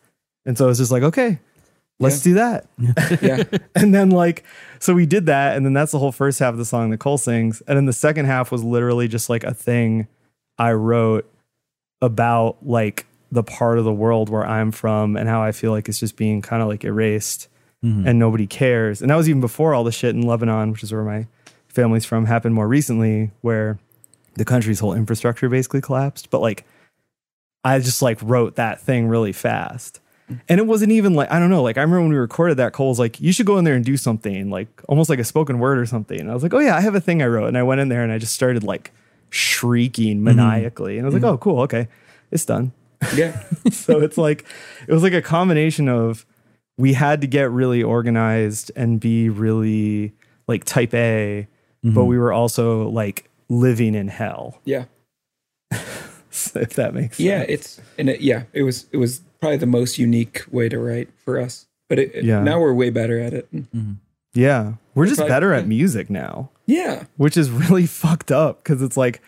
And 0.46 0.58
so 0.58 0.70
it's 0.70 0.80
just 0.80 0.92
like, 0.92 1.04
okay, 1.04 1.40
let's 2.00 2.22
do 2.22 2.36
that. 2.36 2.68
Yeah. 3.22 3.44
and 3.76 3.94
then 3.94 4.10
like, 4.10 4.44
so 4.80 4.94
we 4.94 5.06
did 5.06 5.28
that, 5.28 5.56
and 5.56 5.66
then 5.66 5.74
that's 5.74 5.92
the 5.92 6.00
whole 6.00 6.12
first 6.12 6.40
half 6.40 6.54
of 6.54 6.58
the 6.58 6.66
song 6.66 6.90
that 6.92 7.00
Cole 7.00 7.18
sings, 7.18 7.62
and 7.62 7.78
then 7.78 7.86
the 7.86 7.94
second 7.94 8.26
half 8.26 8.52
was 8.52 8.64
literally 8.64 9.08
just 9.08 9.30
like 9.30 9.44
a 9.44 9.54
thing 9.54 10.08
I 10.58 10.74
wrote 10.74 11.30
about 12.02 12.58
like 12.66 13.06
the 13.32 13.44
part 13.44 13.78
of 13.80 13.86
the 13.86 13.94
world 13.94 14.30
where 14.30 14.46
I'm 14.46 14.72
from 14.72 15.16
and 15.16 15.28
how 15.28 15.42
I 15.42 15.52
feel 15.52 15.72
like 15.72 15.90
it's 15.90 16.00
just 16.00 16.16
being 16.16 16.42
kind 16.42 16.62
of 16.62 16.68
like 16.68 16.84
erased 16.84 17.48
Mm-hmm. 17.86 18.08
and 18.08 18.18
nobody 18.18 18.48
cares. 18.48 19.02
And 19.02 19.12
that 19.12 19.16
was 19.16 19.30
even 19.30 19.42
before 19.42 19.76
all 19.76 19.84
the 19.84 19.92
shit 19.92 20.16
in 20.16 20.24
Lebanon, 20.24 20.72
which 20.72 20.82
is 20.82 20.92
where 20.92 21.04
my 21.04 21.28
family's 21.68 22.04
from, 22.04 22.26
happened 22.26 22.56
more 22.56 22.68
recently, 22.68 23.30
where 23.42 23.78
the 24.34 24.44
country's 24.44 24.80
whole 24.80 24.94
infrastructure 24.94 25.50
basically 25.50 25.82
collapsed. 25.82 26.32
But 26.32 26.42
like, 26.42 26.66
I 27.64 27.78
just 27.78 28.02
like 28.02 28.18
wrote 28.24 28.56
that 28.56 28.82
thing 28.82 29.08
really 29.08 29.34
fast. 29.34 30.00
Mm-hmm. 30.26 30.40
And 30.50 30.60
it 30.60 30.66
wasn't 30.66 30.94
even 30.94 31.14
like, 31.14 31.30
I 31.30 31.38
don't 31.38 31.52
know, 31.52 31.62
like 31.62 31.78
I 31.78 31.82
remember 31.82 32.02
when 32.02 32.10
we 32.10 32.16
recorded 32.16 32.58
that, 32.58 32.74
Cole's 32.74 32.98
like, 32.98 33.22
you 33.22 33.32
should 33.32 33.46
go 33.46 33.60
in 33.60 33.66
there 33.66 33.76
and 33.76 33.86
do 33.86 33.98
something, 33.98 34.50
like 34.50 34.68
almost 34.90 35.08
like 35.08 35.20
a 35.20 35.24
spoken 35.24 35.60
word 35.60 35.78
or 35.78 35.86
something. 35.86 36.20
And 36.20 36.32
I 36.32 36.34
was 36.34 36.42
like, 36.42 36.56
oh 36.56 36.60
yeah, 36.60 36.76
I 36.76 36.82
have 36.82 36.96
a 36.96 37.02
thing 37.02 37.22
I 37.22 37.28
wrote. 37.28 37.48
And 37.48 37.58
I 37.58 37.62
went 37.62 37.82
in 37.82 37.90
there 37.90 38.02
and 38.02 38.12
I 38.12 38.18
just 38.18 38.34
started 38.34 38.64
like 38.64 38.92
shrieking 39.30 40.24
mm-hmm. 40.24 40.38
maniacally. 40.38 40.98
And 40.98 41.06
I 41.06 41.08
was 41.08 41.14
like, 41.14 41.24
oh, 41.24 41.38
cool, 41.38 41.60
okay, 41.62 41.88
it's 42.32 42.46
done. 42.46 42.72
Yeah. 43.14 43.44
so 43.72 44.02
it's 44.02 44.18
like, 44.18 44.44
it 44.88 44.92
was 44.92 45.04
like 45.04 45.14
a 45.14 45.22
combination 45.22 45.88
of 45.88 46.26
we 46.78 46.94
had 46.94 47.22
to 47.22 47.28
get 47.28 47.52
really 47.52 47.82
organized 47.82 48.72
and 48.76 49.00
be 49.00 49.30
really 49.30 50.14
like 50.48 50.64
type 50.64 50.94
A, 50.94 51.48
but 51.84 51.90
mm-hmm. 51.90 52.06
we 52.06 52.18
were 52.18 52.34
also 52.34 52.90
like 52.90 53.30
living 53.50 53.96
in 53.96 54.08
hell, 54.08 54.60
Yeah. 54.66 54.86
if 55.72 56.74
that 56.76 56.94
makes 56.94 57.18
sense. 57.18 57.26
Yeah. 57.26 57.40
sense. 57.40 57.50
It's 57.50 57.82
and 57.98 58.10
it, 58.10 58.22
yeah, 58.22 58.44
it 58.54 58.64
was 58.64 58.88
it 58.92 58.98
was 58.98 59.22
probably 59.40 59.58
the 59.58 59.66
most 59.66 59.98
unique 59.98 60.44
way 60.52 60.70
to 60.70 60.80
write 60.80 61.10
for 61.24 61.40
us. 61.40 61.68
But 61.88 62.00
it, 62.00 62.24
Yeah. 62.24 62.42
now 62.42 62.60
we're 62.60 62.74
way 62.74 62.90
better 62.90 63.20
at 63.20 63.34
it. 63.34 63.54
Mm-hmm. 63.54 63.94
Yeah. 64.34 64.74
We're 64.96 65.06
just 65.08 65.20
right. 65.20 65.30
better 65.30 65.54
at 65.54 65.64
Yeah. 65.64 65.70
music 65.70 66.10
now. 66.10 66.50
Yeah. 66.66 67.06
which 67.18 67.38
is 67.38 67.50
really 67.52 67.86
fucked 67.86 68.32
up 68.32 68.64
because 68.64 68.82
it's 68.82 68.98
like, 68.98 69.22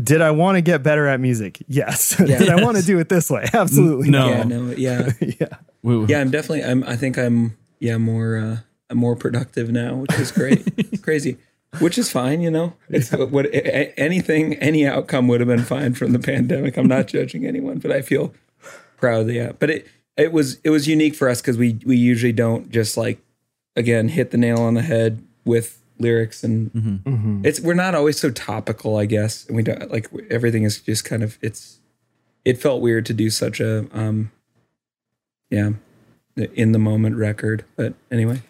did 0.00 0.20
I 0.22 0.30
want 0.30 0.56
to 0.56 0.62
get 0.62 0.82
better 0.82 1.06
at 1.06 1.20
music? 1.20 1.62
Yes. 1.68 2.16
did 2.16 2.48
I 2.48 2.62
want 2.62 2.76
to 2.78 2.82
do 2.82 2.98
it 2.98 3.08
this 3.08 3.30
way? 3.30 3.46
Absolutely. 3.52 4.10
No. 4.10 4.28
Yeah. 4.28 4.42
No. 4.44 4.70
Yeah. 4.72 5.10
yeah. 5.20 5.46
We- 5.82 6.06
Yeah. 6.06 6.20
I'm 6.20 6.30
definitely. 6.30 6.64
I'm. 6.64 6.82
I 6.84 6.96
think 6.96 7.18
I'm. 7.18 7.56
Yeah. 7.78 7.98
More. 7.98 8.36
uh 8.38 8.56
I'm 8.90 8.98
more 8.98 9.16
productive 9.16 9.70
now, 9.70 9.94
which 9.94 10.12
is 10.18 10.30
great. 10.30 11.00
crazy. 11.02 11.38
Which 11.78 11.96
is 11.96 12.10
fine, 12.12 12.42
you 12.42 12.50
know. 12.50 12.74
It's 12.90 13.10
what 13.10 13.46
a- 13.46 13.76
a- 13.78 13.94
anything, 13.98 14.54
any 14.56 14.86
outcome 14.86 15.28
would 15.28 15.40
have 15.40 15.48
been 15.48 15.64
fine 15.64 15.94
from 15.94 16.12
the 16.12 16.18
pandemic. 16.18 16.76
I'm 16.76 16.86
not 16.88 17.06
judging 17.06 17.46
anyone, 17.46 17.78
but 17.78 17.90
I 17.90 18.02
feel 18.02 18.34
proud. 18.98 19.28
Yeah, 19.30 19.52
but 19.58 19.70
it 19.70 19.86
it 20.18 20.30
was 20.32 20.58
it 20.62 20.68
was 20.70 20.86
unique 20.86 21.14
for 21.14 21.30
us 21.30 21.40
because 21.40 21.56
we 21.56 21.78
we 21.86 21.96
usually 21.96 22.32
don't 22.32 22.70
just 22.70 22.98
like 22.98 23.18
again 23.76 24.08
hit 24.08 24.30
the 24.30 24.36
nail 24.36 24.58
on 24.60 24.74
the 24.74 24.82
head 24.82 25.22
with 25.46 25.81
lyrics 26.02 26.44
and 26.44 26.72
mm-hmm. 26.72 27.08
Mm-hmm. 27.08 27.46
it's 27.46 27.60
we're 27.60 27.74
not 27.74 27.94
always 27.94 28.18
so 28.20 28.30
topical 28.30 28.96
i 28.96 29.06
guess. 29.06 29.46
And 29.46 29.56
we 29.56 29.62
don't 29.62 29.90
like 29.90 30.10
everything 30.30 30.64
is 30.64 30.80
just 30.80 31.04
kind 31.04 31.22
of 31.22 31.38
it's 31.40 31.78
it 32.44 32.60
felt 32.60 32.82
weird 32.82 33.06
to 33.06 33.14
do 33.14 33.30
such 33.30 33.60
a 33.60 33.86
um 33.92 34.30
yeah 35.50 35.70
in 36.36 36.72
the 36.72 36.78
moment 36.78 37.16
record. 37.16 37.64
But 37.76 37.94
anyway. 38.10 38.42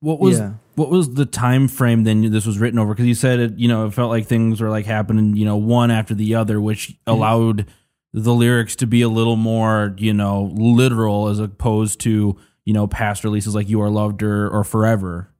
What 0.00 0.20
was 0.20 0.38
Yeah. 0.38 0.52
what 0.76 0.90
was 0.90 1.14
the 1.14 1.26
time 1.26 1.66
frame 1.66 2.04
then 2.04 2.30
this 2.30 2.46
was 2.46 2.58
written 2.58 2.78
over? 2.78 2.94
Because 2.94 3.06
you 3.06 3.14
said 3.14 3.40
it, 3.40 3.58
you 3.58 3.66
know, 3.66 3.86
it 3.86 3.94
felt 3.94 4.10
like 4.10 4.26
things 4.26 4.60
were 4.60 4.70
like 4.70 4.86
happening, 4.86 5.36
you 5.36 5.44
know, 5.44 5.56
one 5.56 5.90
after 5.90 6.14
the 6.14 6.36
other, 6.36 6.60
which 6.60 6.96
allowed 7.06 7.66
the 8.12 8.32
lyrics 8.32 8.76
to 8.76 8.86
be 8.86 9.02
a 9.02 9.08
little 9.08 9.36
more, 9.36 9.94
you 9.98 10.12
know, 10.12 10.52
literal 10.54 11.28
as 11.28 11.40
opposed 11.40 12.00
to, 12.00 12.36
you 12.64 12.72
know, 12.72 12.86
past 12.86 13.24
releases 13.24 13.54
like 13.54 13.68
"You 13.68 13.80
Are 13.80 13.90
Loved" 13.90 14.22
or, 14.22 14.48
or 14.48 14.62
"Forever." 14.62 15.30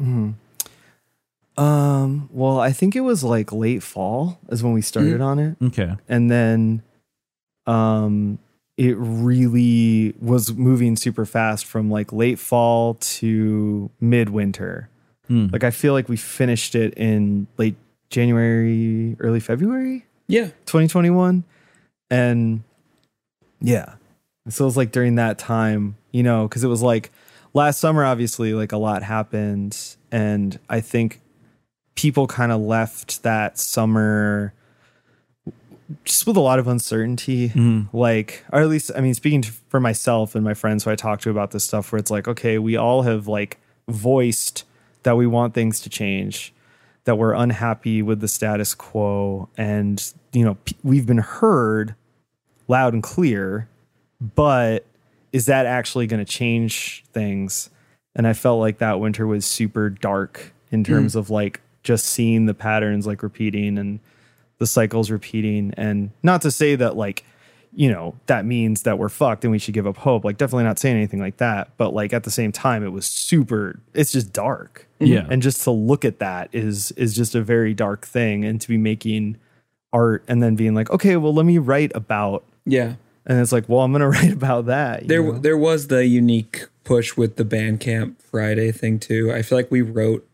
Mm-hmm. 0.00 0.32
Um, 1.56 2.28
well, 2.32 2.58
I 2.60 2.72
think 2.72 2.96
it 2.96 3.00
was 3.00 3.22
like 3.22 3.52
late 3.52 3.82
fall 3.82 4.38
is 4.48 4.62
when 4.62 4.72
we 4.72 4.80
started 4.82 5.20
on 5.20 5.38
it. 5.38 5.56
Okay, 5.62 5.92
And 6.08 6.30
then 6.30 6.82
um 7.66 8.38
it 8.78 8.96
really 8.98 10.14
was 10.20 10.52
moving 10.54 10.96
super 10.96 11.24
fast 11.26 11.66
from 11.66 11.90
like 11.90 12.12
late 12.12 12.38
fall 12.38 12.94
to 12.94 13.90
midwinter. 14.00 14.88
Hmm. 15.28 15.48
Like 15.52 15.62
I 15.62 15.70
feel 15.70 15.92
like 15.92 16.08
we 16.08 16.16
finished 16.16 16.74
it 16.74 16.94
in 16.94 17.46
late 17.58 17.76
January, 18.10 19.16
early 19.20 19.40
February. 19.40 20.04
yeah 20.28 20.46
2021 20.66 21.44
and 22.10 22.62
yeah 23.60 23.94
so 24.48 24.64
it 24.64 24.66
was 24.66 24.76
like 24.76 24.92
during 24.92 25.14
that 25.16 25.38
time 25.38 25.96
you 26.10 26.22
know 26.22 26.46
because 26.48 26.62
it 26.64 26.68
was 26.68 26.82
like 26.82 27.10
last 27.54 27.80
summer 27.80 28.04
obviously 28.04 28.52
like 28.54 28.72
a 28.72 28.76
lot 28.76 29.02
happened 29.02 29.96
and 30.10 30.58
i 30.68 30.78
think 30.80 31.20
people 31.94 32.26
kind 32.26 32.52
of 32.52 32.60
left 32.60 33.22
that 33.22 33.58
summer 33.58 34.54
just 36.04 36.26
with 36.26 36.36
a 36.36 36.40
lot 36.40 36.58
of 36.58 36.66
uncertainty. 36.66 37.50
Mm-hmm. 37.50 37.96
Like 37.96 38.44
or 38.52 38.60
at 38.60 38.68
least 38.68 38.90
i 38.96 39.00
mean 39.00 39.14
speaking 39.14 39.42
to, 39.42 39.52
for 39.68 39.80
myself 39.80 40.34
and 40.34 40.44
my 40.44 40.54
friends 40.54 40.84
who 40.84 40.90
i 40.90 40.96
talk 40.96 41.20
to 41.20 41.30
about 41.30 41.50
this 41.50 41.64
stuff 41.64 41.92
where 41.92 41.98
it's 41.98 42.10
like 42.10 42.26
okay 42.28 42.58
we 42.58 42.76
all 42.76 43.02
have 43.02 43.28
like 43.28 43.58
voiced 43.88 44.64
that 45.02 45.16
we 45.16 45.26
want 45.26 45.54
things 45.54 45.80
to 45.80 45.90
change 45.90 46.52
that 47.04 47.16
we're 47.16 47.34
unhappy 47.34 48.00
with 48.00 48.20
the 48.20 48.28
status 48.28 48.74
quo 48.74 49.48
and 49.56 50.12
you 50.32 50.44
know 50.44 50.54
p- 50.64 50.76
we've 50.82 51.06
been 51.06 51.18
heard 51.18 51.94
loud 52.68 52.94
and 52.94 53.02
clear 53.02 53.68
but 54.34 54.86
is 55.32 55.46
that 55.46 55.66
actually 55.66 56.06
going 56.06 56.24
to 56.24 56.30
change 56.30 57.04
things? 57.12 57.70
And 58.14 58.26
i 58.26 58.34
felt 58.34 58.60
like 58.60 58.78
that 58.78 59.00
winter 59.00 59.26
was 59.26 59.46
super 59.46 59.88
dark 59.90 60.52
in 60.70 60.84
terms 60.84 61.14
mm. 61.14 61.18
of 61.18 61.30
like 61.30 61.61
just 61.82 62.06
seeing 62.06 62.46
the 62.46 62.54
patterns 62.54 63.06
like 63.06 63.22
repeating 63.22 63.78
and 63.78 64.00
the 64.58 64.66
cycle's 64.66 65.10
repeating. 65.10 65.72
And 65.76 66.10
not 66.22 66.42
to 66.42 66.50
say 66.50 66.76
that 66.76 66.96
like, 66.96 67.24
you 67.74 67.90
know, 67.90 68.14
that 68.26 68.44
means 68.44 68.82
that 68.82 68.98
we're 68.98 69.08
fucked 69.08 69.44
and 69.44 69.50
we 69.50 69.58
should 69.58 69.74
give 69.74 69.86
up 69.86 69.96
hope. 69.96 70.24
Like 70.24 70.36
definitely 70.36 70.64
not 70.64 70.78
saying 70.78 70.96
anything 70.96 71.20
like 71.20 71.38
that. 71.38 71.70
But 71.78 71.94
like 71.94 72.12
at 72.12 72.22
the 72.24 72.30
same 72.30 72.52
time, 72.52 72.84
it 72.84 72.90
was 72.92 73.06
super 73.06 73.80
it's 73.94 74.12
just 74.12 74.32
dark. 74.32 74.86
Mm-hmm. 75.00 75.12
Yeah. 75.12 75.26
And 75.28 75.42
just 75.42 75.62
to 75.64 75.70
look 75.70 76.04
at 76.04 76.18
that 76.18 76.50
is 76.52 76.92
is 76.92 77.14
just 77.16 77.34
a 77.34 77.42
very 77.42 77.74
dark 77.74 78.06
thing. 78.06 78.44
And 78.44 78.60
to 78.60 78.68
be 78.68 78.76
making 78.76 79.38
art 79.92 80.22
and 80.28 80.42
then 80.42 80.54
being 80.54 80.74
like, 80.74 80.90
okay, 80.90 81.16
well 81.16 81.34
let 81.34 81.46
me 81.46 81.58
write 81.58 81.92
about 81.94 82.44
Yeah. 82.66 82.94
and 83.26 83.40
it's 83.40 83.52
like, 83.52 83.68
well, 83.68 83.80
I'm 83.80 83.90
gonna 83.92 84.08
write 84.18 84.32
about 84.32 84.66
that. 84.66 85.08
There 85.08 85.22
know? 85.22 85.38
there 85.38 85.56
was 85.58 85.88
the 85.88 86.06
unique 86.06 86.66
push 86.84 87.16
with 87.16 87.36
the 87.36 87.44
Bandcamp 87.44 88.20
Friday 88.22 88.70
thing 88.70 88.98
too. 88.98 89.32
I 89.32 89.42
feel 89.42 89.56
like 89.58 89.70
we 89.70 89.80
wrote 89.82 90.28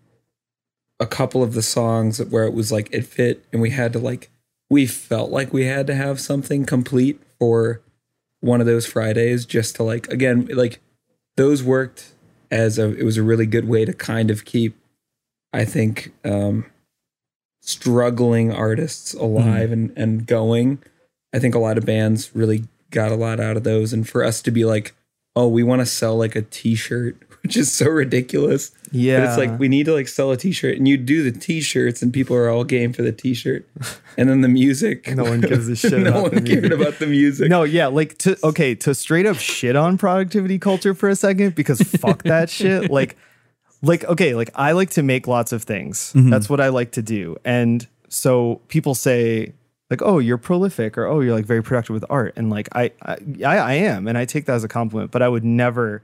a 1.00 1.06
couple 1.06 1.42
of 1.42 1.54
the 1.54 1.62
songs 1.62 2.22
where 2.24 2.44
it 2.44 2.52
was 2.52 2.72
like 2.72 2.88
it 2.92 3.04
fit 3.04 3.44
and 3.52 3.62
we 3.62 3.70
had 3.70 3.92
to 3.92 3.98
like 3.98 4.30
we 4.70 4.86
felt 4.86 5.30
like 5.30 5.52
we 5.52 5.64
had 5.64 5.86
to 5.86 5.94
have 5.94 6.20
something 6.20 6.66
complete 6.66 7.20
for 7.38 7.80
one 8.40 8.60
of 8.60 8.66
those 8.66 8.86
Fridays 8.86 9.46
just 9.46 9.76
to 9.76 9.82
like 9.82 10.08
again 10.08 10.46
like 10.52 10.80
those 11.36 11.62
worked 11.62 12.12
as 12.50 12.78
a 12.78 12.94
it 12.96 13.04
was 13.04 13.16
a 13.16 13.22
really 13.22 13.46
good 13.46 13.68
way 13.68 13.84
to 13.84 13.92
kind 13.92 14.30
of 14.30 14.44
keep 14.44 14.76
I 15.52 15.64
think 15.64 16.12
um 16.24 16.66
struggling 17.60 18.52
artists 18.52 19.14
alive 19.14 19.72
and 19.72 19.92
and 19.96 20.26
going. 20.26 20.82
I 21.32 21.38
think 21.38 21.54
a 21.54 21.58
lot 21.58 21.78
of 21.78 21.84
bands 21.84 22.34
really 22.34 22.64
got 22.90 23.12
a 23.12 23.16
lot 23.16 23.38
out 23.38 23.56
of 23.56 23.64
those 23.64 23.92
and 23.92 24.08
for 24.08 24.24
us 24.24 24.40
to 24.42 24.50
be 24.50 24.64
like 24.64 24.94
oh 25.36 25.46
we 25.46 25.62
want 25.62 25.80
to 25.80 25.86
sell 25.86 26.16
like 26.16 26.34
a 26.34 26.42
t-shirt 26.42 27.16
which 27.42 27.56
is 27.56 27.70
so 27.70 27.86
ridiculous 27.86 28.72
yeah. 28.92 29.20
but 29.20 29.28
it's 29.28 29.38
like 29.38 29.58
we 29.58 29.68
need 29.68 29.84
to 29.86 29.92
like 29.94 30.08
sell 30.08 30.30
a 30.30 30.36
t-shirt 30.36 30.76
and 30.76 30.86
you 30.88 30.96
do 30.96 31.28
the 31.28 31.36
t-shirts 31.38 32.02
and 32.02 32.12
people 32.12 32.34
are 32.36 32.48
all 32.48 32.64
game 32.64 32.92
for 32.92 33.02
the 33.02 33.12
t-shirt 33.12 33.66
and 34.16 34.28
then 34.28 34.40
the 34.40 34.48
music 34.48 35.08
No 35.14 35.24
one 35.24 35.40
gives 35.40 35.68
a 35.68 35.76
shit 35.82 35.92
no 36.00 36.10
about 36.10 36.22
one 36.22 36.34
the 36.36 36.40
cared 36.42 36.62
music. 36.64 36.80
about 36.80 36.98
the 36.98 37.06
music 37.06 37.48
No, 37.48 37.62
yeah, 37.64 37.86
like 37.88 38.18
to 38.18 38.36
okay, 38.44 38.74
to 38.76 38.94
straight 38.94 39.26
up 39.26 39.36
shit 39.36 39.76
on 39.76 39.98
productivity 39.98 40.58
culture 40.58 40.94
for 40.94 41.08
a 41.08 41.16
second 41.16 41.54
because 41.54 41.80
fuck 41.82 42.22
that 42.24 42.50
shit. 42.58 42.90
Like 42.90 43.16
like 43.82 44.04
okay, 44.04 44.34
like 44.34 44.50
I 44.54 44.72
like 44.72 44.90
to 44.90 45.02
make 45.02 45.26
lots 45.28 45.52
of 45.52 45.62
things. 45.62 46.12
Mm-hmm. 46.14 46.30
That's 46.30 46.48
what 46.50 46.60
I 46.60 46.68
like 46.68 46.92
to 46.92 47.02
do. 47.02 47.36
And 47.44 47.86
so 48.08 48.60
people 48.68 48.94
say 48.96 49.52
like, 49.90 50.02
"Oh, 50.02 50.18
you're 50.18 50.36
prolific," 50.38 50.98
or 50.98 51.06
"Oh, 51.06 51.20
you're 51.20 51.34
like 51.34 51.44
very 51.46 51.62
productive 51.62 51.94
with 51.94 52.04
art." 52.10 52.32
And 52.36 52.50
like 52.50 52.68
I 52.74 52.90
I 53.02 53.16
I, 53.44 53.56
I 53.58 53.72
am, 53.74 54.08
and 54.08 54.18
I 54.18 54.24
take 54.24 54.46
that 54.46 54.54
as 54.54 54.64
a 54.64 54.68
compliment, 54.68 55.10
but 55.12 55.22
I 55.22 55.28
would 55.28 55.44
never 55.44 56.02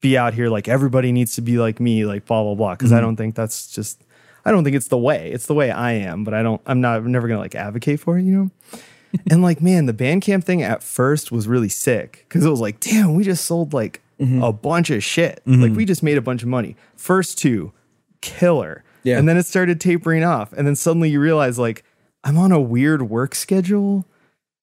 be 0.00 0.16
out 0.16 0.34
here 0.34 0.48
like 0.48 0.68
everybody 0.68 1.12
needs 1.12 1.34
to 1.34 1.42
be 1.42 1.58
like 1.58 1.80
me, 1.80 2.04
like 2.04 2.26
blah 2.26 2.42
blah 2.42 2.54
blah. 2.54 2.74
Because 2.74 2.92
I 2.92 2.96
mm-hmm. 2.96 3.06
don't 3.06 3.16
think 3.16 3.34
that's 3.34 3.70
just 3.70 4.02
I 4.44 4.50
don't 4.50 4.64
think 4.64 4.76
it's 4.76 4.88
the 4.88 4.98
way. 4.98 5.30
It's 5.32 5.46
the 5.46 5.54
way 5.54 5.70
I 5.70 5.92
am, 5.92 6.24
but 6.24 6.34
I 6.34 6.42
don't 6.42 6.60
I'm 6.66 6.80
not 6.80 6.98
I'm 6.98 7.12
never 7.12 7.28
going 7.28 7.38
to 7.38 7.42
like 7.42 7.54
advocate 7.54 8.00
for 8.00 8.18
it, 8.18 8.22
you 8.22 8.32
know? 8.32 8.50
and 9.30 9.42
like 9.42 9.60
man 9.60 9.86
the 9.86 9.94
bandcamp 9.94 10.44
thing 10.44 10.62
at 10.62 10.82
first 10.82 11.32
was 11.32 11.48
really 11.48 11.68
sick 11.68 12.24
because 12.28 12.44
it 12.44 12.50
was 12.50 12.60
like 12.60 12.78
damn 12.78 13.14
we 13.14 13.24
just 13.24 13.44
sold 13.44 13.72
like 13.72 14.02
mm-hmm. 14.20 14.42
a 14.42 14.52
bunch 14.52 14.90
of 14.90 15.02
shit. 15.02 15.42
Like 15.46 15.58
mm-hmm. 15.58 15.74
we 15.74 15.84
just 15.84 16.02
made 16.02 16.16
a 16.16 16.22
bunch 16.22 16.42
of 16.42 16.48
money. 16.48 16.76
First 16.96 17.38
two 17.38 17.72
killer. 18.20 18.84
Yeah. 19.02 19.18
and 19.18 19.26
then 19.26 19.38
it 19.38 19.46
started 19.46 19.80
tapering 19.80 20.24
off. 20.24 20.52
And 20.52 20.66
then 20.66 20.76
suddenly 20.76 21.08
you 21.08 21.20
realize 21.20 21.58
like 21.58 21.84
i'm 22.24 22.38
on 22.38 22.52
a 22.52 22.60
weird 22.60 23.02
work 23.02 23.34
schedule 23.34 24.06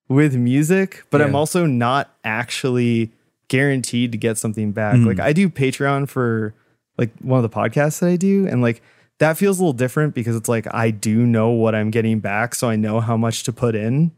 with 0.08 0.36
music 0.36 1.04
but 1.10 1.22
i'm 1.22 1.36
also 1.36 1.66
not 1.66 2.16
actually 2.24 3.12
guaranteed 3.48 4.12
to 4.12 4.18
get 4.18 4.38
something 4.38 4.72
back 4.72 4.98
like 5.00 5.20
i 5.20 5.32
do 5.32 5.50
patreon 5.50 6.08
for 6.08 6.54
like 6.98 7.12
one 7.22 7.44
of 7.44 7.50
the 7.50 7.56
podcasts 7.56 8.00
that 8.00 8.10
i 8.10 8.16
do 8.16 8.48
and 8.48 8.62
like 8.62 8.82
that 9.20 9.38
feels 9.38 9.58
a 9.58 9.62
little 9.62 9.74
different 9.74 10.14
because 10.14 10.36
it's 10.36 10.50
like 10.50 10.68
i 10.74 10.92
do 10.92 11.26
know 11.26 11.50
what 11.50 11.74
i'm 11.74 11.90
getting 11.90 12.20
back 12.20 12.54
so 12.54 12.70
i 12.70 12.76
know 12.76 13.00
how 13.00 13.16
much 13.16 13.44
to 13.44 13.54
put 13.54 13.74
in 13.76 14.12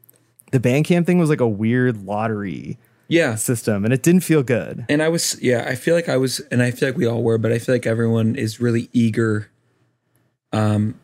the 0.51 0.59
Bandcamp 0.59 1.05
thing 1.05 1.19
was 1.19 1.29
like 1.29 1.41
a 1.41 1.47
weird 1.47 2.05
lottery 2.05 2.77
yeah 3.07 3.35
system 3.35 3.85
and 3.85 3.93
it 3.93 4.03
didn't 4.03 4.21
feel 4.21 4.43
good. 4.43 4.85
and 4.87 5.01
I 5.01 5.09
was 5.09 5.39
yeah, 5.41 5.65
I 5.67 5.75
feel 5.75 5.95
like 5.95 6.07
I 6.09 6.17
was 6.17 6.39
and 6.51 6.61
I 6.61 6.71
feel 6.71 6.89
like 6.89 6.97
we 6.97 7.05
all 7.07 7.23
were, 7.23 7.37
but 7.37 7.51
I 7.51 7.59
feel 7.59 7.75
like 7.75 7.87
everyone 7.87 8.35
is 8.35 8.59
really 8.59 8.89
eager 8.93 9.49
um 10.51 10.99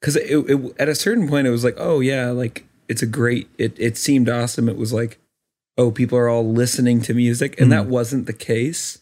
cuz 0.00 0.16
it, 0.16 0.30
it 0.30 0.74
at 0.78 0.88
a 0.88 0.94
certain 0.94 1.28
point 1.28 1.46
it 1.46 1.50
was 1.50 1.64
like, 1.64 1.74
"Oh 1.78 2.00
yeah, 2.00 2.30
like 2.30 2.66
it's 2.88 3.02
a 3.02 3.06
great 3.06 3.48
it 3.58 3.74
it 3.78 3.96
seemed 3.96 4.28
awesome. 4.28 4.68
It 4.68 4.76
was 4.76 4.92
like, 4.92 5.18
"Oh, 5.82 5.90
people 5.90 6.16
are 6.18 6.28
all 6.28 6.52
listening 6.52 7.00
to 7.02 7.14
music." 7.14 7.60
And 7.60 7.70
that 7.72 7.86
wasn't 7.86 8.26
the 8.26 8.32
case. 8.32 8.98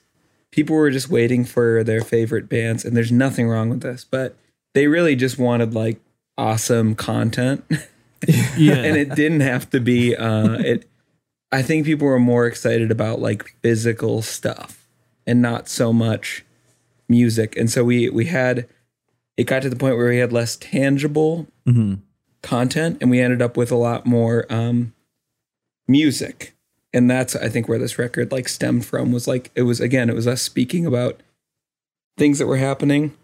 People 0.50 0.76
were 0.76 0.90
just 0.90 1.08
waiting 1.10 1.44
for 1.44 1.84
their 1.84 2.00
favorite 2.02 2.48
bands 2.48 2.84
and 2.84 2.96
there's 2.96 3.12
nothing 3.12 3.48
wrong 3.48 3.68
with 3.70 3.82
this, 3.82 4.04
but 4.04 4.36
they 4.74 4.86
really 4.88 5.14
just 5.16 5.38
wanted 5.38 5.74
like 5.74 6.00
awesome 6.38 6.94
content. 6.94 7.64
Yeah. 8.58 8.74
and 8.74 8.98
it 8.98 9.14
didn't 9.14 9.40
have 9.40 9.70
to 9.70 9.80
be 9.80 10.14
uh 10.14 10.58
it 10.58 10.86
i 11.50 11.62
think 11.62 11.86
people 11.86 12.06
were 12.06 12.18
more 12.20 12.46
excited 12.46 12.90
about 12.90 13.18
like 13.18 13.56
physical 13.62 14.20
stuff 14.20 14.86
and 15.26 15.40
not 15.40 15.70
so 15.70 15.90
much 15.90 16.44
music 17.08 17.56
and 17.56 17.70
so 17.70 17.82
we 17.82 18.10
we 18.10 18.26
had 18.26 18.68
it 19.38 19.44
got 19.44 19.62
to 19.62 19.70
the 19.70 19.76
point 19.76 19.96
where 19.96 20.10
we 20.10 20.18
had 20.18 20.34
less 20.34 20.56
tangible 20.56 21.46
Mhm. 21.66 22.00
content 22.42 22.98
and 23.00 23.10
we 23.10 23.20
ended 23.22 23.40
up 23.40 23.56
with 23.56 23.72
a 23.72 23.76
lot 23.88 24.04
more 24.04 24.44
um 24.52 24.92
music 25.88 26.54
and 26.92 27.10
that's 27.10 27.36
i 27.36 27.48
think 27.48 27.68
where 27.68 27.78
this 27.78 27.98
record 27.98 28.32
like 28.32 28.48
stemmed 28.48 28.84
from 28.84 29.12
was 29.12 29.26
like 29.28 29.50
it 29.54 29.62
was 29.62 29.80
again 29.80 30.08
it 30.10 30.14
was 30.14 30.26
us 30.26 30.42
speaking 30.42 30.86
about 30.86 31.20
things 32.16 32.38
that 32.38 32.46
were 32.46 32.56
happening 32.56 33.16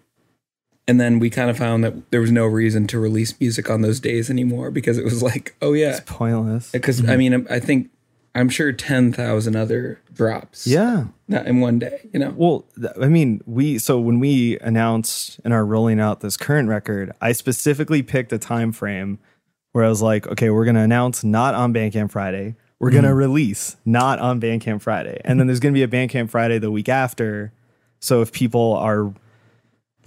and 0.88 1.00
then 1.00 1.18
we 1.18 1.28
kind 1.30 1.50
of 1.50 1.58
found 1.58 1.82
that 1.82 2.10
there 2.12 2.20
was 2.20 2.30
no 2.30 2.46
reason 2.46 2.86
to 2.86 2.98
release 2.98 3.38
music 3.40 3.68
on 3.68 3.80
those 3.82 3.98
days 3.98 4.30
anymore 4.30 4.70
because 4.70 4.98
it 4.98 5.04
was 5.04 5.22
like 5.22 5.54
oh 5.60 5.72
yeah 5.72 5.96
It's 5.96 6.00
pointless. 6.00 6.70
because 6.70 7.00
i 7.00 7.02
mm-hmm. 7.04 7.18
mean 7.18 7.46
i 7.50 7.58
think 7.58 7.90
i'm 8.34 8.48
sure 8.48 8.70
10,000 8.72 9.56
other 9.56 10.00
drops 10.12 10.66
Yeah. 10.66 11.06
not 11.26 11.46
in 11.46 11.60
one 11.60 11.78
day 11.78 12.08
you 12.12 12.20
know 12.20 12.32
Well, 12.36 12.64
I 13.00 13.08
mean, 13.08 13.40
we 13.46 13.78
so 13.78 13.98
when 13.98 14.20
we 14.20 14.58
announced 14.60 15.40
and 15.44 15.52
are 15.52 15.64
rolling 15.66 15.98
out 16.00 16.20
this 16.20 16.36
current 16.36 16.68
record, 16.68 17.12
I 17.20 17.32
specifically 17.32 18.02
picked 18.02 18.32
a 18.32 18.38
time 18.38 18.72
frame 18.72 19.18
where 19.72 19.84
I 19.84 19.88
was 19.88 20.00
like, 20.02 20.26
okay, 20.26 20.48
we're 20.50 20.64
gonna 20.64 20.82
announce 20.84 21.24
not 21.24 21.54
on 21.54 21.74
Bandcamp 21.74 22.10
Friday. 22.10 22.54
We're 22.78 22.90
gonna 22.90 23.08
mm-hmm. 23.08 23.16
release 23.16 23.76
not 23.84 24.18
on 24.18 24.40
Bandcamp 24.40 24.82
Friday, 24.82 25.20
and 25.24 25.40
then 25.40 25.46
there's 25.46 25.60
gonna 25.60 25.72
be 25.72 25.82
a 25.82 25.88
Bandcamp 25.88 26.30
Friday 26.30 26.58
the 26.58 26.70
week 26.70 26.88
after. 26.88 27.52
So 28.00 28.20
if 28.20 28.32
people 28.32 28.74
are 28.74 29.12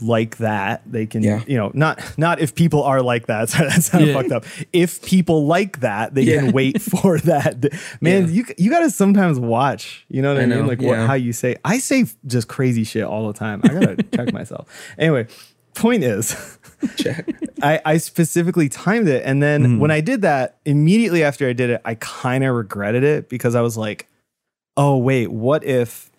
like 0.02 0.38
that, 0.38 0.82
they 0.86 1.06
can, 1.06 1.24
Yeah. 1.24 1.44
you 1.48 1.58
know, 1.58 1.72
not 1.74 2.02
not 2.18 2.40
if 2.40 2.56
people 2.56 2.84
are 2.84 3.02
like 3.02 3.28
that. 3.28 3.50
Sorry, 3.50 3.70
that 3.70 3.84
sounded 3.84 4.10
Yeah. 4.10 4.14
fucked 4.14 4.32
up. 4.32 4.46
If 4.72 5.02
people 5.02 5.46
like 5.46 5.82
that, 5.82 6.14
they 6.14 6.22
Yeah. 6.22 6.40
can 6.42 6.52
wait 6.52 6.82
for 7.02 7.18
that. 7.20 7.66
Man, 8.02 8.32
you 8.32 8.46
you 8.58 8.70
got 8.70 8.80
to 8.80 8.92
sometimes 8.92 9.40
watch. 9.40 10.06
You 10.08 10.22
know 10.22 10.30
what 10.34 10.40
I, 10.40 10.44
I 10.44 10.46
mean? 10.46 10.60
know, 10.60 10.66
Like 10.66 10.82
what, 10.82 11.00
how 11.00 11.16
you 11.16 11.34
say. 11.34 11.56
I 11.66 11.80
say 11.80 12.06
just 12.26 12.48
crazy 12.48 12.84
shit 12.84 13.04
all 13.04 13.28
the 13.28 13.38
time. 13.38 13.62
I 13.64 13.68
gotta 13.70 14.04
check 14.16 14.32
myself. 14.32 14.68
Anyway, 14.98 15.28
point 15.76 16.04
is. 16.04 16.58
check 16.96 17.28
I, 17.62 17.82
I 17.86 17.98
specifically 17.98 18.70
timed 18.70 19.08
it. 19.08 19.24
And 19.26 19.42
then 19.42 19.80
when 19.80 19.92
I 19.92 20.02
did 20.02 20.22
that, 20.22 20.58
immediately 20.66 21.24
after 21.24 21.48
I 21.48 21.54
did 21.54 21.70
it, 21.70 21.82
I 21.86 21.96
kind 21.96 22.44
of 22.44 22.56
regretted 22.56 23.04
it 23.04 23.30
because 23.30 23.56
I 23.56 23.62
was 23.62 23.78
like, 23.78 24.08
oh, 24.78 24.98
wait, 24.98 25.32
what 25.32 25.64
if 25.64 26.10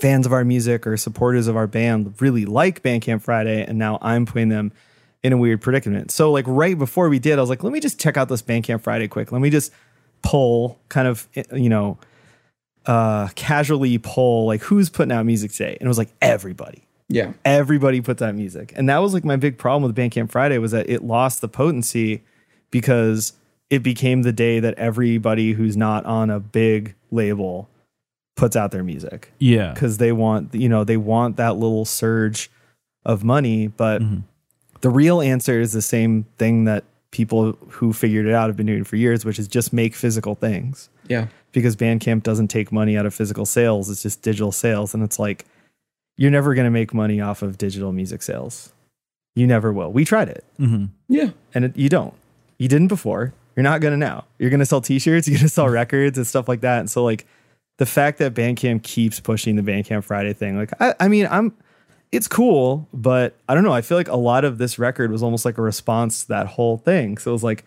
fans 0.00 0.24
of 0.26 0.32
our 0.32 0.44
music 0.44 0.86
or 0.86 0.96
supporters 0.96 1.48
of 1.48 1.56
our 1.56 1.66
band 1.66 2.14
really 2.20 2.44
like 2.44 2.82
Bandcamp 2.82 3.22
Friday 3.22 3.64
and 3.64 3.78
now 3.78 3.98
I'm 4.00 4.24
putting 4.26 4.48
them 4.48 4.72
in 5.22 5.32
a 5.32 5.36
weird 5.36 5.60
predicament? 5.60 6.10
So, 6.10 6.30
like, 6.30 6.44
right 6.46 6.78
before 6.78 7.08
we 7.08 7.18
did, 7.18 7.38
I 7.38 7.40
was 7.40 7.50
like, 7.50 7.62
let 7.62 7.72
me 7.72 7.80
just 7.80 8.00
check 8.00 8.16
out 8.16 8.28
this 8.28 8.42
Bandcamp 8.42 8.82
Friday 8.82 9.08
quick. 9.08 9.32
Let 9.32 9.40
me 9.40 9.50
just 9.50 9.72
pull 10.22 10.78
kind 10.88 11.08
of, 11.08 11.28
you 11.52 11.68
know, 11.68 11.98
uh 12.86 13.28
casually 13.36 13.96
pull 13.98 14.46
like 14.46 14.60
who's 14.62 14.90
putting 14.90 15.12
out 15.12 15.24
music 15.24 15.52
today 15.52 15.76
and 15.78 15.82
it 15.82 15.88
was 15.88 15.98
like 15.98 16.12
everybody 16.20 16.82
yeah 17.12 17.32
everybody 17.44 18.00
puts 18.00 18.22
out 18.22 18.34
music. 18.34 18.72
And 18.76 18.88
that 18.88 18.98
was 18.98 19.14
like 19.14 19.24
my 19.24 19.36
big 19.36 19.58
problem 19.58 19.82
with 19.82 19.96
Bandcamp 19.96 20.30
Friday 20.30 20.58
was 20.58 20.72
that 20.72 20.88
it 20.88 21.02
lost 21.02 21.40
the 21.40 21.48
potency 21.48 22.22
because 22.70 23.34
it 23.70 23.82
became 23.82 24.22
the 24.22 24.32
day 24.32 24.60
that 24.60 24.74
everybody 24.74 25.52
who's 25.52 25.76
not 25.76 26.04
on 26.04 26.30
a 26.30 26.40
big 26.40 26.94
label 27.10 27.68
puts 28.36 28.56
out 28.56 28.70
their 28.70 28.82
music 28.82 29.32
yeah. 29.38 29.72
because 29.72 29.98
they 29.98 30.12
want 30.12 30.54
you 30.54 30.68
know 30.68 30.84
they 30.84 30.96
want 30.96 31.36
that 31.36 31.56
little 31.56 31.84
surge 31.84 32.50
of 33.04 33.22
money 33.22 33.66
but 33.66 34.00
mm-hmm. 34.00 34.20
the 34.80 34.88
real 34.88 35.20
answer 35.20 35.60
is 35.60 35.72
the 35.72 35.82
same 35.82 36.24
thing 36.38 36.64
that 36.64 36.84
people 37.10 37.52
who 37.68 37.92
figured 37.92 38.24
it 38.26 38.32
out 38.32 38.48
have 38.48 38.56
been 38.56 38.66
doing 38.66 38.84
for 38.84 38.96
years 38.96 39.22
which 39.24 39.38
is 39.38 39.46
just 39.46 39.70
make 39.72 39.94
physical 39.94 40.34
things 40.34 40.88
yeah 41.08 41.26
because 41.52 41.76
Bandcamp 41.76 42.22
doesn't 42.22 42.48
take 42.48 42.72
money 42.72 42.96
out 42.96 43.06
of 43.06 43.14
physical 43.14 43.46
sales. 43.46 43.88
It's 43.90 44.02
just 44.02 44.22
digital 44.22 44.52
sales. 44.52 44.94
And 44.94 45.02
it's 45.02 45.18
like, 45.18 45.44
you're 46.16 46.30
never 46.30 46.54
going 46.54 46.66
to 46.66 46.70
make 46.70 46.92
money 46.94 47.20
off 47.20 47.42
of 47.42 47.58
digital 47.58 47.92
music 47.92 48.22
sales. 48.22 48.72
You 49.34 49.46
never 49.46 49.72
will. 49.72 49.92
We 49.92 50.04
tried 50.04 50.28
it 50.28 50.44
hmm 50.58 50.86
yeah 51.08 51.30
and 51.54 51.64
it, 51.66 51.76
you 51.76 51.88
don't. 51.88 52.14
You 52.58 52.68
didn't 52.68 52.88
before. 52.88 53.32
You're 53.56 53.64
not 53.64 53.80
going 53.80 53.92
to 53.92 53.98
now. 53.98 54.24
You're 54.38 54.50
going 54.50 54.60
to 54.60 54.66
sell 54.66 54.80
t 54.80 54.98
shirts, 54.98 55.26
you're 55.28 55.38
going 55.38 55.46
to 55.46 55.52
sell 55.52 55.68
records 55.68 56.16
and 56.18 56.26
stuff 56.26 56.48
like 56.48 56.60
that. 56.62 56.80
And 56.80 56.90
so, 56.90 57.04
like, 57.04 57.26
the 57.78 57.86
fact 57.86 58.18
that 58.18 58.34
Bandcamp 58.34 58.82
keeps 58.82 59.20
pushing 59.20 59.56
the 59.56 59.62
Bandcamp 59.62 60.04
Friday 60.04 60.32
thing, 60.32 60.56
like, 60.56 60.70
I, 60.80 60.94
I 61.00 61.08
mean, 61.08 61.26
I'm, 61.30 61.54
it's 62.12 62.28
cool, 62.28 62.86
but 62.92 63.36
I 63.48 63.54
don't 63.54 63.64
know. 63.64 63.72
I 63.72 63.80
feel 63.80 63.96
like 63.96 64.08
a 64.08 64.16
lot 64.16 64.44
of 64.44 64.58
this 64.58 64.78
record 64.78 65.10
was 65.10 65.22
almost 65.22 65.44
like 65.44 65.58
a 65.58 65.62
response 65.62 66.22
to 66.22 66.28
that 66.28 66.46
whole 66.46 66.76
thing. 66.76 67.18
So 67.18 67.30
it 67.30 67.32
was 67.32 67.42
like 67.42 67.64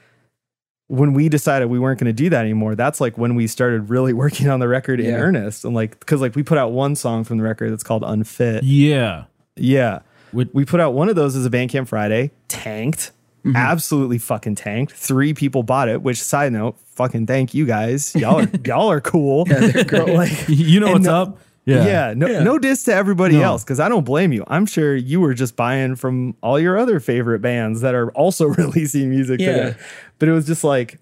when 0.87 1.13
we 1.13 1.29
decided 1.29 1.67
we 1.67 1.79
weren't 1.79 1.99
going 1.99 2.07
to 2.07 2.13
do 2.13 2.29
that 2.29 2.41
anymore, 2.41 2.75
that's 2.75 3.01
like 3.01 3.17
when 3.17 3.35
we 3.35 3.47
started 3.47 3.89
really 3.89 4.13
working 4.23 4.49
on 4.49 4.59
the 4.59 4.67
record 4.67 4.99
in 4.99 5.13
earnest. 5.13 5.65
And 5.65 5.73
like, 5.73 6.05
cause 6.05 6.21
like 6.21 6.35
we 6.35 6.43
put 6.43 6.57
out 6.57 6.71
one 6.71 6.95
song 6.95 7.23
from 7.23 7.37
the 7.37 7.43
record 7.43 7.71
that's 7.71 7.83
called 7.83 8.03
Unfit. 8.03 8.63
Yeah. 8.63 9.25
Yeah. 9.55 9.99
With- 10.31 10.53
we 10.53 10.65
put 10.65 10.79
out 10.79 10.93
one 10.93 11.09
of 11.09 11.15
those 11.15 11.35
as 11.35 11.45
a 11.45 11.49
Bandcamp 11.49 11.87
Friday, 11.87 12.31
tanked, 12.47 13.11
mm-hmm. 13.43 13.55
absolutely 13.55 14.17
fucking 14.17 14.55
tanked. 14.55 14.91
Three 14.93 15.33
people 15.33 15.63
bought 15.63 15.89
it, 15.89 16.01
which 16.01 16.21
side 16.21 16.53
note, 16.53 16.77
fucking 16.93 17.25
thank 17.25 17.53
you 17.53 17.65
guys. 17.65 18.13
Y'all 18.15 18.41
are, 18.41 18.49
y'all 18.65 18.91
are 18.91 19.01
cool. 19.01 19.45
Yeah, 19.47 19.59
like, 19.91 20.47
You 20.47 20.79
know 20.79 20.91
what's 20.91 21.07
up? 21.07 21.39
Yeah, 21.65 22.13
no, 22.15 22.27
Yeah. 22.27 22.43
no 22.43 22.59
diss 22.59 22.83
to 22.83 22.93
everybody 22.93 23.35
No. 23.37 23.43
else 23.43 23.63
because 23.63 23.79
I 23.79 23.89
don't 23.89 24.05
blame 24.05 24.31
you. 24.31 24.43
I'm 24.47 24.65
sure 24.65 24.95
you 24.95 25.19
were 25.19 25.33
just 25.33 25.55
buying 25.55 25.95
from 25.95 26.35
all 26.41 26.59
your 26.59 26.77
other 26.77 26.99
favorite 26.99 27.39
bands 27.41 27.81
that 27.81 27.95
are 27.95 28.11
also 28.11 28.45
releasing 28.61 29.09
music 29.09 29.39
Yeah. 29.39 29.51
today. 29.51 29.75
But 30.19 30.29
it 30.29 30.31
was 30.31 30.45
just 30.45 30.63
like, 30.63 30.99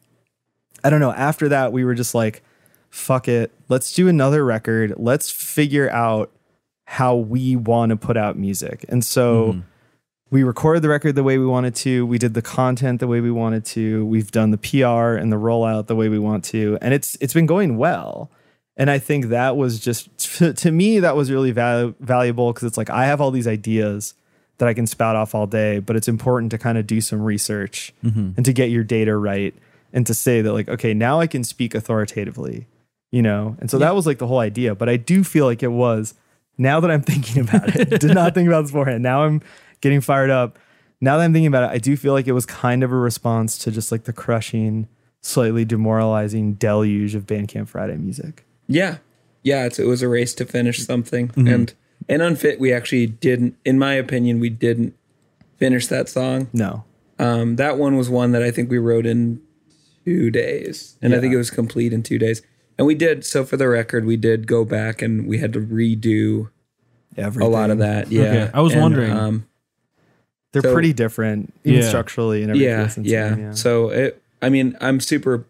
I 0.83 0.89
don't 0.89 0.99
know. 0.99 1.11
After 1.11 1.49
that, 1.49 1.71
we 1.73 1.83
were 1.85 1.93
just 1.93 2.15
like, 2.15 2.43
fuck 2.89 3.27
it. 3.27 3.51
Let's 3.69 3.93
do 3.93 4.07
another 4.07 4.45
record. 4.45 4.93
Let's 4.97 5.29
figure 5.29 5.89
out 5.89 6.31
how 6.85 7.15
we 7.15 7.55
want 7.55 7.89
to 7.91 7.95
put 7.95 8.17
out 8.17 8.37
music. 8.37 8.85
And 8.89 9.03
so 9.03 9.53
mm-hmm. 9.53 9.59
we 10.29 10.43
recorded 10.43 10.83
the 10.83 10.89
record 10.89 11.15
the 11.15 11.23
way 11.23 11.37
we 11.37 11.45
wanted 11.45 11.75
to. 11.75 12.05
We 12.05 12.17
did 12.17 12.33
the 12.33 12.41
content 12.41 12.99
the 12.99 13.07
way 13.07 13.21
we 13.21 13.31
wanted 13.31 13.65
to. 13.65 14.05
We've 14.05 14.29
done 14.31 14.51
the 14.51 14.57
PR 14.57 15.15
and 15.17 15.31
the 15.31 15.37
rollout 15.37 15.87
the 15.87 15.95
way 15.95 16.09
we 16.09 16.19
want 16.19 16.43
to. 16.45 16.77
And 16.81 16.93
it's 16.93 17.17
it's 17.19 17.33
been 17.33 17.45
going 17.45 17.77
well. 17.77 18.29
And 18.75 18.89
I 18.89 18.97
think 18.97 19.25
that 19.27 19.55
was 19.55 19.79
just 19.79 20.17
to, 20.37 20.53
to 20.53 20.71
me 20.71 20.99
that 20.99 21.15
was 21.15 21.31
really 21.31 21.51
val- 21.51 21.93
valuable 21.99 22.51
because 22.51 22.67
it's 22.67 22.77
like 22.77 22.89
I 22.89 23.05
have 23.05 23.21
all 23.21 23.31
these 23.31 23.47
ideas 23.47 24.15
that 24.57 24.67
I 24.67 24.73
can 24.73 24.87
spout 24.87 25.15
off 25.15 25.35
all 25.35 25.47
day, 25.47 25.79
but 25.79 25.95
it's 25.95 26.07
important 26.07 26.51
to 26.51 26.57
kind 26.57 26.77
of 26.77 26.87
do 26.87 27.01
some 27.01 27.21
research 27.21 27.93
mm-hmm. 28.03 28.31
and 28.35 28.45
to 28.45 28.53
get 28.53 28.69
your 28.69 28.83
data 28.83 29.15
right 29.15 29.53
and 29.91 30.07
to 30.07 30.13
say 30.13 30.41
that 30.41 30.53
like 30.53 30.67
okay, 30.69 30.93
now 30.93 31.19
I 31.19 31.27
can 31.27 31.43
speak 31.43 31.75
authoritatively, 31.75 32.67
you 33.11 33.21
know. 33.21 33.55
And 33.59 33.69
so 33.69 33.77
that 33.77 33.93
was 33.93 34.07
like 34.07 34.17
the 34.17 34.27
whole 34.27 34.39
idea, 34.39 34.73
but 34.73 34.89
I 34.89 34.97
do 34.97 35.23
feel 35.23 35.45
like 35.45 35.61
it 35.61 35.71
was 35.71 36.15
now 36.57 36.79
that 36.79 36.89
I'm 36.89 37.01
thinking 37.03 37.43
about 37.43 37.75
it. 37.75 37.99
did 37.99 38.13
not 38.13 38.33
think 38.33 38.47
about 38.47 38.61
this 38.61 38.71
beforehand. 38.71 39.03
Now 39.03 39.23
I'm 39.23 39.41
getting 39.81 40.01
fired 40.01 40.29
up. 40.29 40.57
Now 40.99 41.17
that 41.17 41.25
I'm 41.25 41.33
thinking 41.33 41.47
about 41.47 41.69
it, 41.69 41.75
I 41.75 41.77
do 41.77 41.97
feel 41.97 42.13
like 42.13 42.27
it 42.27 42.31
was 42.31 42.45
kind 42.45 42.81
of 42.81 42.91
a 42.91 42.95
response 42.95 43.57
to 43.59 43.71
just 43.71 43.91
like 43.91 44.05
the 44.05 44.13
crushing, 44.13 44.87
slightly 45.21 45.65
demoralizing 45.65 46.53
deluge 46.53 47.13
of 47.13 47.25
Bandcamp 47.25 47.67
Friday 47.67 47.97
music. 47.97 48.45
Yeah, 48.67 48.97
yeah. 49.43 49.65
It's, 49.65 49.79
it 49.79 49.85
was 49.87 50.01
a 50.01 50.07
race 50.07 50.33
to 50.35 50.45
finish 50.45 50.85
something, 50.85 51.31
and 51.35 51.73
and 52.09 52.21
unfit. 52.21 52.59
We 52.59 52.71
actually 52.73 53.07
didn't, 53.07 53.55
in 53.65 53.77
my 53.79 53.93
opinion, 53.93 54.39
we 54.39 54.49
didn't 54.49 54.95
finish 55.57 55.87
that 55.87 56.09
song. 56.09 56.47
No. 56.53 56.83
Um, 57.19 57.55
that 57.57 57.77
one 57.77 57.95
was 57.95 58.09
one 58.09 58.31
that 58.31 58.41
I 58.43 58.51
think 58.51 58.69
we 58.69 58.77
wrote 58.79 59.05
in 59.05 59.41
two 60.05 60.29
days, 60.31 60.97
and 61.01 61.13
I 61.13 61.19
think 61.19 61.33
it 61.33 61.37
was 61.37 61.49
complete 61.51 61.93
in 61.93 62.03
two 62.03 62.17
days. 62.17 62.41
And 62.77 62.87
we 62.87 62.95
did 62.95 63.23
so 63.23 63.45
for 63.45 63.55
the 63.55 63.67
record, 63.69 64.03
we 64.05 64.17
did 64.17 64.47
go 64.47 64.65
back 64.65 65.01
and 65.03 65.27
we 65.27 65.37
had 65.37 65.53
to 65.53 65.59
redo 65.61 66.49
Everything. 67.15 67.47
a 67.47 67.51
lot 67.51 67.69
of 67.69 67.77
that. 67.77 68.11
Yeah, 68.11 68.23
Okay, 68.23 68.51
I 68.53 68.61
was 68.61 68.73
And, 68.73 68.81
wondering. 68.81 69.11
Um, 69.11 69.45
They're 70.51 70.61
So- 70.63 70.73
pretty 70.73 70.93
different, 70.93 71.53
even 71.63 71.81
Yeah. 71.81 71.87
structurally 71.87 72.41
and 72.43 72.51
everything. 72.51 73.05
yeah, 73.05 73.29
yeah, 73.29 73.37
yeah. 73.37 73.51
So 73.53 73.89
it, 73.89 74.21
I 74.41 74.49
mean, 74.49 74.75
I'm 74.81 74.99
super 74.99 75.45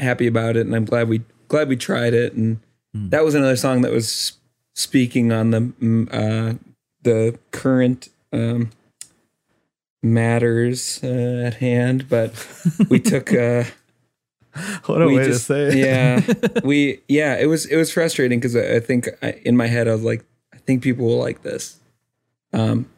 happy 0.00 0.26
about 0.26 0.56
it, 0.56 0.66
and 0.66 0.74
I'm 0.74 0.84
glad 0.84 1.08
we 1.08 1.22
glad 1.48 1.68
we 1.68 1.76
tried 1.76 2.14
it. 2.14 2.32
And 2.34 2.60
Hmm. 2.94 3.10
that 3.10 3.22
was 3.22 3.34
another 3.34 3.56
song 3.56 3.82
that 3.82 3.92
was 3.92 4.32
speaking 4.74 5.30
on 5.32 5.50
the 5.50 5.60
mm, 5.60 6.08
uh, 6.10 6.54
the 7.02 7.38
current 7.50 8.08
um, 8.32 8.70
matters 10.02 11.00
uh, 11.02 11.42
at 11.46 11.54
hand, 11.54 12.08
but 12.08 12.32
we 12.88 12.98
took. 13.12 13.32
Uh, 13.32 13.64
what 14.86 15.02
a 15.02 15.06
way 15.06 15.24
just- 15.26 15.46
to 15.46 15.52
say 15.52 15.66
it. 15.68 15.74
Yeah, 15.76 16.60
we 16.64 17.00
yeah. 17.08 17.36
It 17.36 17.46
was 17.46 17.66
it 17.66 17.76
was 17.76 17.92
frustrating 17.92 18.40
because 18.40 18.56
I, 18.56 18.76
I 18.76 18.80
think 18.80 19.08
I, 19.22 19.32
in 19.44 19.56
my 19.56 19.66
head 19.66 19.86
I 19.88 19.92
was 19.92 20.02
like, 20.02 20.24
I 20.52 20.58
think 20.58 20.82
people 20.82 21.06
will 21.06 21.18
like 21.18 21.42
this, 21.42 21.76
um, 22.52 22.88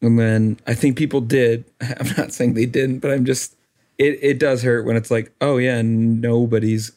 and 0.00 0.18
then 0.18 0.58
I 0.66 0.74
think 0.74 0.96
people 0.96 1.20
did. 1.20 1.64
I'm 1.80 2.08
not 2.16 2.32
saying 2.32 2.54
they 2.54 2.66
didn't, 2.66 2.98
but 3.00 3.10
I'm 3.10 3.24
just 3.24 3.56
it 3.98 4.18
it 4.22 4.38
does 4.38 4.62
hurt 4.62 4.84
when 4.84 4.96
it's 4.96 5.10
like, 5.10 5.32
oh 5.40 5.56
yeah, 5.56 5.80
nobody's 5.82 6.92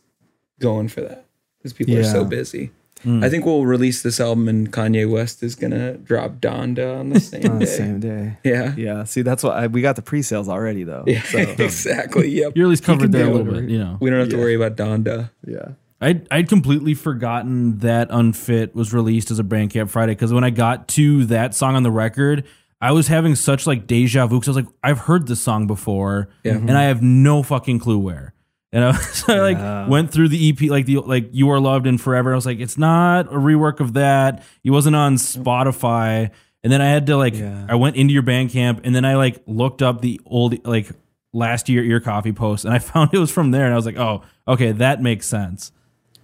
going 0.59 0.87
for 0.87 1.01
that 1.01 1.25
because 1.59 1.73
people 1.73 1.97
are 1.97 2.03
so 2.03 2.21
Yeah. 2.21 2.27
busy. 2.27 2.71
Hmm. 3.03 3.23
I 3.23 3.29
think 3.29 3.45
we'll 3.45 3.65
release 3.65 4.01
this 4.01 4.19
album 4.19 4.47
and 4.47 4.71
Kanye 4.71 5.07
West 5.09 5.43
is 5.43 5.53
gonna 5.55 5.93
drop 5.97 6.35
Donda 6.39 6.97
on 6.99 7.09
the 7.09 7.19
same 7.31 7.45
On 7.51 7.59
the 7.59 7.65
day. 7.65 7.71
same 7.71 7.99
day. 7.99 8.37
Yeah, 8.43 8.73
Yeah. 8.77 9.03
See, 9.03 9.21
that's 9.21 9.43
what 9.43 9.55
I, 9.55 9.67
we 9.67 9.81
got 9.81 9.95
the 9.95 10.01
pre-sales 10.01 10.47
already, 10.49 10.83
though. 10.83 11.03
yeah, 11.05 11.21
So, 11.23 11.37
exactly. 11.59 12.29
Yep. 12.29 12.53
You're 12.55 12.67
at 12.67 12.69
least 12.69 12.83
covered 12.83 13.01
can 13.03 13.11
there 13.11 13.27
a 13.27 13.31
little 13.33 13.53
bit, 13.53 13.69
you 13.69 13.77
know. 13.77 13.97
We 13.99 14.09
don't 14.09 14.19
have 14.19 14.29
to 14.29 14.37
worry 14.37 14.55
about 14.55 14.75
Donda. 14.75 15.29
yeah. 15.45 15.69
I'd, 16.01 16.27
I'd 16.29 16.49
completely 16.49 16.93
forgotten 16.93 17.79
that 17.79 18.09
Unfit 18.11 18.75
was 18.75 18.93
released 18.93 19.31
as 19.31 19.39
a 19.39 19.43
Bandcamp 19.43 19.89
Friday 19.89 20.11
because 20.11 20.33
when 20.33 20.43
I 20.43 20.49
got 20.49 20.87
to 20.89 21.25
that 21.25 21.55
song 21.55 21.75
on 21.75 21.83
the 21.83 21.91
record, 21.91 22.43
I 22.81 22.91
was 22.91 23.07
having 23.07 23.33
such 23.35 23.65
like 23.65 23.87
deja 23.87 24.27
vu 24.27 24.39
because 24.39 24.49
I 24.49 24.51
was 24.59 24.65
like, 24.65 24.73
I've 24.83 24.99
heard 24.99 25.27
this 25.27 25.39
song 25.41 25.67
before, 25.67 26.27
Yeah. 26.43 26.53
and 26.55 26.77
I 26.77 26.83
have 26.83 27.01
no 27.01 27.43
fucking 27.43 27.79
clue 27.79 27.97
where. 27.97 28.33
And 28.75 28.83
I, 28.83 28.87
was, 28.89 29.23
I 29.29 29.39
like 29.39 29.57
Yeah. 29.57 29.87
went 29.87 30.11
through 30.11 30.27
the 30.27 30.49
EP, 30.49 30.69
like 30.69 30.85
the 30.85 30.97
like 30.97 31.29
You 31.31 31.49
Are 31.49 31.59
Loved 31.61 31.87
and 31.87 31.99
Forever. 31.99 32.33
I 32.33 32.35
was 32.35 32.45
like, 32.45 32.59
it's 32.59 32.77
not 32.77 33.27
a 33.27 33.37
rework 33.37 33.79
of 33.79 33.93
that. 33.93 34.43
It 34.65 34.71
wasn't 34.71 34.97
on 34.97 35.15
Spotify. 35.15 36.29
And 36.61 36.73
then 36.73 36.81
I 36.81 36.87
had 36.89 37.05
to 37.07 37.15
like, 37.15 37.35
Yeah. 37.35 37.65
I 37.69 37.75
went 37.75 37.95
into 37.95 38.13
your 38.13 38.23
Bandcamp, 38.23 38.81
and 38.83 38.93
then 38.93 39.05
I 39.05 39.15
like 39.15 39.41
looked 39.47 39.81
up 39.81 40.01
the 40.01 40.19
old 40.25 40.65
like 40.67 40.89
last 41.31 41.69
year 41.69 41.83
Ear 41.85 42.01
Coffee 42.01 42.33
post, 42.33 42.65
and 42.65 42.73
I 42.73 42.79
found 42.91 43.13
it 43.13 43.17
was 43.19 43.31
from 43.31 43.51
there, 43.51 43.63
and 43.63 43.73
I 43.73 43.77
was 43.77 43.85
like, 43.85 43.97
oh, 43.97 44.23
okay, 44.47 44.73
that 44.73 45.01
makes 45.01 45.25
sense. 45.25 45.71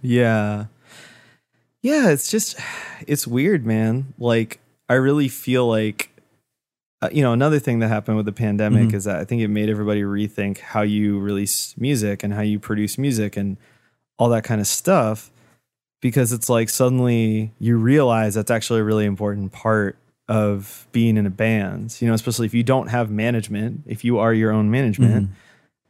Yeah. 0.02 0.66
Yeah, 1.80 2.10
it's 2.10 2.30
just 2.30 2.58
it's 3.06 3.26
weird, 3.26 3.64
man. 3.64 4.12
Like 4.18 4.60
I 4.90 4.94
really 4.94 5.28
feel 5.28 5.66
like 5.66 6.10
uh, 7.02 7.08
you 7.12 7.20
know, 7.22 7.32
another 7.32 7.58
thing 7.58 7.80
that 7.80 7.88
happened 7.88 8.16
with 8.16 8.26
the 8.26 8.32
pandemic 8.32 8.88
Mhm. 8.90 8.94
is 8.94 9.04
that 9.04 9.16
I 9.16 9.24
think 9.24 9.42
it 9.42 9.48
made 9.48 9.68
everybody 9.68 10.02
rethink 10.02 10.58
how 10.58 10.82
you 10.82 11.18
release 11.18 11.74
music 11.76 12.22
and 12.22 12.32
how 12.32 12.42
you 12.42 12.58
produce 12.58 12.96
music 12.96 13.36
and 13.36 13.56
all 14.18 14.28
that 14.30 14.44
kind 14.44 14.60
of 14.60 14.66
stuff 14.68 15.30
because 16.00 16.32
it's 16.32 16.48
like 16.48 16.68
suddenly 16.68 17.50
you 17.58 17.76
realize 17.76 18.34
that's 18.34 18.50
actually 18.50 18.80
a 18.80 18.84
really 18.84 19.04
important 19.04 19.52
part 19.52 19.96
of 20.28 20.86
being 20.92 21.16
in 21.16 21.26
a 21.26 21.30
band. 21.30 21.96
You 22.00 22.08
know, 22.08 22.14
especially 22.14 22.46
if 22.46 22.54
you 22.54 22.62
don't 22.62 22.88
have 22.88 23.10
management, 23.10 23.82
if 23.86 24.04
you 24.04 24.18
are 24.18 24.32
your 24.32 24.52
own 24.52 24.70
management, 24.70 25.30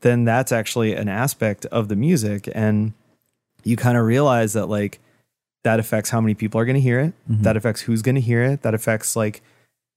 then 0.01 0.25
that's 0.25 0.51
actually 0.51 0.94
an 0.94 1.09
aspect 1.09 1.66
of 1.66 1.88
the 1.88 1.96
music 1.96 2.48
and 2.55 2.92
you 3.64 3.77
kind 3.77 3.96
of 3.98 4.05
realize 4.05 4.55
that 4.55 4.66
like 4.66 4.98
that 5.62 5.79
affects 5.79 6.11
how 6.11 6.20
many 6.20 6.35
people 6.35 6.59
are 6.61 6.64
going 6.64 6.75
to 6.75 6.81
hear 6.81 6.98
it 6.98 7.12
Mhm. 7.31 7.42
that 7.42 7.57
affects 7.57 7.83
who's 7.83 8.03
going 8.03 8.16
to 8.16 8.20
hear 8.20 8.42
it 8.42 8.62
that 8.62 8.75
affects 8.75 9.14
like 9.14 9.42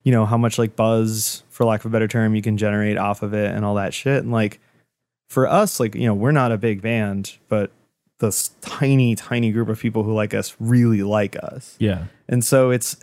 you 0.06 0.12
know 0.12 0.24
how 0.24 0.38
much 0.38 0.56
like 0.56 0.76
buzz 0.76 1.42
for 1.50 1.64
lack 1.66 1.80
of 1.80 1.86
a 1.86 1.90
better 1.90 2.06
term 2.06 2.34
you 2.36 2.40
can 2.42 2.56
generate 2.56 2.96
off 2.96 3.22
of 3.22 3.34
it 3.34 3.50
and 3.54 3.64
all 3.64 3.74
that 3.74 3.92
shit 3.92 4.22
and 4.22 4.30
like 4.30 4.60
for 5.28 5.48
us 5.48 5.80
like 5.80 5.96
you 5.96 6.06
know 6.06 6.14
we're 6.14 6.30
not 6.30 6.52
a 6.52 6.56
big 6.56 6.80
band 6.80 7.36
but 7.48 7.72
this 8.20 8.50
tiny 8.60 9.16
tiny 9.16 9.50
group 9.50 9.68
of 9.68 9.80
people 9.80 10.04
who 10.04 10.14
like 10.14 10.32
us 10.32 10.54
really 10.60 11.02
like 11.02 11.34
us 11.42 11.74
Yeah. 11.80 12.04
and 12.28 12.44
so 12.44 12.70
it's 12.70 12.96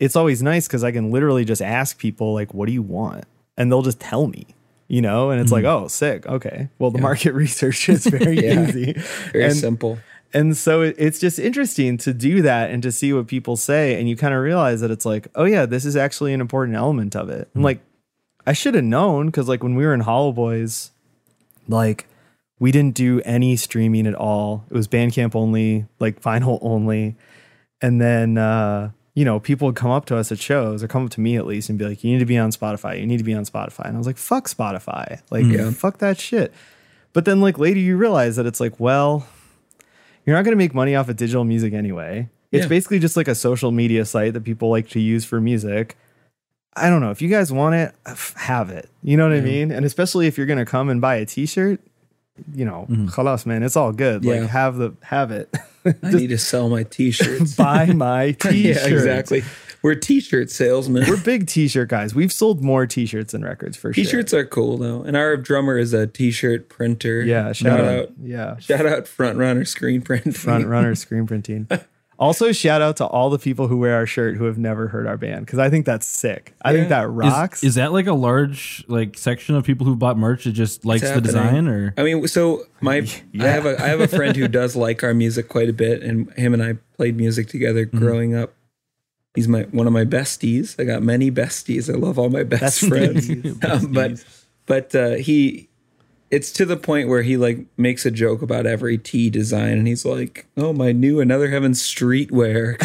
it's 0.00 0.16
always 0.16 0.42
nice 0.42 0.66
because 0.66 0.82
I 0.82 0.90
can 0.92 1.10
literally 1.12 1.44
just 1.44 1.60
ask 1.60 1.98
people 1.98 2.32
like, 2.32 2.54
"What 2.54 2.64
do 2.66 2.72
you 2.72 2.80
want?" 2.82 3.26
and 3.58 3.70
they'll 3.70 3.82
just 3.82 4.00
tell 4.00 4.26
me, 4.28 4.46
you 4.88 5.02
know. 5.02 5.28
And 5.28 5.38
it's 5.42 5.52
like, 5.52 5.64
mm-hmm. 5.64 5.84
"Oh, 5.84 5.88
sick. 5.88 6.24
Okay. 6.26 6.70
Well, 6.78 6.90
the 6.90 7.00
market 7.02 7.34
research 7.44 7.86
is 7.90 8.06
very 8.06 8.40
Yeah. 8.46 8.66
easy." 8.66 8.94
Very 9.32 9.44
and, 9.44 9.54
simple. 9.54 9.98
And 10.32 10.56
so 10.56 10.82
it, 10.82 10.94
it's 10.98 11.18
just 11.18 11.38
interesting 11.38 11.96
to 11.98 12.12
do 12.12 12.42
that 12.42 12.70
and 12.70 12.82
to 12.82 12.92
see 12.92 13.12
what 13.12 13.26
people 13.26 13.56
say, 13.56 13.98
and 13.98 14.08
you 14.08 14.16
kind 14.16 14.34
of 14.34 14.40
realize 14.42 14.80
that 14.80 14.90
it's 14.90 15.04
like, 15.06 15.28
"Oh 15.34 15.44
yeah, 15.44 15.66
this 15.66 15.84
is 15.84 15.96
actually 15.96 16.32
an 16.32 16.40
important 16.40 16.76
element 16.76 17.16
of 17.16 17.28
it." 17.30 17.48
And 17.54 17.62
like, 17.64 17.80
I 18.46 18.52
should 18.52 18.74
have 18.74 18.84
known 18.84 19.26
because 19.26 19.48
like 19.48 19.62
when 19.62 19.74
we 19.74 19.84
were 19.84 19.94
in 19.94 20.00
Hollow 20.00 20.32
Boys, 20.32 20.90
like 21.68 22.06
we 22.58 22.70
didn't 22.72 22.94
do 22.94 23.20
any 23.24 23.56
streaming 23.56 24.06
at 24.06 24.14
all. 24.14 24.64
It 24.70 24.74
was 24.74 24.86
Bandcamp 24.86 25.34
only, 25.34 25.86
like 25.98 26.20
vinyl 26.20 26.58
only. 26.62 27.16
And 27.82 28.00
then 28.00 28.36
uh, 28.36 28.90
you 29.14 29.24
know, 29.24 29.40
people 29.40 29.66
would 29.66 29.76
come 29.76 29.90
up 29.90 30.04
to 30.06 30.16
us 30.16 30.30
at 30.30 30.38
shows 30.38 30.82
or 30.82 30.88
come 30.88 31.04
up 31.06 31.10
to 31.12 31.20
me 31.20 31.36
at 31.36 31.46
least 31.46 31.68
and 31.70 31.78
be 31.78 31.86
like, 31.86 32.04
You 32.04 32.12
need 32.12 32.18
to 32.18 32.26
be 32.26 32.38
on 32.38 32.50
Spotify. 32.50 33.00
You 33.00 33.06
need 33.06 33.18
to 33.18 33.24
be 33.24 33.34
on 33.34 33.44
Spotify. 33.44 33.86
And 33.86 33.94
I 33.96 33.98
was 33.98 34.06
like, 34.06 34.18
fuck 34.18 34.48
Spotify. 34.48 35.20
Like, 35.30 35.46
Yeah. 35.46 35.70
fuck 35.70 35.98
that 35.98 36.18
shit. 36.18 36.52
But 37.12 37.24
then 37.24 37.40
like 37.40 37.58
later 37.58 37.80
you 37.80 37.96
realize 37.96 38.36
that 38.36 38.46
it's 38.46 38.60
like, 38.60 38.78
well, 38.78 39.26
you're 40.26 40.36
not 40.36 40.44
gonna 40.44 40.56
make 40.56 40.74
money 40.74 40.94
off 40.94 41.08
of 41.08 41.16
digital 41.16 41.44
music 41.44 41.72
anyway. 41.72 42.28
It's 42.52 42.64
Yeah. 42.64 42.68
basically 42.68 42.98
just 42.98 43.16
like 43.16 43.28
a 43.28 43.34
social 43.34 43.70
media 43.70 44.04
site 44.04 44.34
that 44.34 44.44
people 44.44 44.70
like 44.70 44.88
to 44.90 45.00
use 45.00 45.24
for 45.24 45.40
music. 45.40 45.96
I 46.74 46.88
don't 46.88 47.00
know. 47.00 47.10
If 47.10 47.20
you 47.20 47.28
guys 47.28 47.52
want 47.52 47.74
it, 47.74 47.94
have 48.36 48.70
it. 48.70 48.88
You 49.02 49.16
know 49.16 49.28
what 49.28 49.36
I 49.36 49.40
mean? 49.40 49.70
And 49.72 49.84
especially 49.84 50.26
if 50.26 50.36
you're 50.38 50.46
gonna 50.46 50.64
come 50.66 50.88
and 50.88 51.00
buy 51.00 51.16
a 51.16 51.26
t-shirt, 51.26 51.80
you 52.54 52.64
know, 52.64 52.86
mm-hmm. 52.88 53.06
khalas, 53.06 53.44
man, 53.46 53.62
it's 53.62 53.76
all 53.76 53.92
good. 53.92 54.24
Yeah. 54.24 54.40
Like 54.40 54.50
have 54.50 54.76
the 54.76 54.94
have 55.02 55.30
it. 55.30 55.54
I 55.84 56.10
need 56.10 56.28
to 56.28 56.38
sell 56.38 56.68
my 56.68 56.82
t-shirts. 56.84 57.56
buy 57.56 57.86
my 57.86 58.32
t-shirt. 58.32 58.54
yeah, 58.54 58.86
exactly. 58.86 59.42
We're 59.82 59.94
t-shirt 59.94 60.50
salesmen. 60.50 61.04
We're 61.08 61.16
big 61.22 61.46
t-shirt 61.46 61.88
guys. 61.88 62.14
We've 62.14 62.32
sold 62.32 62.62
more 62.62 62.86
t-shirts 62.86 63.32
than 63.32 63.42
records 63.44 63.76
for 63.76 63.92
sure. 63.92 64.04
T-shirts 64.04 64.34
are 64.34 64.44
cool 64.44 64.76
though, 64.76 65.02
and 65.02 65.16
our 65.16 65.36
drummer 65.36 65.78
is 65.78 65.92
a 65.92 66.06
t-shirt 66.06 66.68
printer. 66.68 67.22
Yeah, 67.22 67.52
shout 67.52 67.80
out. 67.80 68.10
Yeah. 68.22 68.58
Shout 68.58 68.84
out 68.86 69.08
front 69.08 69.38
runner 69.38 69.64
screen 69.64 70.02
printing. 70.02 70.32
Front 70.32 70.66
runner 70.66 70.94
screen 70.94 71.26
printing. 71.26 71.66
Also, 72.18 72.52
shout 72.52 72.82
out 72.82 72.98
to 72.98 73.06
all 73.06 73.30
the 73.30 73.38
people 73.38 73.66
who 73.68 73.78
wear 73.78 73.94
our 73.94 74.04
shirt 74.04 74.36
who 74.36 74.44
have 74.44 74.58
never 74.58 74.88
heard 74.88 75.06
our 75.06 75.16
band 75.16 75.46
because 75.46 75.58
I 75.58 75.70
think 75.70 75.86
that's 75.86 76.06
sick. 76.06 76.54
I 76.60 76.74
think 76.74 76.90
that 76.90 77.08
rocks. 77.08 77.64
is 77.64 77.76
that 77.76 77.92
like 77.92 78.06
a 78.06 78.12
large 78.12 78.84
like 78.88 79.16
section 79.16 79.54
of 79.54 79.64
people 79.64 79.86
who 79.86 79.96
bought 79.96 80.18
merch 80.18 80.44
that 80.44 80.52
just 80.52 80.84
likes 80.84 81.10
the 81.10 81.22
design 81.22 81.66
or 81.66 81.94
I 81.96 82.02
mean, 82.02 82.28
so 82.28 82.64
my 82.82 82.96
I 83.40 83.46
have 83.46 83.64
a 83.64 83.82
I 83.82 83.88
have 83.88 84.00
a 84.00 84.06
friend 84.06 84.36
who 84.36 84.48
does 84.48 84.76
like 84.76 85.02
our 85.02 85.14
music 85.14 85.48
quite 85.48 85.70
a 85.70 85.72
bit, 85.72 86.02
and 86.02 86.30
him 86.34 86.52
and 86.52 86.62
I 86.62 86.74
played 86.98 87.16
music 87.16 87.48
together 87.48 87.86
Mm-hmm. 87.86 87.98
growing 87.98 88.34
up. 88.34 88.52
He's 89.34 89.46
my 89.48 89.62
one 89.70 89.86
of 89.86 89.92
my 89.92 90.04
besties. 90.04 90.78
I 90.80 90.84
got 90.84 91.02
many 91.02 91.30
besties. 91.30 91.92
I 91.92 91.96
love 91.96 92.18
all 92.18 92.30
my 92.30 92.42
best 92.42 92.80
friends. 92.80 93.28
Um, 93.64 93.92
but 93.92 94.24
but 94.66 94.94
uh, 94.94 95.10
he, 95.16 95.68
it's 96.30 96.50
to 96.52 96.64
the 96.64 96.76
point 96.76 97.08
where 97.08 97.22
he 97.22 97.36
like 97.36 97.64
makes 97.76 98.04
a 98.06 98.10
joke 98.10 98.42
about 98.42 98.66
every 98.66 98.98
T 98.98 99.30
design, 99.30 99.78
and 99.78 99.86
he's 99.86 100.04
like, 100.04 100.46
"Oh, 100.56 100.72
my 100.72 100.90
new 100.92 101.20
Another 101.20 101.48
Heaven 101.48 101.72
streetwear," 101.72 102.76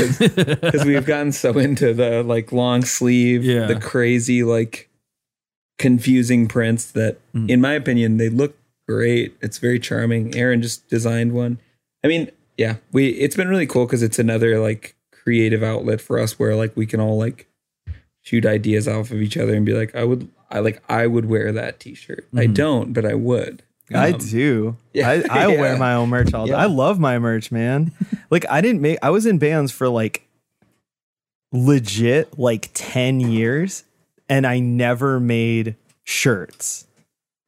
because 0.62 0.86
we've 0.86 1.06
gotten 1.06 1.32
so 1.32 1.58
into 1.58 1.94
the 1.94 2.22
like 2.24 2.52
long 2.52 2.84
sleeve, 2.86 3.44
Yeah. 3.44 3.66
the 3.66 3.80
crazy 3.80 4.44
like 4.44 4.90
confusing 5.78 6.48
prints 6.48 6.92
that, 6.92 7.18
in 7.34 7.60
my 7.62 7.74
opinion, 7.74 8.18
they 8.18 8.30
look 8.30 8.58
great. 8.88 9.36
It's 9.42 9.58
very 9.58 9.80
charming. 9.80 10.36
Aaron 10.36 10.62
just 10.62 10.88
designed 10.90 11.34
one. 11.34 11.60
I 12.04 12.08
mean, 12.08 12.30
yeah, 12.58 12.76
we 12.92 13.10
it's 13.10 13.36
been 13.36 13.48
really 13.50 13.68
cool 13.68 13.86
because 13.86 14.04
it's 14.04 14.20
another 14.20 14.60
like 14.60 14.95
creative 15.26 15.64
outlet 15.64 16.00
for 16.00 16.20
us 16.20 16.38
where 16.40 16.56
like 16.56 16.78
we 16.78 16.86
can 16.86 17.00
all 17.02 17.18
like 17.18 17.48
shoot 18.22 18.46
ideas 18.46 18.88
off 18.88 19.12
of 19.12 19.22
each 19.22 19.36
other 19.38 19.54
and 19.56 19.66
be 19.66 19.74
like, 19.74 19.94
I 19.96 20.04
would, 20.04 20.30
I 20.50 20.60
like, 20.60 20.82
I 20.88 21.08
would 21.08 21.26
wear 21.26 21.52
that 21.52 21.80
T-shirt. 21.80 22.28
I 22.36 22.46
don't, 22.46 22.94
but 22.94 23.06
I 23.06 23.16
would. 23.16 23.64
I 23.94 24.12
Um, 24.12 24.20
do. 24.20 24.78
yeah. 24.94 25.10
I, 25.10 25.24
I 25.30 25.48
wear 25.60 25.78
my 25.78 25.94
own 25.96 26.10
merch 26.10 26.34
all 26.34 26.46
the 26.46 26.52
Yeah. 26.52 26.58
I 26.62 26.66
love 26.66 27.00
my 27.00 27.20
merch, 27.20 27.52
man. 27.52 27.92
like 28.30 28.46
I 28.50 28.62
didn't 28.62 28.82
make 28.82 28.98
I 29.04 29.10
was 29.10 29.26
in 29.26 29.38
bands 29.40 29.72
for 29.72 29.90
like 29.90 30.28
legit 31.52 32.38
like 32.38 32.70
10 32.74 33.20
years 33.20 33.84
and 34.28 34.46
I 34.48 34.60
never 34.60 35.20
made 35.20 35.76
shirts. 36.04 36.88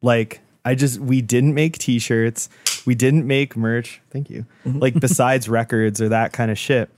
Like 0.02 0.42
I 0.64 0.76
just 0.76 1.00
we 1.00 1.22
didn't 1.22 1.54
make 1.54 1.78
t-shirts. 1.78 2.50
We 2.86 2.94
didn't 2.96 3.26
make 3.26 3.58
merch. 3.58 4.02
Thank 4.12 4.30
you. 4.30 4.46
Like 4.66 4.94
besides 5.00 5.50
records 5.50 6.02
or 6.02 6.10
that 6.10 6.34
kind 6.34 6.52
of 6.52 6.58
shit. 6.58 6.90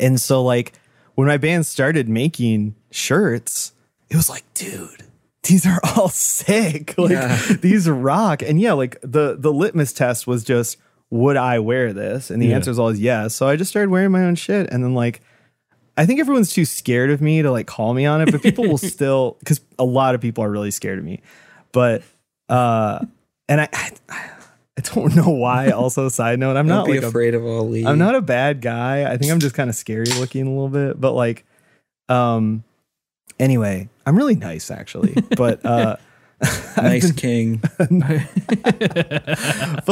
And 0.00 0.20
so 0.20 0.42
like 0.42 0.72
when 1.14 1.26
my 1.26 1.36
band 1.36 1.66
started 1.66 2.08
making 2.08 2.74
shirts, 2.90 3.72
it 4.10 4.16
was 4.16 4.28
like, 4.28 4.44
dude, 4.54 5.04
these 5.42 5.66
are 5.66 5.80
all 5.96 6.08
sick. 6.08 6.94
Like 6.98 7.10
Yeah. 7.12 7.36
these 7.60 7.88
rock. 7.88 8.42
And 8.42 8.60
yeah, 8.60 8.72
like 8.74 8.98
the 9.02 9.36
the 9.38 9.52
litmus 9.52 9.92
test 9.92 10.26
was 10.26 10.44
just 10.44 10.76
would 11.10 11.36
I 11.38 11.58
wear 11.58 11.92
this? 11.92 12.30
And 12.30 12.40
the 12.42 12.48
Yeah. 12.48 12.56
answer 12.56 12.70
is 12.70 12.78
always 12.78 13.00
yes. 13.00 13.34
So 13.34 13.48
I 13.48 13.56
just 13.56 13.70
started 13.70 13.90
wearing 13.90 14.10
my 14.12 14.24
own 14.24 14.34
shit. 14.34 14.68
And 14.70 14.84
then 14.84 14.94
like 14.94 15.20
I 15.96 16.06
think 16.06 16.20
everyone's 16.20 16.52
too 16.52 16.64
scared 16.64 17.10
of 17.10 17.20
me 17.20 17.42
to 17.42 17.50
like 17.50 17.66
call 17.66 17.92
me 17.94 18.06
on 18.06 18.20
it, 18.20 18.30
but 18.30 18.42
people 18.42 18.64
will 18.68 18.78
still 18.94 19.36
because 19.40 19.60
a 19.78 19.84
lot 19.84 20.14
of 20.14 20.20
people 20.20 20.44
are 20.44 20.50
really 20.50 20.70
scared 20.70 20.98
of 20.98 21.04
me. 21.04 21.22
But 21.72 22.02
uh 22.48 23.04
and 23.48 23.60
I 23.62 23.68
I, 23.72 24.30
I 24.78 24.80
don't 24.94 25.14
know 25.16 25.30
why. 25.30 25.70
Also, 25.70 26.08
side 26.08 26.38
note, 26.38 26.56
I'm 26.56 26.68
Don't 26.68 26.78
not 26.78 26.86
be 26.86 26.94
like 26.94 27.02
a 27.02 27.08
afraid 27.08 27.34
of 27.34 27.44
Ali. 27.44 27.84
I'm 27.84 27.98
not 27.98 28.14
a 28.14 28.22
bad 28.22 28.60
guy. 28.60 29.10
I 29.10 29.16
think 29.16 29.32
I'm 29.32 29.40
just 29.40 29.54
kind 29.56 29.68
of 29.68 29.74
scary 29.76 30.06
looking 30.20 30.46
a 30.46 30.50
little 30.50 30.68
bit, 30.68 31.00
but 31.00 31.12
like, 31.12 31.44
um, 32.08 32.62
anyway, 33.40 33.88
I'm 34.06 34.16
really 34.16 34.36
nice 34.36 34.70
actually. 34.70 35.14
But 35.36 35.64
uh, 35.66 35.96
nice 36.76 37.10
king. 37.12 37.60
but 37.78 37.90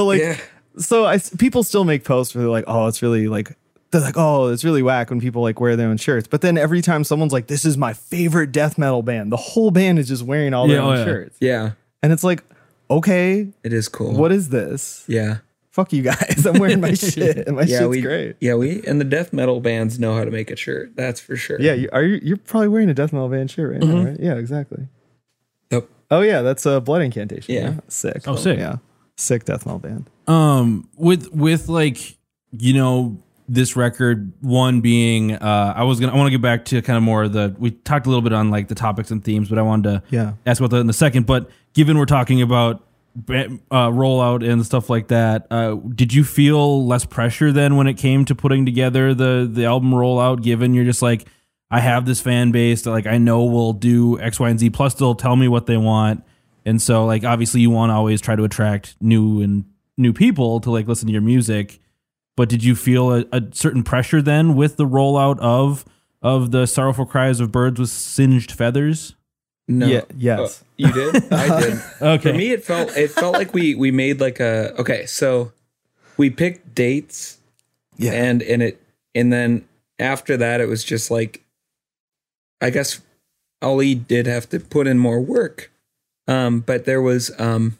like, 0.04 0.20
Yeah. 0.20 0.36
so 0.78 1.04
I 1.04 1.18
people 1.38 1.62
still 1.62 1.84
make 1.84 2.04
posts 2.04 2.34
where 2.34 2.42
they're 2.42 2.50
like, 2.50 2.64
oh, 2.66 2.86
it's 2.86 3.02
really 3.02 3.28
like. 3.28 3.56
They're 3.92 4.00
like, 4.00 4.16
oh, 4.16 4.48
it's 4.48 4.64
really 4.64 4.82
whack 4.82 5.10
when 5.10 5.20
people 5.20 5.42
like 5.42 5.60
wear 5.60 5.76
their 5.76 5.88
own 5.88 5.96
shirts. 5.96 6.26
But 6.26 6.40
then 6.40 6.58
every 6.58 6.82
time 6.82 7.04
someone's 7.04 7.32
like, 7.32 7.46
this 7.46 7.64
is 7.64 7.78
my 7.78 7.92
favorite 7.92 8.50
death 8.50 8.78
metal 8.78 9.00
band, 9.02 9.30
the 9.30 9.36
whole 9.36 9.70
band 9.70 10.00
is 10.00 10.08
just 10.08 10.24
wearing 10.24 10.54
all 10.54 10.66
their 10.66 10.78
Yeah, 10.78 10.82
oh, 10.84 10.90
own 10.90 10.98
yeah. 10.98 11.04
shirts. 11.04 11.36
Yeah, 11.40 11.70
And 12.02 12.12
it's 12.12 12.24
like, 12.24 12.42
okay, 12.90 13.48
it 13.64 13.72
is 13.72 13.88
cool. 13.88 14.12
what 14.14 14.32
is 14.32 14.48
this? 14.50 15.04
Yeah. 15.08 15.38
Fuck 15.70 15.92
you 15.92 16.02
guys. 16.02 16.46
I'm 16.46 16.58
wearing 16.58 16.80
my 16.80 16.94
shit 16.94 17.46
and 17.46 17.56
my 17.56 17.62
Yeah, 17.64 17.80
shit's 17.80 17.88
we 17.88 18.00
great. 18.00 18.36
Yeah, 18.40 18.54
we 18.54 18.82
and 18.86 18.98
the 18.98 19.04
death 19.04 19.32
metal 19.34 19.60
bands 19.60 19.98
know 19.98 20.14
how 20.16 20.24
to 20.24 20.30
make 20.30 20.50
a 20.50 20.56
shirt. 20.56 20.96
That's 20.96 21.20
for 21.20 21.36
sure. 21.36 21.60
Yeah, 21.60 21.74
you, 21.74 21.90
are 21.92 22.02
you? 22.02 22.18
You're 22.22 22.36
probably 22.38 22.68
wearing 22.68 22.88
a 22.88 22.94
death 22.94 23.12
metal 23.12 23.28
band 23.28 23.50
shirt 23.50 23.72
right 23.72 23.80
Mm-hmm. 23.82 23.94
now, 24.04 24.04
right? 24.10 24.20
Yeah, 24.20 24.34
exactly. 24.36 24.88
Yep. 25.70 25.88
Oh 26.10 26.22
yeah, 26.22 26.40
that's 26.40 26.64
a 26.64 26.80
blood 26.80 27.02
incantation. 27.02 27.54
Yeah. 27.54 27.74
sick. 27.88 28.22
Oh, 28.26 28.36
sick. 28.36 28.58
Yeah, 28.58 28.76
sick 29.16 29.44
death 29.44 29.66
metal 29.66 29.78
band. 29.80 30.08
um 30.28 30.88
with 30.96 31.30
with 31.34 31.68
like 31.68 32.16
you 32.52 32.72
know 32.72 33.18
this 33.48 33.76
record 33.76 34.32
one 34.40 34.80
being 34.80 35.32
uh 35.32 35.72
i 35.76 35.84
was 35.84 36.00
gonna 36.00 36.12
i 36.12 36.16
want 36.16 36.26
to 36.26 36.30
get 36.32 36.42
back 36.42 36.64
to 36.64 36.82
kind 36.82 36.96
of 36.96 37.02
more 37.02 37.22
of 37.24 37.32
the 37.32 37.54
we 37.58 37.70
talked 37.70 38.06
a 38.06 38.08
little 38.08 38.22
bit 38.22 38.32
on 38.32 38.50
like 38.50 38.66
the 38.68 38.74
topics 38.74 39.10
and 39.10 39.22
themes 39.24 39.48
but 39.48 39.58
i 39.58 39.62
wanted 39.62 39.88
to 39.88 40.02
Yeah. 40.10 40.32
ask 40.44 40.60
about 40.60 40.70
that 40.70 40.80
in 40.80 40.90
a 40.90 40.92
second. 40.92 41.26
But 41.26 41.48
given 41.72 41.96
we're 41.98 42.06
talking 42.06 42.42
about 42.42 42.82
uh, 43.28 43.88
rollout 43.90 44.46
and 44.46 44.64
stuff 44.66 44.90
like 44.90 45.08
that 45.08 45.46
uh 45.50 45.74
did 45.94 46.12
you 46.12 46.22
feel 46.24 46.84
less 46.86 47.04
pressure 47.06 47.50
then 47.52 47.76
when 47.76 47.86
it 47.86 47.94
came 47.94 48.24
to 48.26 48.34
putting 48.34 48.66
together 48.66 49.14
the 49.14 49.48
the 49.50 49.64
album 49.64 49.90
rollout 49.92 50.42
given 50.42 50.74
you're 50.74 50.84
just 50.84 51.00
like 51.00 51.26
i 51.70 51.80
have 51.80 52.04
this 52.04 52.20
fan 52.20 52.50
base 52.50 52.82
that 52.82 52.90
like 52.90 53.06
i 53.06 53.16
know 53.16 53.44
will 53.44 53.72
do 53.72 54.20
x 54.20 54.38
y 54.38 54.50
and 54.50 54.60
z 54.60 54.68
plus 54.70 54.92
they'll 54.94 55.14
tell 55.14 55.36
me 55.36 55.48
what 55.48 55.66
they 55.66 55.76
want. 55.76 56.22
And 56.66 56.82
so 56.82 57.06
like 57.06 57.24
obviously 57.24 57.60
you 57.60 57.70
want 57.70 57.90
to 57.90 57.94
always 57.94 58.20
try 58.20 58.34
to 58.36 58.42
attract 58.44 58.96
new 59.00 59.40
and 59.40 59.64
new 59.96 60.12
people 60.12 60.60
to 60.60 60.70
like 60.70 60.86
listen 60.88 61.06
to 61.06 61.12
your 61.12 61.22
music 61.22 61.78
but 62.36 62.48
did 62.48 62.62
you 62.62 62.76
feel 62.76 63.12
a, 63.12 63.24
a 63.32 63.42
certain 63.52 63.82
pressure 63.82 64.22
then 64.22 64.54
with 64.54 64.76
the 64.76 64.86
rollout 64.86 65.38
of 65.40 65.84
of 66.22 66.50
the 66.50 66.66
sorrowful 66.66 67.06
cries 67.06 67.40
of 67.40 67.50
birds 67.50 67.78
with 67.80 67.90
singed 67.90 68.52
feathers 68.52 69.14
No. 69.68 69.86
Yeah. 69.86 70.02
Yes. 70.16 70.62
Oh, 70.62 70.66
you 70.76 70.92
did? 70.92 71.32
I 71.32 71.60
did. 71.62 71.82
Okay. 72.00 72.30
For 72.30 72.36
me 72.36 72.52
it 72.52 72.64
felt 72.64 72.96
it 72.96 73.10
felt 73.10 73.34
like 73.34 73.52
we 73.52 73.74
we 73.74 73.90
made 73.90 74.20
like 74.20 74.38
a 74.40 74.74
okay, 74.78 75.06
so 75.06 75.52
we 76.16 76.30
picked 76.30 76.74
dates 76.74 77.38
yeah. 77.96 78.12
and 78.12 78.42
and 78.42 78.62
it 78.62 78.80
and 79.14 79.32
then 79.32 79.66
after 79.98 80.36
that 80.36 80.60
it 80.60 80.68
was 80.68 80.84
just 80.84 81.10
like 81.10 81.42
I 82.60 82.70
guess 82.70 83.00
Ali 83.62 83.94
did 83.94 84.26
have 84.26 84.48
to 84.50 84.60
put 84.60 84.86
in 84.86 84.98
more 84.98 85.20
work. 85.20 85.72
Um 86.28 86.60
but 86.60 86.84
there 86.84 87.02
was 87.02 87.30
um 87.40 87.78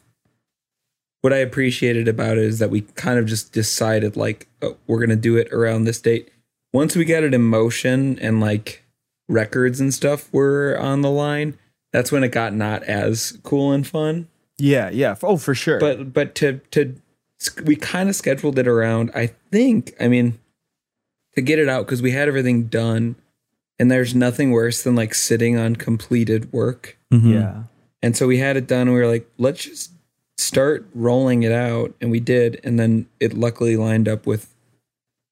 what 1.21 1.33
I 1.33 1.37
appreciated 1.37 2.07
about 2.07 2.37
it 2.37 2.43
is 2.43 2.59
that 2.59 2.69
we 2.69 2.81
kind 2.81 3.17
of 3.19 3.25
just 3.25 3.51
decided 3.53 4.15
like 4.15 4.47
oh, 4.61 4.77
we're 4.87 4.99
going 4.99 5.09
to 5.09 5.15
do 5.15 5.35
it 5.37 5.51
around 5.51 5.83
this 5.85 6.01
date. 6.01 6.29
Once 6.73 6.95
we 6.95 7.05
got 7.05 7.23
it 7.23 7.33
in 7.33 7.41
motion 7.41 8.17
and 8.19 8.39
like 8.39 8.83
records 9.27 9.79
and 9.79 9.93
stuff 9.93 10.31
were 10.33 10.77
on 10.79 11.01
the 11.01 11.09
line, 11.09 11.57
that's 11.91 12.11
when 12.11 12.23
it 12.23 12.29
got 12.29 12.53
not 12.53 12.83
as 12.83 13.37
cool 13.43 13.71
and 13.71 13.85
fun 13.87 14.27
yeah. 14.59 14.89
Yeah. 14.89 15.15
Oh, 15.21 15.37
for 15.37 15.53
sure. 15.53 15.79
but 15.79 16.11
but 16.13 16.33
to 16.35 16.59
to 16.71 16.95
we 17.63 17.75
kind 17.75 18.09
of 18.09 18.15
scheduled 18.15 18.57
it 18.57 18.67
around 18.67 19.11
i 19.13 19.27
think 19.51 19.93
i 19.99 20.07
mean 20.07 20.39
to 21.35 21.41
get 21.41 21.59
it 21.59 21.69
out 21.69 21.85
because 21.85 22.01
we 22.01 22.09
had 22.09 22.27
everything 22.27 22.63
done 22.63 23.15
and 23.77 23.91
there's 23.91 24.15
nothing 24.15 24.49
worse 24.49 24.81
than 24.81 24.95
like 24.95 25.13
sitting 25.13 25.55
on 25.55 25.75
completed 25.75 26.51
work 26.51 26.97
Mhm. 27.13 27.33
yeah. 27.35 27.63
and 28.01 28.17
so 28.17 28.25
we 28.25 28.39
had 28.39 28.57
it 28.57 28.65
done 28.65 28.87
and 28.87 28.93
we 28.93 28.99
were 28.99 29.05
like 29.07 29.29
let's 29.37 29.63
just 29.63 29.91
start 30.37 30.87
rolling 30.93 31.43
it 31.43 31.51
out 31.51 31.93
and 31.99 32.11
we 32.11 32.19
did 32.19 32.59
and 32.63 32.79
then 32.79 33.07
it 33.19 33.33
luckily 33.33 33.75
lined 33.75 34.07
up 34.07 34.25
with 34.27 34.53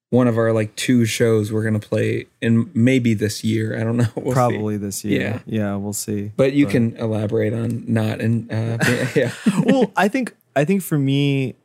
one 0.09 0.27
of 0.27 0.37
our 0.37 0.51
like 0.53 0.75
two 0.75 1.05
shows 1.05 1.51
we're 1.51 1.63
gonna 1.63 1.79
play 1.79 2.25
in 2.41 2.69
maybe 2.73 3.13
this 3.13 3.43
year 3.43 3.79
i 3.79 3.83
don't 3.83 3.97
know 3.97 4.07
We'll 4.15 4.27
see. 4.27 4.33
Probably 4.33 4.77
this 4.77 5.03
year. 5.05 5.21
Yeah. 5.21 5.39
Yeah. 5.45 5.75
We'll 5.75 5.93
see. 5.93 6.31
but 6.35 6.53
you 6.53 6.65
can 6.65 6.95
elaborate 6.97 7.53
on 7.53 7.83
not 7.87 8.19
and 8.21 8.51
uh 8.51 8.77
yeah 9.15 9.31
well, 9.65 9.91
I 9.95 10.07
think 10.07 10.35
I 10.55 10.63
think 10.65 10.81
for 10.83 10.97
me, 10.97 11.55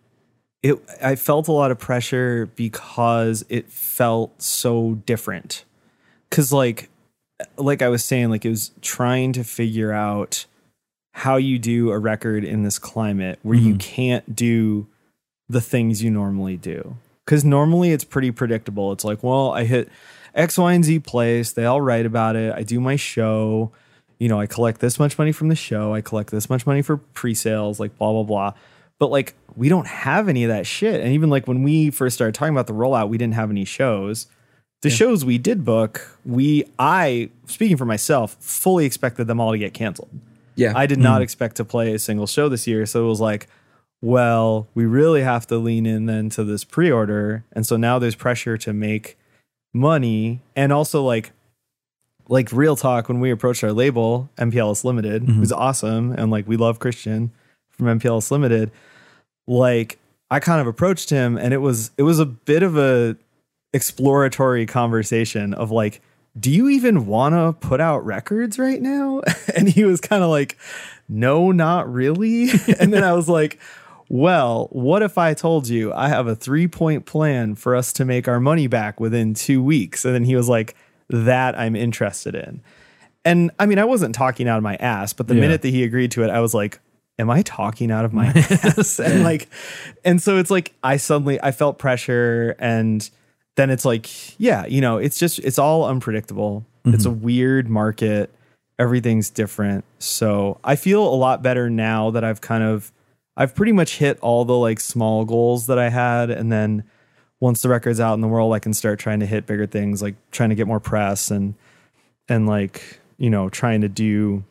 it 0.63 0.77
I 1.03 1.15
felt 1.15 1.47
a 1.49 1.53
lot 1.53 1.71
of 1.71 1.79
pressure 1.79 2.47
because 2.57 3.45
it 3.49 3.71
felt 3.71 4.43
so 4.43 4.95
different. 5.07 5.65
Cause 6.31 6.53
like 6.53 6.91
like 7.57 7.83
I 7.83 7.89
was 7.89 8.05
saying, 8.05 8.31
like 8.31 8.45
it 8.45 8.51
was 8.51 8.73
trying 8.83 9.33
to 9.35 9.45
figure 9.45 9.93
out 9.93 10.45
how 11.13 11.37
you 11.37 11.59
do 11.59 11.91
a 11.91 11.99
record 11.99 12.45
in 12.45 12.63
this 12.63 12.79
climate 12.79 13.39
where 13.43 13.59
you 13.59 13.75
mm-hmm. 13.75 13.79
can't 13.79 14.37
do 14.37 14.87
the 15.49 15.61
things 15.61 16.03
you 16.03 16.11
normally 16.11 16.57
do. 16.57 16.97
Cause 17.27 17.45
normally 17.45 17.93
it's 17.93 18.05
pretty 18.05 18.31
predictable. 18.31 18.93
It's 18.93 19.05
like, 19.05 19.23
well, 19.23 19.51
I 19.53 19.65
hit 19.65 19.89
X, 20.35 20.59
Y, 20.59 20.73
and 20.73 20.85
Z 20.85 21.01
place. 21.01 21.53
They 21.53 21.65
all 21.65 21.81
write 21.81 22.07
about 22.07 22.37
it. 22.37 22.55
I 22.55 22.63
do 22.63 22.81
my 22.81 22.97
show. 22.97 23.73
You 24.19 24.29
know, 24.29 24.41
I 24.41 24.47
collect 24.47 24.81
this 24.81 24.99
much 24.99 25.19
money 25.19 25.33
from 25.33 25.49
the 25.49 25.57
show. 25.57 25.95
I 25.95 26.01
collect 26.01 26.31
this 26.31 26.51
much 26.51 26.67
money 26.67 26.83
for 26.83 26.97
pre-sales, 26.97 27.81
like 27.81 27.97
blah, 27.99 28.13
blah, 28.13 28.23
blah. 28.23 28.53
But 28.99 29.11
like 29.11 29.35
we 29.57 29.69
don't 29.69 29.87
have 29.87 30.29
any 30.29 30.45
of 30.45 30.49
that 30.49 30.67
shit. 30.67 31.01
And 31.01 31.13
even 31.13 31.31
like 31.31 31.49
when 31.49 31.63
we 31.63 31.91
first 31.91 32.15
started 32.15 32.35
talking 32.35 32.55
about 32.55 32.67
the 32.67 32.73
rollout, 32.73 33.09
we 33.09 33.19
didn't 33.19 33.35
have 33.35 33.51
any 33.51 33.65
shows. 33.65 34.27
the 34.83 34.91
shows 34.91 35.25
we 35.25 35.39
did 35.39 35.65
book, 35.65 36.19
we 36.25 36.65
I 36.79 37.31
speaking 37.47 37.77
for 37.77 37.85
myself, 37.85 38.37
fully 38.41 38.87
expected 38.87 39.27
them 39.27 39.41
all 39.41 39.53
to 39.53 39.59
get 39.59 39.75
canceled. 39.75 40.11
Yeah. 40.61 40.75
I 40.77 40.85
did 40.85 40.99
not 40.99 41.21
mm. 41.21 41.25
expect 41.25 41.57
to 41.57 41.65
play 41.65 41.95
a 41.95 41.99
single 41.99 42.27
show 42.27 42.51
this 42.51 42.67
year, 42.67 42.85
so 42.85 43.05
it 43.05 43.09
was 43.09 43.21
like, 43.21 43.49
well, 44.03 44.69
we 44.75 44.85
really 44.85 45.23
have 45.23 45.47
to 45.47 45.57
lean 45.57 45.87
in 45.87 46.05
then 46.05 46.29
to 46.31 46.45
this 46.45 46.65
pre-order, 46.65 47.45
and 47.53 47.67
so 47.67 47.79
now 47.79 47.99
there's 47.99 48.15
pressure 48.15 48.59
to 48.59 48.75
make 48.75 49.17
money, 49.73 50.43
and 50.55 50.71
also 50.71 51.03
like, 51.03 51.33
like 52.29 52.53
real 52.53 52.77
talk 52.77 53.09
when 53.09 53.21
we 53.21 53.31
approached 53.31 53.65
our 53.65 53.73
label 53.73 54.29
MPLS 54.37 54.85
Limited, 54.85 55.23
mm-hmm. 55.23 55.39
who's 55.39 55.51
awesome, 55.51 56.13
and 56.13 56.31
like 56.31 56.47
we 56.47 56.59
love 56.59 56.79
Christian 56.79 57.33
from 57.71 57.99
MPLS 57.99 58.31
Limited, 58.31 58.71
like 59.47 59.99
I 60.31 60.41
kind 60.41 60.61
of 60.61 60.67
approached 60.67 61.09
him, 61.09 61.39
and 61.39 61.55
it 61.55 61.59
was 61.59 61.91
it 61.97 62.03
was 62.03 62.19
a 62.19 62.27
bit 62.27 62.63
of 62.63 62.77
a 62.77 63.17
exploratory 63.73 64.67
conversation 64.67 65.55
of 65.55 65.71
like 65.71 66.03
do 66.39 66.51
you 66.51 66.69
even 66.69 67.07
want 67.07 67.35
to 67.35 67.67
put 67.67 67.81
out 67.81 68.05
records 68.05 68.59
right 68.59 68.81
now? 68.81 69.23
And 69.57 69.69
he 69.69 69.85
was 69.85 70.01
kind 70.01 70.23
of 70.23 70.31
like 70.31 70.57
no 71.09 71.51
not 71.53 71.93
really? 71.93 72.49
And 72.81 72.93
then 72.95 73.03
i 73.05 73.13
was 73.13 73.29
like 73.29 73.59
well 74.09 74.69
what 74.73 75.03
if 75.03 75.17
i 75.19 75.35
told 75.35 75.69
you 75.69 75.93
i 75.93 76.09
have 76.09 76.27
a 76.27 76.35
three 76.35 76.67
point 76.67 77.07
plan 77.07 77.55
for 77.55 77.77
us 77.77 77.93
to 77.95 78.05
make 78.05 78.27
our 78.27 78.41
money 78.41 78.67
back 78.67 79.01
within 79.01 79.35
two 79.35 79.63
weeks? 79.63 80.05
And 80.05 80.15
then 80.15 80.25
he 80.25 80.37
was 80.37 80.49
like 80.49 80.75
that 81.09 81.59
i'm 81.59 81.75
interested 81.77 82.35
in. 82.35 82.63
And 83.25 83.51
i 83.59 83.67
mean 83.67 83.79
i 83.79 83.85
wasn't 83.85 84.15
talking 84.15 84.49
out 84.49 84.57
of 84.57 84.63
my 84.63 84.77
ass 84.77 85.13
but 85.13 85.27
the 85.29 85.35
Yeah. 85.35 85.41
minute 85.41 85.63
that 85.63 85.69
he 85.71 85.83
agreed 85.85 86.11
to 86.13 86.23
it 86.25 86.31
i 86.31 86.41
was 86.41 86.55
like 86.55 86.81
am 87.19 87.29
i 87.29 87.43
talking 87.43 87.91
out 87.91 88.05
of 88.05 88.13
my 88.13 88.27
ass? 88.37 88.99
And 89.01 89.25
like 89.25 89.49
and 90.05 90.23
so 90.23 90.39
it's 90.39 90.51
like 90.51 90.75
i 90.83 90.97
suddenly 90.97 91.41
i 91.43 91.51
felt 91.53 91.79
pressure 91.79 92.55
and 92.59 93.09
then 93.57 93.71
it's 93.71 93.85
like 93.85 94.09
yeah 94.39 94.67
you 94.67 94.81
know 94.81 94.99
it's 94.99 95.19
just 95.19 95.39
it's 95.41 95.59
all 95.59 95.85
unpredictable. 95.85 96.65
It's 96.87 97.05
a 97.05 97.11
mm-hmm. 97.11 97.23
weird 97.23 97.69
market. 97.69 98.31
Everything's 98.79 99.31
different. 99.31 99.85
So 99.99 100.59
i 100.65 100.77
feel 100.77 101.03
a 101.07 101.15
lot 101.15 101.43
better 101.43 101.69
now 101.69 102.11
that 102.11 102.25
i've 102.25 102.41
kind 102.41 102.65
of 102.65 102.93
i've 103.37 103.55
pretty 103.55 103.73
much 103.73 103.99
hit 103.99 104.19
all 104.21 104.45
the 104.45 104.57
like 104.57 104.81
small 104.81 105.25
goals 105.25 105.67
that 105.67 105.79
i 105.79 105.89
had. 105.89 106.31
And 106.31 106.51
then 106.51 106.85
once 107.41 107.63
the 107.63 107.69
record's 107.69 108.01
out 108.01 108.15
in 108.15 108.21
the 108.21 108.29
world 108.29 108.53
i 108.53 108.59
can 108.59 108.75
start 108.75 108.99
trying 108.99 109.21
to 109.21 109.27
hit 109.27 109.47
bigger 109.47 109.67
things 109.67 110.03
like 110.03 110.15
trying 110.31 110.51
to 110.51 110.55
get 110.55 110.67
more 110.67 110.81
press 110.81 111.31
and 111.31 111.55
and 112.29 112.47
like 112.47 113.01
you 113.19 113.31
know 113.31 113.49
trying 113.49 113.81
to 113.81 113.89
do 113.89 114.45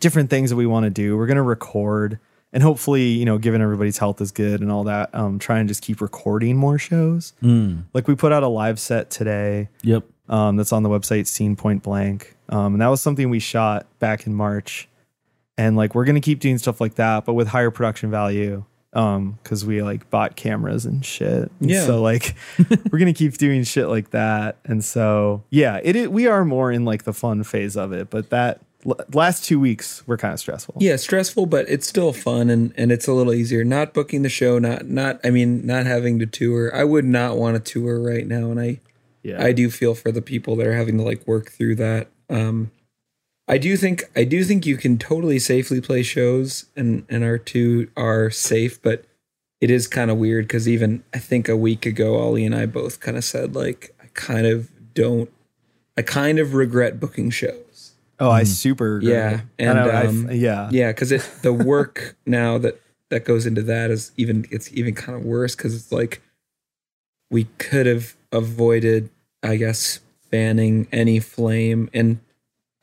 different 0.00 0.30
things 0.30 0.50
that 0.50 0.56
we 0.56 0.66
want 0.66 0.84
to 0.84 0.90
do. 0.90 1.16
We're 1.16 1.26
going 1.26 1.36
to 1.36 1.42
record 1.42 2.18
and 2.52 2.62
hopefully 2.62 3.04
you 3.04 3.24
know 3.24 3.38
given 3.38 3.60
everybody's 3.62 3.98
health 3.98 4.20
is 4.20 4.30
good 4.32 4.60
and 4.60 4.70
all 4.70 4.84
that 4.84 5.14
um 5.14 5.38
try 5.38 5.58
and 5.58 5.68
just 5.68 5.82
keep 5.82 6.00
recording 6.00 6.56
more 6.56 6.78
shows 6.78 7.32
Mm. 7.42 7.84
like 7.94 8.08
we 8.08 8.14
put 8.14 8.32
out 8.32 8.42
a 8.42 8.48
live 8.48 8.78
set 8.78 9.10
today 9.10 9.68
Yep. 9.82 10.04
um, 10.28 10.56
that's 10.56 10.72
on 10.72 10.82
the 10.82 10.88
website 10.88 11.26
scene 11.26 11.56
point 11.56 11.82
blank 11.82 12.36
um, 12.48 12.74
and 12.74 12.82
that 12.82 12.88
was 12.88 13.00
something 13.00 13.30
we 13.30 13.38
shot 13.38 13.86
back 13.98 14.26
in 14.26 14.34
march 14.34 14.88
and 15.58 15.76
like 15.76 15.94
we're 15.94 16.04
gonna 16.04 16.20
keep 16.20 16.40
doing 16.40 16.58
stuff 16.58 16.80
like 16.80 16.94
that 16.96 17.24
but 17.24 17.34
with 17.34 17.48
higher 17.48 17.70
production 17.70 18.10
value 18.10 18.64
um 18.94 19.38
because 19.42 19.64
we 19.64 19.80
like 19.82 20.08
bought 20.10 20.36
cameras 20.36 20.84
and 20.84 21.02
shit 21.04 21.50
And 21.60 21.70
Yeah. 21.70 21.86
so 21.86 22.02
like 22.02 22.34
we're 22.90 22.98
gonna 22.98 23.14
keep 23.14 23.38
doing 23.38 23.64
shit 23.64 23.88
like 23.88 24.10
that 24.10 24.56
and 24.66 24.84
so 24.84 25.42
yeah 25.50 25.80
it, 25.82 25.96
it 25.96 26.12
we 26.12 26.26
are 26.26 26.44
more 26.44 26.70
in 26.70 26.84
like 26.84 27.04
the 27.04 27.14
fun 27.14 27.42
phase 27.44 27.74
of 27.76 27.92
it 27.92 28.10
but 28.10 28.28
that 28.30 28.60
l- 28.86 28.98
last 29.12 29.44
two 29.44 29.58
weeks 29.60 30.06
were 30.06 30.16
kind 30.16 30.32
of 30.32 30.40
stressful 30.40 30.76
yeah, 30.78 30.96
stressful, 30.96 31.46
but 31.46 31.68
it's 31.68 31.86
still 31.86 32.12
fun 32.12 32.50
and 32.50 32.72
and 32.76 32.92
it's 32.92 33.06
a 33.06 33.12
little 33.12 33.34
easier. 33.34 33.64
Not 33.64 33.94
booking 33.94 34.22
the 34.22 34.28
show, 34.28 34.58
not 34.58 34.86
not 34.86 35.20
I 35.24 35.30
mean, 35.30 35.66
not 35.66 35.86
having 35.86 36.18
to 36.18 36.26
tour. 36.26 36.74
I 36.74 36.84
would 36.84 37.04
not 37.04 37.36
want 37.36 37.62
to 37.62 37.72
tour 37.72 38.00
right 38.00 38.26
now, 38.26 38.50
and 38.50 38.60
I 38.60 38.80
yeah 39.22 39.42
I 39.42 39.52
do 39.52 39.70
feel 39.70 39.94
for 39.94 40.10
the 40.10 40.22
people 40.22 40.56
that 40.56 40.66
are 40.66 40.76
having 40.76 40.96
to 40.98 41.02
like 41.02 41.26
work 41.26 41.50
through 41.50 41.76
that. 41.76 42.08
Um, 42.28 42.70
I 43.48 43.58
do 43.58 43.76
think 43.76 44.04
I 44.16 44.24
do 44.24 44.44
think 44.44 44.66
you 44.66 44.76
can 44.76 44.98
totally 44.98 45.38
safely 45.38 45.80
play 45.80 46.02
shows, 46.02 46.66
and 46.76 47.04
and 47.08 47.24
our 47.24 47.38
two 47.38 47.90
are 47.96 48.30
safe, 48.30 48.80
but 48.80 49.04
it 49.60 49.70
is 49.70 49.86
kind 49.86 50.10
of 50.10 50.16
weird 50.16 50.46
because 50.48 50.68
even 50.68 51.04
I 51.14 51.18
think 51.18 51.48
a 51.48 51.56
week 51.56 51.86
ago, 51.86 52.18
Ollie 52.18 52.44
and 52.44 52.54
I 52.54 52.66
both 52.66 53.00
kind 53.00 53.16
of 53.16 53.24
said 53.24 53.54
like 53.54 53.94
I 54.02 54.06
kind 54.14 54.46
of 54.46 54.70
don't, 54.94 55.30
I 55.96 56.02
kind 56.02 56.38
of 56.38 56.54
regret 56.54 56.98
booking 56.98 57.30
shows. 57.30 57.71
Oh 58.20 58.30
i 58.30 58.42
super 58.44 58.96
agree. 58.96 59.10
Yeah, 59.12 59.40
and, 59.58 59.78
I- 59.78 60.04
um, 60.06 60.26
I've- 60.28 60.38
yeah 60.38 60.68
Yeah, 60.70 60.88
because 60.92 61.12
it 61.12 61.28
the 61.42 61.52
work 61.72 62.16
now 62.26 62.58
that 62.58 62.80
that 63.10 63.24
goes 63.24 63.44
into 63.46 63.62
that 63.62 63.90
is 63.90 64.12
even 64.16 64.46
it's 64.50 64.72
even 64.72 64.94
kind 64.94 65.18
of 65.18 65.24
worse 65.24 65.54
because 65.56 65.74
it's 65.74 65.92
like 65.92 66.22
we 67.30 67.44
could 67.58 67.86
have 67.86 68.14
avoided, 68.30 69.08
I 69.42 69.56
guess, 69.56 70.00
banning 70.30 70.86
any 70.92 71.18
flame, 71.20 71.88
and 71.94 72.20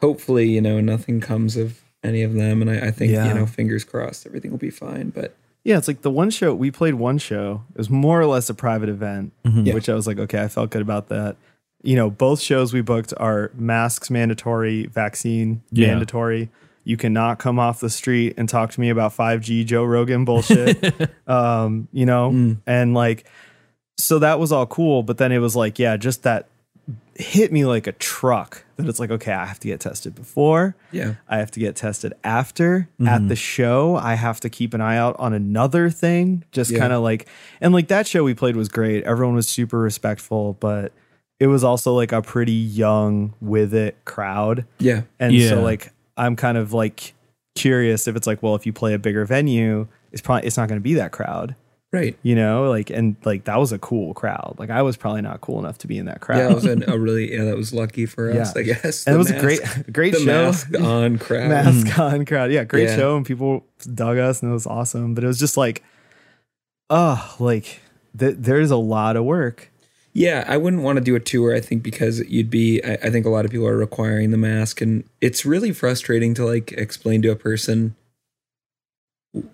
hopefully, 0.01 0.49
you 0.49 0.61
know, 0.61 0.79
nothing 0.81 1.19
comes 1.21 1.55
of 1.57 1.81
any 2.03 2.23
of 2.23 2.33
them. 2.33 2.61
And 2.61 2.69
I, 2.71 2.87
I 2.87 2.91
think 2.91 3.11
Yeah. 3.11 3.27
you 3.27 3.33
know, 3.33 3.45
fingers 3.45 3.83
crossed, 3.83 4.25
everything 4.25 4.51
will 4.51 4.57
be 4.57 4.69
fine. 4.71 5.09
But 5.09 5.35
Yeah, 5.63 5.77
it's 5.77 5.87
like 5.87 6.01
the 6.01 6.09
one 6.11 6.29
show 6.31 6.53
we 6.55 6.71
played 6.71 6.95
one 6.95 7.17
show. 7.17 7.63
It 7.73 7.77
was 7.77 7.89
more 7.89 8.19
or 8.19 8.25
less 8.25 8.49
a 8.49 8.53
private 8.55 8.89
event, 8.89 9.33
Yeah. 9.43 9.73
which 9.73 9.89
I 9.89 9.93
was 9.93 10.07
like, 10.07 10.17
okay, 10.19 10.41
I 10.41 10.47
felt 10.47 10.69
good 10.71 10.81
about 10.81 11.09
that. 11.09 11.35
You 11.81 11.95
know, 11.95 12.09
both 12.09 12.41
shows 12.41 12.73
we 12.73 12.81
booked 12.81 13.13
are 13.17 13.51
masks 13.55 14.09
mandatory, 14.09 14.87
vaccine 14.87 15.61
Yeah. 15.71 15.87
mandatory. 15.87 16.49
You 16.83 16.97
cannot 16.97 17.39
come 17.39 17.59
off 17.59 17.79
the 17.79 17.89
street 17.89 18.33
and 18.37 18.49
talk 18.49 18.71
to 18.71 18.79
me 18.81 18.89
about 18.89 19.13
5G 19.15 19.63
Joe 19.65 19.83
Rogan 19.83 20.25
bullshit. 20.25 21.09
um, 21.27 21.87
you 21.93 22.05
know, 22.05 22.57
and 22.65 22.93
like 22.93 23.25
so 23.97 24.17
that 24.19 24.39
was 24.39 24.51
all 24.51 24.65
cool, 24.65 25.03
but 25.03 25.17
then 25.17 25.31
it 25.31 25.39
was 25.39 25.55
like, 25.55 25.77
yeah, 25.77 25.97
just 25.97 26.23
that 26.23 26.47
hit 27.15 27.51
me 27.51 27.65
like 27.65 27.85
a 27.85 27.91
truck 27.91 28.63
that 28.77 28.87
it's 28.87 28.99
like, 28.99 29.11
okay, 29.11 29.33
I 29.33 29.45
have 29.45 29.59
to 29.59 29.67
get 29.67 29.81
tested 29.81 30.15
before. 30.15 30.75
yeah, 30.91 31.15
I 31.27 31.37
have 31.39 31.51
to 31.51 31.59
get 31.59 31.75
tested 31.75 32.13
after 32.23 32.87
at 33.05 33.27
the 33.27 33.35
show. 33.35 33.95
I 33.97 34.15
have 34.15 34.39
to 34.39 34.49
keep 34.49 34.73
an 34.73 34.79
eye 34.81 34.97
out 34.97 35.17
on 35.19 35.33
another 35.33 35.89
thing. 35.89 36.45
Just 36.53 36.71
Yeah. 36.71 36.79
kind 36.79 36.93
of 36.93 37.03
like, 37.03 37.27
and 37.61 37.73
like 37.73 37.89
that 37.89 38.07
show 38.07 38.23
we 38.23 38.33
played 38.33 38.55
was 38.55 38.69
great. 38.69 39.03
Everyone 39.03 39.35
was 39.35 39.47
super 39.49 39.79
respectful, 39.79 40.53
but 40.61 40.93
it 41.39 41.47
was 41.47 41.63
also 41.63 41.93
like 41.93 42.11
a 42.11 42.21
pretty 42.21 42.51
young 42.51 43.33
with 43.41 43.73
it 43.73 43.97
crowd. 44.05 44.65
yeah, 44.79 45.03
And 45.19 45.33
Yeah. 45.33 45.49
so 45.49 45.61
like, 45.61 45.91
I'm 46.17 46.35
kind 46.35 46.57
of 46.57 46.73
like 46.73 47.13
curious 47.55 48.07
if 48.07 48.15
it's 48.15 48.27
like, 48.27 48.43
well, 48.43 48.55
if 48.55 48.65
you 48.65 48.73
play 48.73 48.93
a 48.93 48.99
bigger 48.99 49.25
venue, 49.25 49.87
it's 50.11 50.21
probably, 50.21 50.47
it's 50.47 50.57
not 50.57 50.67
going 50.67 50.79
to 50.79 50.83
be 50.83 50.95
that 50.95 51.11
crowd, 51.11 51.55
right. 51.93 52.17
you 52.23 52.35
know? 52.35 52.69
Like, 52.69 52.89
and 52.89 53.15
like 53.23 53.45
that 53.45 53.57
was 53.57 53.71
a 53.71 53.79
cool 53.79 54.13
crowd. 54.13 54.55
Like 54.57 54.69
I 54.69 54.81
was 54.81 54.97
probably 54.97 55.21
not 55.21 55.39
cool 55.39 55.59
enough 55.59 55.77
to 55.79 55.87
be 55.87 55.97
in 55.97 56.05
that 56.07 56.19
crowd. 56.19 56.37
Yeah, 56.39 56.49
it 56.51 56.55
was 56.55 56.65
an, 56.65 56.89
a 56.89 56.97
really 56.97 57.31
yeah, 57.33 57.45
that 57.45 57.55
was 57.55 57.73
lucky 57.73 58.05
for 58.05 58.29
us, 58.31 58.53
Yeah. 58.55 58.59
I 58.61 58.63
guess. 58.63 59.05
and 59.07 59.13
The 59.13 59.15
it 59.15 59.17
was 59.19 59.29
mask- 59.31 59.37
a 59.37 59.45
great, 59.45 59.93
great 59.93 60.13
the 60.13 60.19
show. 60.19 60.25
mask 60.25 60.69
on 60.81 61.17
crowd. 61.19 61.49
mask 61.49 61.97
on 61.99 62.25
crowd. 62.25 62.51
Yeah, 62.51 62.63
great 62.65 62.89
Yeah. 62.89 62.95
show, 62.97 63.15
and 63.17 63.25
people 63.25 63.65
dug 63.93 64.17
us, 64.17 64.41
and 64.41 64.51
it 64.51 64.53
was 64.53 64.67
awesome. 64.67 65.13
But 65.13 65.23
it 65.23 65.27
was 65.27 65.39
just 65.39 65.55
like, 65.57 65.83
oh, 66.89 67.35
like 67.39 67.79
th- 68.17 68.35
there's 68.39 68.71
a 68.71 68.77
lot 68.77 69.15
of 69.15 69.23
work. 69.25 69.71
Yeah, 70.13 70.43
I 70.47 70.57
wouldn't 70.57 70.81
want 70.81 70.97
to 70.97 71.03
do 71.03 71.15
a 71.15 71.19
tour. 71.19 71.55
I 71.55 71.59
think 71.61 71.83
because 71.83 72.19
you'd 72.27 72.49
be. 72.49 72.83
I, 72.83 72.93
I 72.93 73.09
think 73.09 73.25
a 73.25 73.29
lot 73.29 73.45
of 73.45 73.51
people 73.51 73.67
are 73.67 73.77
requiring 73.77 74.31
the 74.31 74.37
mask, 74.37 74.81
and 74.81 75.03
it's 75.21 75.45
really 75.45 75.71
frustrating 75.71 76.33
to 76.35 76.45
like 76.45 76.71
explain 76.73 77.21
to 77.23 77.31
a 77.31 77.35
person 77.35 77.95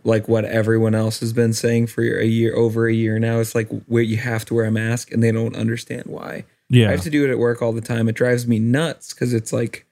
like 0.05 0.27
what 0.27 0.45
everyone 0.45 0.95
else 0.95 1.19
has 1.19 1.33
been 1.33 1.53
saying 1.53 1.87
for 1.87 2.01
a 2.01 2.25
year 2.25 2.55
over 2.55 2.87
a 2.87 2.93
year 2.93 3.19
now. 3.19 3.39
It's 3.39 3.55
like 3.55 3.69
where 3.87 4.03
you 4.03 4.17
have 4.17 4.45
to 4.45 4.53
wear 4.53 4.65
a 4.65 4.71
mask, 4.71 5.11
and 5.11 5.21
they 5.21 5.31
don't 5.31 5.55
understand 5.55 6.03
why. 6.05 6.45
Yeah. 6.69 6.87
I 6.87 6.91
have 6.91 7.01
to 7.01 7.09
do 7.09 7.23
it 7.25 7.29
at 7.29 7.37
work 7.37 7.61
all 7.61 7.73
the 7.73 7.81
time. 7.81 8.07
It 8.09 8.15
drives 8.15 8.47
me 8.47 8.57
nuts 8.57 9.13
because 9.13 9.33
it's 9.33 9.53
like 9.53 9.85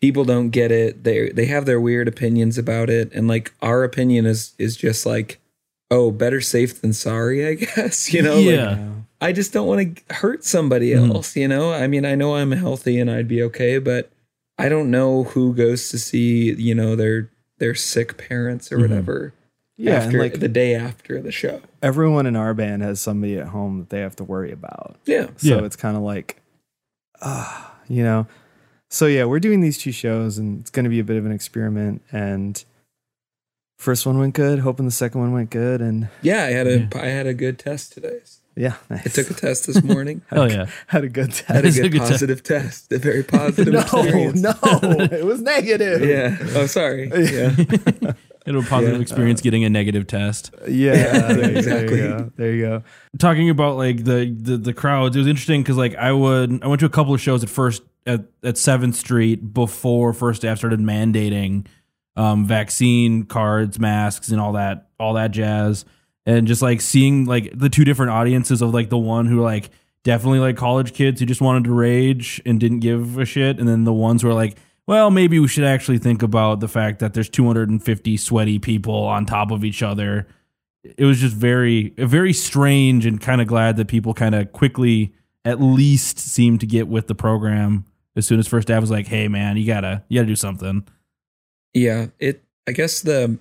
people 0.00 0.24
don't 0.24 0.50
get 0.50 0.70
it. 0.70 1.04
They 1.04 1.30
they 1.30 1.46
have 1.46 1.64
their 1.64 1.80
weird 1.80 2.08
opinions 2.08 2.58
about 2.58 2.90
it, 2.90 3.10
and 3.14 3.26
like 3.28 3.52
our 3.62 3.82
opinion 3.84 4.26
is 4.26 4.54
is 4.58 4.76
just 4.76 5.06
like, 5.06 5.40
oh, 5.90 6.10
better 6.10 6.40
safe 6.40 6.80
than 6.80 6.92
sorry, 6.92 7.46
I 7.48 7.54
guess. 7.54 8.12
You 8.12 8.22
know, 8.22 8.36
like, 8.36 8.44
Yeah. 8.44 8.88
I 9.22 9.32
just 9.32 9.52
don't 9.52 9.66
want 9.66 9.96
to 10.08 10.14
hurt 10.14 10.44
somebody 10.44 10.90
Mhm. 10.90 11.14
else, 11.14 11.36
you 11.36 11.46
know? 11.48 11.72
I 11.72 11.86
mean, 11.86 12.04
I 12.04 12.14
know 12.14 12.34
I'm 12.36 12.52
healthy 12.52 12.98
and 12.98 13.10
I'd 13.10 13.28
be 13.28 13.42
okay, 13.44 13.78
but 13.78 14.10
I 14.58 14.68
don't 14.68 14.90
know 14.90 15.24
who 15.24 15.54
goes 15.54 15.88
to 15.90 15.98
see, 15.98 16.52
you 16.54 16.74
know, 16.74 16.96
their 16.96 17.30
their 17.58 17.74
sick 17.76 18.16
parents 18.18 18.72
or 18.72 18.78
Mhm. 18.78 18.82
whatever 18.82 19.32
Yeah, 19.76 19.94
after 19.98 20.08
and 20.08 20.18
like 20.18 20.40
the 20.40 20.48
day 20.48 20.74
after 20.74 21.22
the 21.22 21.30
show. 21.30 21.60
everyone 21.80 22.26
in 22.26 22.34
our 22.34 22.52
band 22.54 22.82
has 22.82 23.00
somebody 23.00 23.38
at 23.38 23.48
home 23.48 23.78
that 23.78 23.90
they 23.90 24.00
have 24.00 24.16
to 24.16 24.24
worry 24.24 24.50
about. 24.50 24.96
Yeah. 25.06 25.28
So 25.36 25.60
Yeah. 25.60 25.64
it's 25.64 25.76
kind 25.76 25.96
of 25.96 26.02
like, 26.02 26.42
ah, 27.20 27.76
you 27.88 28.02
know. 28.02 28.26
So 28.90 29.06
yeah, 29.06 29.24
we're 29.24 29.38
doing 29.40 29.60
these 29.60 29.78
two 29.78 29.92
shows, 29.92 30.38
and 30.38 30.60
it's 30.60 30.70
going 30.70 30.84
to 30.84 30.90
be 30.90 30.98
a 30.98 31.04
bit 31.04 31.16
of 31.16 31.24
an 31.24 31.32
experiment. 31.32 32.02
And 32.10 32.62
first 33.78 34.04
one 34.06 34.18
went 34.18 34.34
good, 34.34 34.58
hoping 34.60 34.84
the 34.86 34.90
second 34.92 35.20
one 35.20 35.32
went 35.32 35.50
good, 35.50 35.80
and 35.80 36.08
Yeah, 36.20 36.44
I 36.44 36.50
had 36.50 36.66
a 36.66 36.78
Yeah. 36.80 36.88
I 36.96 37.06
had 37.06 37.26
a 37.28 37.34
good 37.34 37.58
test 37.58 37.92
today. 37.92 38.18
Yeah, 38.54 38.74
I 38.90 38.98
took 38.98 39.30
a 39.30 39.34
test 39.34 39.66
this 39.66 39.82
morning. 39.82 40.22
Hell 40.28 40.50
yeah. 40.50 40.66
had 40.86 41.04
a 41.04 41.08
good 41.08 41.32
test. 41.32 41.44
Had 41.46 41.64
a 41.64 41.68
test. 41.72 41.78
a 41.78 41.82
good 41.82 41.92
good 41.92 41.98
test. 42.00 42.10
positive 42.12 42.42
test. 42.42 42.92
A 42.92 42.98
very 42.98 43.22
positive 43.22 43.72
No, 43.72 43.80
experience. 43.80 44.40
no, 44.42 44.50
it 45.10 45.24
was 45.24 45.40
negative. 45.40 46.04
Yeah. 46.06 46.36
Oh, 46.54 46.66
sorry. 46.66 47.08
Yeah. 47.08 47.54
It 48.44 48.52
was 48.54 48.66
a 48.66 48.68
positive 48.68 48.96
Yeah. 48.96 49.02
experience 49.02 49.40
getting 49.40 49.64
a 49.64 49.70
negative 49.70 50.06
test. 50.06 50.52
Yeah, 50.68 51.32
there, 51.32 51.56
exactly. 51.56 51.96
There 52.00 52.08
you 52.10 52.18
go. 52.18 52.32
There 52.36 52.52
you 52.52 52.62
go. 52.62 52.82
talking 53.18 53.48
about 53.50 53.76
like 53.76 54.04
the 54.04 54.36
the, 54.38 54.56
the 54.56 54.74
crowds 54.74 55.14
it 55.16 55.20
was 55.20 55.28
interesting 55.28 55.62
because 55.62 55.76
like 55.76 55.94
i 55.94 56.10
would 56.12 56.62
i 56.62 56.66
went 56.66 56.80
to 56.80 56.86
a 56.86 56.90
couple 56.90 57.14
of 57.14 57.20
shows 57.20 57.42
at 57.44 57.48
first 57.48 57.82
at, 58.04 58.20
at 58.42 58.56
7th 58.56 58.94
street 58.94 59.54
before 59.54 60.12
First 60.12 60.44
Ave 60.44 60.56
started 60.56 60.80
mandating 60.80 61.66
um 62.16 62.44
vaccine 62.44 63.24
cards 63.26 63.78
masks 63.78 64.28
and 64.30 64.40
all 64.40 64.52
that 64.54 64.88
all 64.98 65.14
that 65.14 65.30
jazz 65.30 65.84
and 66.26 66.46
just 66.46 66.62
like 66.62 66.80
seeing 66.80 67.24
like 67.24 67.50
the 67.54 67.68
two 67.68 67.84
different 67.84 68.12
audiences 68.12 68.62
of 68.62 68.72
like 68.72 68.88
the 68.88 68.98
one 68.98 69.26
who 69.26 69.40
like 69.40 69.70
definitely 70.04 70.38
like 70.38 70.56
college 70.56 70.92
kids 70.94 71.20
who 71.20 71.26
just 71.26 71.40
wanted 71.40 71.64
to 71.64 71.72
rage 71.72 72.40
and 72.44 72.58
didn't 72.60 72.80
give 72.80 73.18
a 73.18 73.24
shit 73.24 73.58
and 73.58 73.68
then 73.68 73.84
the 73.84 73.92
ones 73.92 74.22
who 74.22 74.28
are 74.28 74.34
like 74.34 74.56
well 74.86 75.10
maybe 75.10 75.38
we 75.38 75.48
should 75.48 75.64
actually 75.64 75.98
think 75.98 76.22
about 76.22 76.60
the 76.60 76.68
fact 76.68 76.98
that 76.98 77.14
there's 77.14 77.28
250 77.28 78.16
sweaty 78.16 78.58
people 78.58 78.94
on 78.94 79.24
top 79.26 79.50
of 79.50 79.64
each 79.64 79.82
other 79.82 80.26
it 80.96 81.04
was 81.04 81.20
just 81.20 81.34
very 81.36 81.90
very 81.98 82.32
strange 82.32 83.06
and 83.06 83.20
kind 83.20 83.40
of 83.40 83.46
glad 83.46 83.76
that 83.76 83.88
people 83.88 84.12
kind 84.14 84.34
of 84.34 84.50
quickly 84.52 85.12
at 85.44 85.60
least 85.60 86.18
seemed 86.18 86.60
to 86.60 86.66
get 86.66 86.88
with 86.88 87.06
the 87.06 87.14
program 87.14 87.84
as 88.16 88.26
soon 88.26 88.38
as 88.38 88.46
First 88.46 88.70
Ave 88.70 88.80
was 88.80 88.90
like 88.90 89.06
hey 89.06 89.28
man 89.28 89.56
you 89.56 89.66
gotta 89.66 90.02
you 90.08 90.18
gotta 90.18 90.26
do 90.26 90.36
something 90.36 90.84
Yeah, 91.74 92.06
it. 92.18 92.44
I 92.68 92.72
guess 92.72 93.00
the 93.00 93.38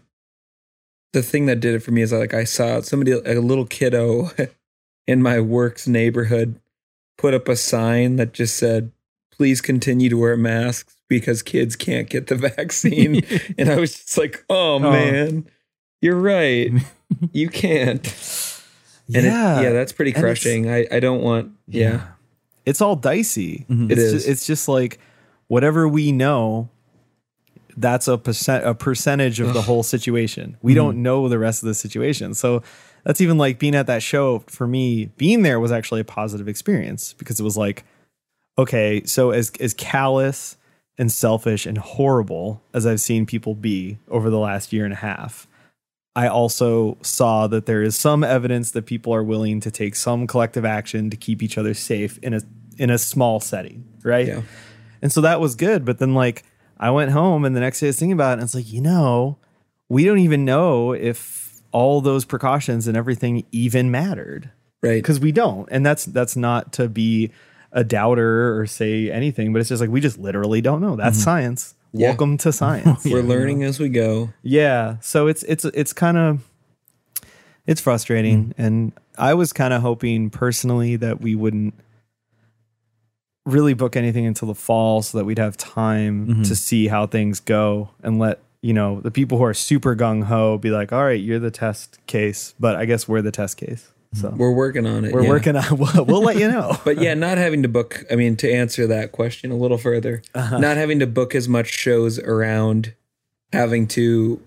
the 1.14 1.22
thing 1.22 1.46
that 1.48 1.60
did 1.60 1.76
it 1.76 1.80
for 1.80 1.92
me 1.92 2.02
is 2.02 2.12
like 2.14 2.34
I 2.34 2.44
saw 2.44 2.82
somebody, 2.82 3.12
a 3.12 3.42
little 3.42 3.66
kiddo, 3.66 4.32
in 5.08 5.22
my 5.22 5.40
work's 5.40 5.88
neighborhood, 5.88 6.60
put 7.18 7.34
up 7.34 7.48
a 7.48 7.56
sign 7.56 8.16
that 8.16 8.34
just 8.34 8.58
said, 8.58 8.92
"Please 9.32 9.62
continue 9.62 10.10
to 10.10 10.18
wear 10.18 10.38
masks 10.38 10.96
because 11.08 11.42
kids 11.42 11.76
can't 11.76 12.10
get 12.10 12.28
the 12.28 12.36
vaccine." 12.56 13.24
and 13.58 13.70
I 13.70 13.80
was 13.80 13.94
just 13.94 14.18
like, 14.18 14.44
"Oh 14.50 14.80
man, 14.80 15.48
you're 16.02 16.20
right. 16.20 16.72
You 17.32 17.50
can't." 17.50 18.06
And 19.14 19.26
yeah, 19.26 19.60
it, 19.60 19.64
yeah, 19.64 19.70
that's 19.72 19.92
pretty 19.92 20.14
crushing. 20.14 20.70
I 20.70 20.88
I 20.90 21.00
don't 21.02 21.22
want. 21.22 21.52
Yeah, 21.68 22.08
it's 22.66 22.80
all 22.80 22.96
dicey. 22.96 23.66
Mhm. 23.70 23.92
It 23.92 23.94
it's 23.94 24.02
is. 24.02 24.14
Just, 24.14 24.28
it's 24.30 24.46
just 24.48 24.68
like 24.68 25.00
whatever 25.48 25.88
we 25.88 26.12
know. 26.14 26.70
That's 27.78 28.08
a 28.08 28.18
percent 28.18 28.66
a 28.66 28.74
percentage 28.74 29.40
of 29.40 29.54
the 29.54 29.62
whole 29.62 29.84
situation. 29.84 30.58
We 30.62 30.74
don't 30.74 30.98
mm. 30.98 31.00
know 31.00 31.30
the 31.30 31.40
rest 31.40 31.64
of 31.64 31.68
the 31.68 31.74
situation, 31.74 32.34
so 32.34 32.64
that's 33.04 33.22
even 33.22 33.38
like 33.38 33.60
being 33.60 33.76
at 33.76 33.88
that 33.88 34.04
show 34.04 34.40
for 34.48 34.68
me. 34.68 35.06
Being 35.18 35.42
there 35.42 35.60
was 35.60 35.72
actually 35.72 36.02
a 36.02 36.06
positive 36.06 36.48
experience 36.48 37.14
because 37.14 37.40
it 37.40 37.44
was 37.44 37.58
like, 37.58 37.84
okay, 38.58 39.04
so 39.06 39.32
as 39.32 39.52
as 39.60 39.74
callous 39.74 40.58
and 40.98 41.12
selfish 41.12 41.66
and 41.66 41.78
horrible 41.78 42.62
as 42.74 42.86
I've 42.86 43.02
seen 43.02 43.26
people 43.26 43.56
be 43.56 43.98
over 44.08 44.30
the 44.30 44.40
last 44.40 44.72
year 44.72 44.86
and 44.86 44.94
a 44.94 44.98
half, 44.98 45.48
I 46.16 46.28
also 46.28 46.98
saw 47.02 47.48
that 47.48 47.66
there 47.66 47.82
is 47.82 47.98
some 47.98 48.24
evidence 48.24 48.72
that 48.72 48.86
people 48.86 49.14
are 49.14 49.24
willing 49.24 49.62
to 49.62 49.72
take 49.72 49.96
some 49.96 50.28
collective 50.28 50.66
action 50.66 51.10
to 51.10 51.18
keep 51.18 51.42
each 51.42 51.58
other 51.58 51.74
safe 51.74 52.18
in 52.20 52.34
a 52.34 52.42
in 52.78 52.90
a 52.90 52.98
small 52.98 53.40
setting, 53.40 53.86
right? 54.04 54.28
yeah, 54.28 54.42
And 55.02 55.12
so 55.12 55.22
that 55.22 55.40
was 55.40 55.56
good. 55.56 55.86
But 55.86 56.00
then 56.00 56.14
like 56.14 56.44
I 56.82 56.90
went 56.90 57.12
home 57.12 57.46
and 57.46 57.56
the 57.56 57.60
next 57.60 57.80
day 57.80 57.88
I 57.88 57.90
was 57.90 58.00
thinking 58.00 58.14
about 58.14 58.32
it 58.32 58.34
and 58.34 58.44
it's 58.44 58.56
like, 58.56 58.74
you 58.74 58.82
know, 58.82 59.38
we 59.88 60.04
don't 60.04 60.20
even 60.20 60.44
know 60.44 60.94
if 60.94 61.62
all 61.72 62.02
those 62.02 62.26
precautions 62.26 62.88
and 62.88 62.98
everything 62.98 63.46
even 63.52 63.92
mattered. 63.92 64.50
right. 64.82 64.96
Because 64.96 65.20
we 65.20 65.32
don't. 65.32 65.70
And 65.72 65.86
that's 65.86 66.06
that's 66.06 66.36
not 66.36 66.74
to 66.74 66.90
be 66.90 67.32
a 67.72 67.84
doubter 67.84 68.60
or 68.60 68.66
say 68.66 69.12
anything, 69.12 69.54
but 69.54 69.60
it's 69.60 69.70
just 69.70 69.80
like 69.80 69.92
we 69.92 70.02
just 70.02 70.18
literally 70.18 70.60
don't 70.60 70.82
know. 70.82 70.96
That's 70.96 71.18
mm-hmm. 71.18 71.24
science. 71.24 71.76
Yeah. 71.94 72.10
Welcome 72.10 72.38
to 72.40 72.52
science. 72.52 73.06
We're 73.06 73.22
learning 73.22 73.64
as 73.64 73.80
we 73.80 73.90
go. 73.90 74.34
Yeah. 74.42 74.98
So 75.02 75.28
it's 75.28 75.44
it's 75.44 75.66
it's 75.66 75.94
kind 75.94 76.18
of 76.18 76.50
it's 77.68 77.80
frustrating 77.80 78.48
mm. 78.48 78.54
and 78.58 78.94
I 79.20 79.36
was 79.36 79.54
kind 79.54 79.72
of 79.72 79.84
hoping 79.84 80.32
personally 80.32 80.96
that 80.96 81.22
we 81.22 81.36
wouldn't 81.36 81.76
really 83.46 83.74
book 83.74 83.96
anything 83.96 84.26
until 84.26 84.48
the 84.48 84.56
fall 84.56 85.02
so 85.02 85.18
that 85.18 85.26
we'd 85.26 85.40
have 85.40 85.58
time 85.58 86.44
to 86.44 86.56
see 86.56 86.88
how 86.88 87.08
things 87.08 87.40
go 87.40 87.90
and 88.04 88.20
let 88.20 88.40
you 88.62 88.74
know 88.74 89.02
the 89.02 89.10
people 89.10 89.38
who 89.40 89.44
are 89.44 89.54
super 89.56 89.96
gung 89.96 90.24
ho 90.26 90.58
be 90.60 90.70
like, 90.70 90.94
"All 90.94 91.04
right, 91.04 91.20
you're 91.20 91.40
the 91.40 91.50
test 91.52 91.98
case, 92.06 92.54
but 92.60 92.76
I 92.76 92.86
guess 92.86 93.08
we're 93.08 93.22
the 93.24 93.32
test 93.32 93.58
case." 93.58 93.92
So 94.14 94.30
We're 94.36 94.52
working 94.52 94.86
on 94.86 95.06
it. 95.06 95.14
we're 95.14 95.24
yeah. 95.24 95.30
working 95.30 95.56
on 95.56 95.64
we'll, 95.78 96.06
we'll 96.06 96.22
let 96.22 96.36
you 96.38 96.48
know. 96.52 96.78
but 96.86 97.00
yeah, 97.02 97.14
not 97.14 97.38
having 97.38 97.64
to 97.64 97.70
book. 97.70 98.04
I 98.12 98.16
mean, 98.16 98.36
to 98.38 98.52
answer 98.52 98.86
that 98.88 99.14
question 99.14 99.52
a 99.52 99.56
little 99.56 99.78
further, 99.78 100.22
Uh-huh. 100.36 100.58
not 100.60 100.76
having 100.78 101.00
to 101.00 101.08
book 101.08 101.34
as 101.34 101.48
much 101.48 101.68
shows 101.72 102.20
around 102.20 102.94
having 103.54 103.88
to 103.88 104.42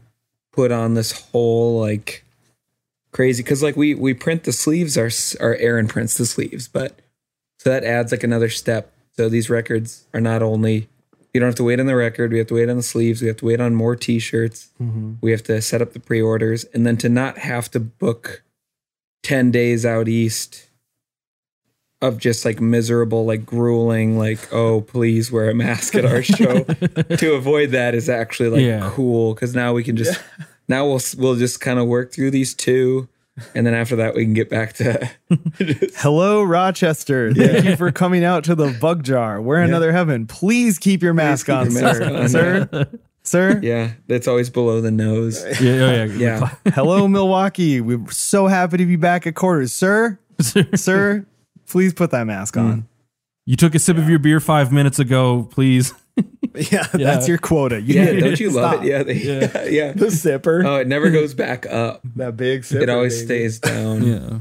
put 0.53 0.71
on 0.71 0.95
this 0.95 1.13
whole 1.33 1.81
like 1.81 2.25
crazy 3.11 3.43
because 3.43 3.63
like 3.63 3.75
we 3.77 3.95
we 3.95 4.13
print 4.15 4.45
the 4.45 4.53
sleeves. 4.53 4.97
Our 4.99 5.11
our 5.41 5.57
Aaron 5.57 5.89
prints 5.89 6.17
the 6.19 6.27
sleeves, 6.27 6.69
but 6.69 7.01
so 7.65 7.71
that 7.71 7.83
adds 7.83 8.13
like 8.13 8.23
another 8.23 8.49
step. 8.51 8.93
So 9.17 9.29
these 9.29 9.49
records 9.51 10.07
are 10.15 10.21
not 10.21 10.43
only 10.43 10.89
you 11.33 11.41
don't 11.41 11.49
have 11.49 11.57
to 11.57 11.65
wait 11.65 11.81
on 11.81 11.87
the 11.87 11.97
record. 11.97 12.31
We 12.31 12.39
have 12.39 12.47
to 12.49 12.55
wait 12.55 12.69
on 12.69 12.77
the 12.77 12.83
sleeves. 12.83 13.21
We 13.21 13.27
have 13.27 13.39
to 13.39 13.45
wait 13.47 13.61
on 13.61 13.75
more 13.75 13.97
T-shirts. 13.97 14.69
Mm-hmm. 14.81 15.15
We 15.21 15.33
have 15.33 15.43
to 15.45 15.61
set 15.63 15.83
up 15.83 15.93
the 15.93 15.99
pre-orders, 15.99 16.63
and 16.67 16.87
then 16.87 16.97
to 16.99 17.09
not 17.09 17.39
have 17.39 17.69
to 17.73 17.81
book 17.81 18.43
ten 19.25 19.51
days 19.51 19.85
out 19.85 20.07
east 20.07 20.69
of 22.03 22.19
just 22.19 22.45
like 22.45 22.61
miserable, 22.61 23.25
like 23.25 23.47
grueling, 23.47 24.19
like 24.19 24.53
oh 24.53 24.83
please 24.83 25.33
wear 25.33 25.49
a 25.51 25.55
mask 25.55 25.95
at 25.95 26.05
our 26.05 26.23
show. 26.23 26.65
to 27.17 27.33
avoid 27.35 27.71
that 27.71 27.95
is 27.95 28.09
actually 28.09 28.51
like 28.51 28.61
Yeah. 28.61 28.91
cool 28.93 29.35
because 29.35 29.55
now 29.55 29.73
we 29.73 29.83
can 29.83 29.97
just 29.97 30.21
now 30.69 30.87
we'll 30.87 31.01
we'll 31.17 31.37
just 31.37 31.61
kind 31.61 31.79
of 31.79 31.87
work 31.87 32.13
through 32.13 32.31
these 32.31 32.53
two, 32.55 33.09
and 33.55 33.67
then 33.67 33.75
after 33.75 33.97
that 33.97 34.15
we 34.15 34.25
can 34.25 34.35
get 34.35 34.49
back 34.49 34.73
to 34.75 35.11
Hello, 35.97 36.43
Rochester. 36.43 37.33
Thank 37.33 37.65
you 37.65 37.77
for 37.77 37.91
coming 37.93 38.25
out 38.25 38.45
to 38.45 38.55
the 38.55 38.77
bug 38.81 39.03
jar. 39.05 39.41
We're 39.41 39.61
another 39.61 39.93
heaven. 39.93 40.27
Please 40.27 40.79
keep 40.79 41.03
your 41.03 41.15
mask 41.15 41.47
keep 41.47 41.55
on, 41.57 41.71
your 41.71 41.83
mask 41.83 41.99
sir. 42.01 42.17
on, 42.17 42.29
sir. 42.29 42.89
Sir. 43.27 43.59
yeah 43.63 43.93
that's 44.07 44.29
always 44.29 44.51
below 44.51 44.83
the 44.83 44.91
nose. 44.91 45.43
yeah 45.61 45.73
oh, 45.73 45.93
yeah, 45.93 46.05
Yeah, 46.05 46.73
Hello, 46.75 47.09
Milwaukee. 47.09 47.81
We're 47.81 48.11
so 48.11 48.47
happy 48.47 48.77
to 48.77 48.87
be 48.87 48.97
back 48.97 49.27
at 49.27 49.35
quarters. 49.35 49.73
Sir, 49.73 50.19
sir, 50.75 51.27
please 51.67 51.95
put 51.95 52.11
that 52.11 52.25
mask 52.25 52.57
on. 52.57 52.87
You 53.47 53.57
took 53.57 53.75
a 53.75 53.79
sip 53.79 53.97
of 53.99 54.09
your 54.09 54.19
beer 54.19 54.41
five 54.41 54.73
minutes 54.73 54.99
ago 54.99 55.49
please 55.51 55.93
Yeah, 56.55 56.87
that's 56.93 57.27
your 57.27 57.39
quota. 57.39 57.81
You 57.81 58.01
yeah. 58.01 58.21
Don't 58.21 58.39
you 58.39 58.51
love 58.51 58.75
stop. 58.75 58.85
it? 58.85 58.89
Yeah, 58.89 59.03
they, 59.03 59.15
yeah, 59.15 59.65
yeah. 59.87 59.93
The 59.93 60.09
zipper. 60.09 60.65
Oh, 60.65 60.77
it 60.77 60.87
never 60.87 61.11
goes 61.11 61.35
back 61.35 61.67
up. 61.67 62.01
that 62.15 62.37
big 62.37 62.65
zipper. 62.65 62.85
It 62.85 62.89
always 62.89 63.17
baby. 63.25 63.49
stays 63.49 63.59
down. 63.59 64.03
yeah 64.07 64.39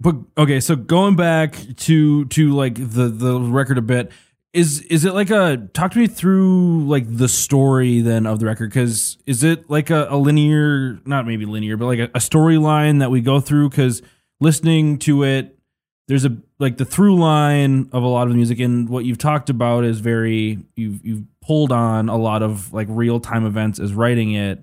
but 0.00 0.14
okay 0.36 0.60
so 0.60 0.76
going 0.76 1.16
back 1.16 1.56
to 1.76 2.24
to 2.26 2.54
like 2.54 2.74
the 2.76 3.08
the 3.08 3.40
record 3.40 3.78
a 3.78 3.82
bit 3.82 4.10
is 4.52 4.80
is 4.82 5.04
it 5.04 5.12
like 5.12 5.30
a 5.30 5.68
talk 5.74 5.92
to 5.92 5.98
me 5.98 6.06
through 6.06 6.86
like 6.86 7.04
the 7.08 7.28
story 7.28 8.00
then 8.00 8.26
of 8.26 8.38
the 8.38 8.46
record 8.46 8.70
because 8.70 9.18
is 9.26 9.42
it 9.42 9.68
like 9.68 9.90
a, 9.90 10.06
a 10.10 10.16
linear 10.16 10.98
not 11.04 11.26
maybe 11.26 11.44
linear 11.44 11.76
but 11.76 11.86
like 11.86 11.98
a, 11.98 12.04
a 12.14 12.20
storyline 12.20 13.00
that 13.00 13.10
we 13.10 13.20
go 13.20 13.40
through 13.40 13.68
because 13.68 14.00
listening 14.40 14.98
to 14.98 15.24
it 15.24 15.58
there's 16.06 16.24
a 16.24 16.36
like 16.60 16.76
the 16.76 16.84
through 16.84 17.16
line 17.16 17.88
of 17.92 18.02
a 18.02 18.06
lot 18.08 18.22
of 18.24 18.30
the 18.30 18.36
music 18.36 18.58
and 18.60 18.88
what 18.88 19.04
you've 19.04 19.18
talked 19.18 19.48
about 19.50 19.84
is 19.84 20.00
very 20.00 20.58
you've 20.76 21.04
you've 21.04 21.22
pulled 21.40 21.70
on 21.72 22.08
a 22.08 22.16
lot 22.16 22.42
of 22.42 22.72
like 22.72 22.86
real 22.90 23.20
time 23.20 23.46
events 23.46 23.78
as 23.78 23.92
writing 23.94 24.32
it 24.32 24.62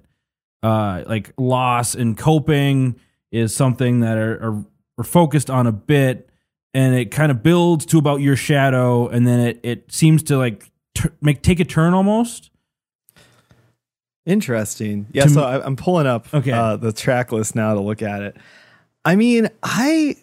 uh 0.63 1.03
like 1.07 1.31
loss 1.37 1.95
and 1.95 2.17
coping 2.17 2.95
is 3.31 3.55
something 3.55 4.01
that 4.01 4.17
are, 4.17 4.33
are, 4.43 4.65
are 4.97 5.03
focused 5.03 5.49
on 5.49 5.67
a 5.67 5.71
bit 5.71 6.29
and 6.73 6.93
it 6.95 7.11
kind 7.11 7.31
of 7.31 7.41
builds 7.41 7.85
to 7.85 7.97
about 7.97 8.19
your 8.21 8.35
shadow 8.35 9.07
and 9.07 9.25
then 9.25 9.39
it 9.39 9.59
it 9.63 9.91
seems 9.91 10.21
to 10.23 10.37
like 10.37 10.69
tur 10.93 11.11
make 11.21 11.41
take 11.41 11.59
a 11.59 11.65
turn 11.65 11.93
almost 11.93 12.49
Interesting. 14.25 15.05
Yeah, 15.11 15.25
To 15.25 15.29
so 15.29 15.43
I, 15.43 15.63
I'm 15.63 15.75
pulling 15.75 16.07
up 16.07 16.33
Okay. 16.33 16.51
uh, 16.51 16.77
the 16.77 16.91
track 16.91 17.31
list 17.31 17.55
now 17.55 17.75
to 17.75 17.79
look 17.79 18.01
at 18.01 18.23
it. 18.23 18.37
I 19.03 19.15
mean, 19.15 19.49
I 19.61 20.15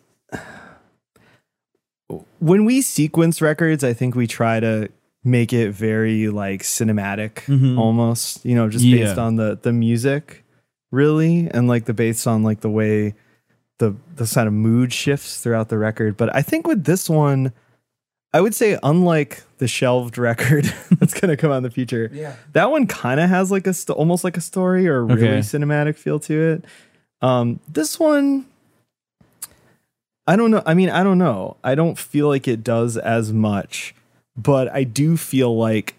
when 2.41 2.65
we 2.65 2.83
sequence 2.83 3.41
records, 3.43 3.83
I 3.85 3.93
think 3.93 4.15
we 4.15 4.27
try 4.27 4.61
to 4.61 4.89
make 5.25 5.53
it 5.53 5.71
very 5.71 6.29
like 6.29 6.63
cinematic 6.63 7.45
Mhm. 7.47 7.79
almost, 7.79 8.45
you 8.45 8.55
know, 8.57 8.69
just 8.69 8.85
Yeah. 8.85 9.05
based 9.07 9.19
on 9.19 9.37
the 9.37 9.59
the 9.61 9.73
music 9.73 10.45
really 10.91 11.49
and 11.53 11.69
like 11.69 11.85
the 11.87 11.95
based 11.95 12.27
on 12.27 12.43
like 12.43 12.61
the 12.61 12.71
way 12.71 13.15
the 13.79 13.95
the 14.17 14.27
kind 14.27 14.47
of 14.49 14.53
mood 14.55 14.93
shifts 14.93 15.41
throughout 15.41 15.69
the 15.69 15.79
record. 15.79 16.17
But 16.17 16.35
I 16.35 16.43
think 16.43 16.67
with 16.67 16.85
this 16.85 17.09
one 17.09 17.53
I 18.35 18.41
would 18.41 18.55
say 18.55 18.79
unlike 18.83 19.43
the 19.59 19.69
shelved 19.69 20.17
record 20.19 20.65
that's 20.99 21.13
going 21.13 21.29
to 21.29 21.37
come 21.37 21.53
out 21.53 21.59
in 21.59 21.63
the 21.65 21.71
future. 21.71 22.11
Yeah. 22.15 22.35
That 22.55 22.71
one 22.71 22.87
kind 22.87 23.21
of 23.21 23.29
has 23.29 23.51
like 23.51 23.67
a 23.67 23.75
st- 23.75 23.97
almost 23.97 24.25
like 24.25 24.37
a 24.39 24.41
story 24.41 24.89
or 24.89 24.99
a 24.99 25.03
really 25.03 25.23
Okay. 25.29 25.39
cinematic 25.41 25.97
feel 25.97 26.19
to 26.21 26.35
it. 26.53 26.65
Um, 27.21 27.61
this 27.71 28.01
one, 28.01 28.47
I 30.27 30.37
don't 30.37 30.51
know. 30.51 30.63
I 30.65 30.75
mean, 30.75 30.91
I 30.91 31.03
don't 31.03 31.19
know. 31.19 31.57
I 31.65 31.75
don't 31.75 31.99
feel 31.99 32.29
like 32.29 32.47
it 32.47 32.63
does 32.63 32.97
as 32.97 33.33
much, 33.33 33.95
but 34.37 34.73
I 34.73 34.85
do 34.85 35.17
feel 35.17 35.57
like 35.57 35.97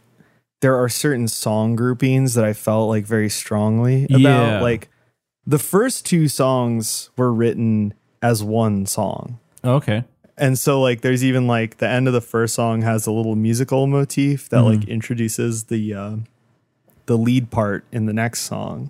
there 0.62 0.76
are 0.76 0.88
certain 0.88 1.28
song 1.28 1.76
groupings 1.76 2.36
that 2.36 2.46
I 2.46 2.54
felt 2.54 2.88
like 2.88 3.06
very 3.06 3.30
strongly 3.30 4.06
about. 4.06 4.20
Yeah. 4.22 4.62
Like 4.62 4.90
the 5.46 5.60
first 5.60 6.06
two 6.06 6.30
songs 6.30 7.10
were 7.18 7.34
written 7.34 7.94
as 8.22 8.42
one 8.42 8.86
song. 8.86 9.40
Okay. 9.64 10.06
And 10.38 10.58
so 10.58 10.82
like 10.82 11.02
there's 11.02 11.24
even 11.24 11.48
like 11.48 11.78
the 11.78 11.88
end 11.88 12.08
of 12.08 12.14
the 12.14 12.22
first 12.22 12.56
song 12.56 12.82
has 12.82 13.06
a 13.06 13.12
little 13.12 13.36
musical 13.36 13.88
motif 13.88 14.48
that 14.50 14.64
like 14.64 14.88
introduces 14.88 15.66
the 15.66 15.94
uh 15.94 16.16
the 17.06 17.18
lead 17.18 17.52
part 17.52 17.84
in 17.92 18.06
the 18.06 18.14
next 18.14 18.42
song. 18.42 18.90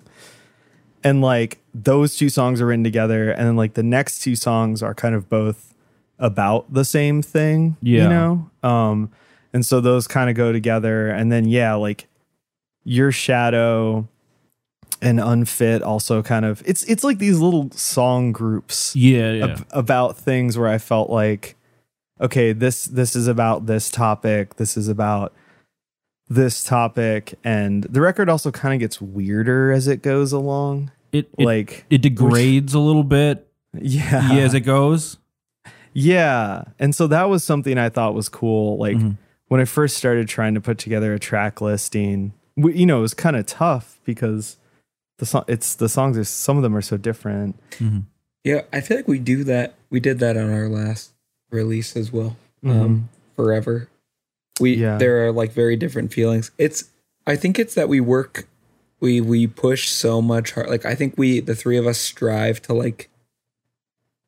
And 1.04 1.20
like 1.20 1.58
those 1.74 2.16
two 2.16 2.28
songs 2.30 2.60
are 2.60 2.66
written 2.66 2.82
together 2.84 3.30
and 3.30 3.46
then 3.46 3.56
like 3.56 3.74
the 3.74 3.82
next 3.82 4.20
two 4.20 4.34
songs 4.36 4.82
are 4.82 4.94
kind 4.94 5.14
of 5.14 5.28
both 5.28 5.74
about 6.18 6.72
the 6.72 6.84
same 6.84 7.20
thing, 7.22 7.76
Yeah. 7.82 8.02
you 8.04 8.08
know? 8.08 8.50
Um 8.62 9.10
and 9.52 9.64
so 9.64 9.80
those 9.80 10.08
kind 10.08 10.30
of 10.30 10.34
go 10.36 10.50
together 10.52 11.08
and 11.10 11.30
then 11.30 11.46
yeah, 11.46 11.74
like 11.74 12.08
your 12.84 13.12
shadow 13.12 14.08
and 15.02 15.20
unfit 15.20 15.82
also 15.82 16.22
kind 16.22 16.44
of 16.46 16.62
it's 16.64 16.82
it's 16.84 17.04
like 17.04 17.18
these 17.18 17.38
little 17.38 17.70
song 17.72 18.32
groups 18.32 18.94
Yeah, 18.96 19.32
yeah. 19.32 19.44
ab- 19.46 19.66
about 19.70 20.16
things 20.16 20.56
where 20.56 20.68
I 20.68 20.78
felt 20.78 21.10
like, 21.10 21.56
okay, 22.20 22.52
this 22.52 22.84
this 22.86 23.14
is 23.14 23.26
about 23.26 23.66
this 23.66 23.90
topic. 23.90 24.56
This 24.56 24.76
is 24.76 24.88
about 24.88 25.34
this 26.28 26.64
topic, 26.64 27.34
and 27.44 27.84
the 27.84 28.00
record 28.00 28.28
also 28.28 28.50
kind 28.50 28.74
of 28.74 28.80
gets 28.80 29.00
weirder 29.00 29.72
as 29.72 29.86
it 29.88 30.02
goes 30.02 30.32
along. 30.32 30.90
it, 31.12 31.28
it 31.38 31.44
like, 31.44 31.84
it 31.90 32.02
degrades 32.02 32.74
a 32.74 32.78
little 32.80 33.04
bit 33.04 33.46
yeah, 33.78 34.32
yeah, 34.32 34.42
as 34.42 34.54
it 34.54 34.60
goes. 34.60 35.18
yeah, 35.92 36.64
and 36.78 36.94
so 36.94 37.06
that 37.08 37.28
was 37.28 37.44
something 37.44 37.78
I 37.78 37.88
thought 37.88 38.14
was 38.14 38.28
cool. 38.28 38.78
Like 38.78 38.96
Mm-hmm. 38.96 39.10
when 39.48 39.60
I 39.60 39.64
first 39.64 39.96
started 39.96 40.28
trying 40.28 40.54
to 40.54 40.60
put 40.60 40.78
together 40.78 41.12
a 41.14 41.18
track 41.18 41.60
listing, 41.60 42.32
w- 42.56 42.76
you 42.76 42.86
know, 42.86 42.98
it 42.98 43.02
was 43.02 43.14
kind 43.14 43.36
of 43.36 43.46
tough 43.46 43.98
because 44.04 44.56
the 45.18 45.26
song, 45.26 45.44
it's 45.46 45.74
the 45.76 45.88
songs 45.88 46.16
are 46.18 46.24
some 46.24 46.56
of 46.56 46.62
them 46.62 46.74
are 46.76 46.82
so 46.82 46.96
different. 46.96 47.58
Yeah, 48.42 48.62
I 48.72 48.80
feel 48.80 48.96
like 48.98 49.08
we 49.08 49.18
do 49.18 49.44
that. 49.44 49.74
We 49.90 50.00
did 50.00 50.18
that 50.20 50.36
on 50.36 50.52
our 50.52 50.68
last 50.68 51.12
release 51.50 51.96
as 51.96 52.12
well. 52.12 52.36
Um, 52.66 53.08
forever. 53.36 53.88
We 54.60 54.76
Yeah. 54.76 54.98
there 54.98 55.26
are 55.26 55.32
like 55.32 55.52
very 55.52 55.76
different 55.76 56.12
feelings. 56.12 56.50
It's 56.58 56.90
I 57.26 57.36
think 57.36 57.58
it's 57.58 57.74
that 57.74 57.88
we 57.88 58.00
work 58.00 58.46
we 59.00 59.20
we 59.20 59.46
push 59.46 59.88
so 59.88 60.22
much 60.22 60.52
hard. 60.52 60.68
Like 60.68 60.84
I 60.86 60.94
think 60.94 61.14
we 61.16 61.40
the 61.40 61.54
three 61.54 61.76
of 61.76 61.86
us 61.86 61.98
strive 61.98 62.62
to 62.62 62.72
like 62.74 63.08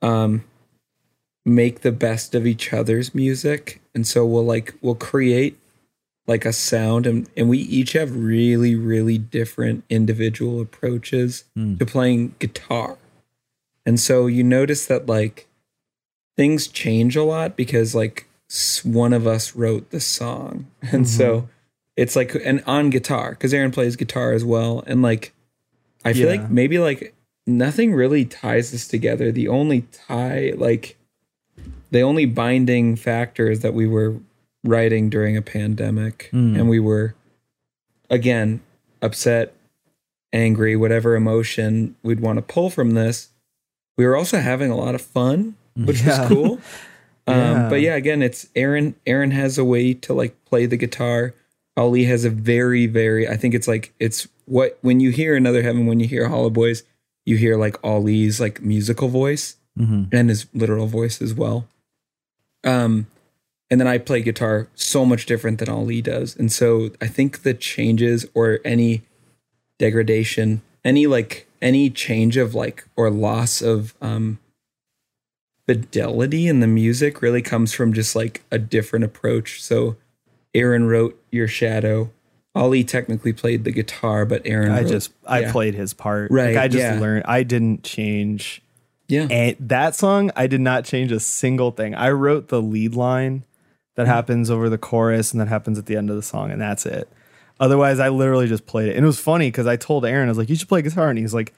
um 0.03 0.45
make 1.45 1.81
the 1.83 1.93
best 1.93 2.35
of 2.35 2.47
each 2.47 2.73
other's 2.73 3.15
music. 3.15 3.81
And 3.95 4.07
so 4.07 4.27
we'll 4.27 4.45
like 4.45 4.75
we'll 4.83 4.97
create 4.97 5.59
like 6.27 6.45
a 6.45 6.53
sound 6.53 7.07
and, 7.07 7.29
and 7.37 7.49
we 7.49 7.59
each 7.59 7.93
have 7.93 8.17
really, 8.17 8.75
really 8.75 9.17
different 9.17 9.85
individual 9.89 10.61
approaches 10.61 11.45
to 11.79 11.87
playing 11.87 12.35
guitar. 12.41 12.99
And 13.87 14.01
so 14.01 14.27
you 14.27 14.43
notice 14.43 14.87
that 14.87 15.07
like 15.07 15.47
things 16.37 16.67
change 16.67 17.15
a 17.15 17.23
lot 17.23 17.57
because 17.57 17.95
like 17.95 18.26
one 18.85 19.13
of 19.13 19.27
us 19.27 19.57
wrote 19.57 19.91
the 19.91 20.01
song. 20.01 20.67
And 20.93 21.09
so 21.09 21.37
mm-hmm. 21.37 21.47
it's 21.97 22.17
like 22.17 22.35
and 22.35 22.63
on 22.67 22.91
guitar 22.91 23.31
because 23.31 23.53
Aaron 23.53 23.73
plays 23.73 23.97
guitar 23.97 24.33
as 24.33 24.45
well. 24.45 24.85
And 24.87 25.03
like 25.03 25.33
I 26.05 26.13
feel 26.13 26.33
Yeah. 26.33 26.43
like 26.43 26.51
maybe 26.51 26.79
like 26.79 27.15
nothing 27.47 27.95
really 27.95 28.25
ties 28.25 28.73
this 28.73 28.87
together. 28.89 29.33
The 29.33 29.49
only 29.49 29.83
tie 29.93 30.53
like 30.57 30.97
the 31.91 32.01
only 32.03 32.27
binding 32.27 32.97
factor 32.97 33.51
is 33.51 33.61
that 33.61 33.75
we 33.75 33.87
were 33.87 34.17
writing 34.65 35.09
during 35.09 35.37
a 35.37 35.43
pandemic 35.43 36.29
mm. 36.33 36.59
and 36.59 36.69
we 36.69 36.81
were 36.81 37.15
again 38.11 38.61
upset 39.01 39.55
angry 40.33 40.75
whatever 40.75 41.15
emotion 41.15 41.95
we'd 42.03 42.21
want 42.21 42.37
to 42.37 42.43
pull 42.43 42.69
from 42.69 42.93
this 42.93 43.29
we 43.97 44.05
were 44.05 44.17
also 44.17 44.39
having 44.41 44.71
a 44.71 44.77
lot 44.77 44.95
of 44.95 45.01
fun 45.01 45.55
which 45.77 46.03
Yeah. 46.03 46.21
was 46.21 46.29
cool 46.29 46.61
um, 47.27 47.37
Yeah. 47.37 47.69
but 47.69 47.81
yeah 47.81 47.95
again 47.97 48.23
it's 48.23 48.49
aaron 48.55 48.95
aaron 49.07 49.31
has 49.33 49.59
a 49.59 49.65
way 49.65 49.95
to 49.95 50.13
like 50.15 50.35
play 50.45 50.67
the 50.67 50.77
guitar 50.77 51.35
ali 51.77 52.05
has 52.05 52.25
a 52.25 52.31
very 52.31 52.87
very 52.87 53.29
i 53.29 53.37
think 53.37 53.55
it's 53.55 53.69
like 53.69 53.93
it's 54.01 54.29
what 54.47 54.79
when 54.83 55.01
you 55.01 55.11
hear 55.11 55.35
another 55.37 55.63
heaven 55.63 55.87
when 55.87 55.99
you 56.01 56.07
hear 56.09 56.29
hollow 56.29 56.51
boys 56.51 56.83
you 57.25 57.37
hear 57.37 57.57
like 57.57 57.77
ali's 57.85 58.41
like 58.41 58.63
musical 58.63 59.09
voice 59.09 59.57
and 60.13 60.31
his 60.31 60.47
literal 60.55 60.87
voice 60.87 61.21
as 61.21 61.35
well 61.35 61.67
um 62.65 63.07
and 63.71 63.81
then 63.81 63.89
I 63.89 63.99
play 63.99 64.23
guitar 64.23 64.69
so 64.77 65.05
much 65.05 65.27
different 65.27 65.59
than 65.59 65.69
Ali 65.69 66.01
does. 66.01 66.37
And 66.37 66.53
so 66.53 66.91
I 67.01 67.09
think 67.09 67.43
the 67.43 67.53
changes 67.53 68.25
or 68.33 68.61
any 68.65 69.03
degradation, 69.81 70.63
any 70.85 71.07
like 71.07 71.49
any 71.61 71.91
change 71.91 72.37
of 72.37 72.55
like 72.55 72.87
or 72.97 73.11
loss 73.11 73.61
of 73.63 73.95
um 74.01 74.39
fidelity 75.67 76.47
in 76.49 76.61
the 76.61 76.67
music 76.67 77.21
really 77.23 77.43
comes 77.43 77.73
from 77.73 77.93
just 77.93 78.15
like 78.17 78.43
a 78.51 78.59
different 78.59 79.05
approach. 79.05 79.63
So 79.63 79.97
Aaron 80.55 80.87
wrote 80.87 81.21
Your 81.31 81.49
Shadow. 81.49 82.11
Ali 82.55 82.85
technically 82.85 83.35
played 83.35 83.65
the 83.65 83.71
guitar, 83.71 84.25
but 84.25 84.41
Aaron 84.47 84.71
I 84.73 84.81
wrote- 84.83 84.89
just 84.91 85.13
I 85.27 85.41
yeah. 85.41 85.53
played 85.53 85.75
his 85.75 85.93
part. 85.93 86.31
Right, 86.31 86.55
Like 86.55 86.65
I 86.65 86.69
just 86.69 86.81
yeah. 86.83 86.99
learned. 87.01 87.25
I 87.27 87.43
didn't 87.43 87.83
change. 87.85 88.63
Yeah. 89.09 89.27
And 89.31 89.57
that 89.61 89.95
song, 89.95 90.31
I 90.35 90.47
did 90.47 90.61
not 90.63 90.85
change 90.85 91.13
a 91.13 91.21
single 91.21 91.71
thing. 91.71 91.95
I 91.95 92.11
wrote 92.11 92.49
the 92.49 92.63
lead 92.63 92.95
line 92.95 93.45
Mm-hmm. 93.97 94.03
that 94.03 94.15
happens 94.15 94.51
over 94.51 94.69
the 94.69 94.77
chorus 94.79 95.33
and 95.33 95.41
that 95.41 95.49
happens 95.49 95.79
at 95.79 95.87
the 95.87 95.97
end 95.97 96.11
of 96.11 96.17
the 96.17 96.23
song, 96.23 96.51
and 96.51 96.61
that's 96.61 96.85
it. 96.85 97.09
Otherwise, 97.59 97.99
I 97.99 98.11
literally 98.11 98.47
just 98.47 98.67
played 98.67 98.91
it. 98.91 98.97
And 98.97 99.05
it 99.05 99.07
was 99.07 99.19
funny 99.19 99.49
because 99.49 99.67
I 99.67 99.77
told 99.77 100.05
Aaron, 100.05 100.29
I 100.29 100.31
was 100.31 100.37
like, 100.37 100.51
"You 100.51 100.57
should 100.57 100.69
play 100.69 100.83
guitar," 100.83 101.09
and 101.09 101.19
he's 101.19 101.33
like, 101.33 101.55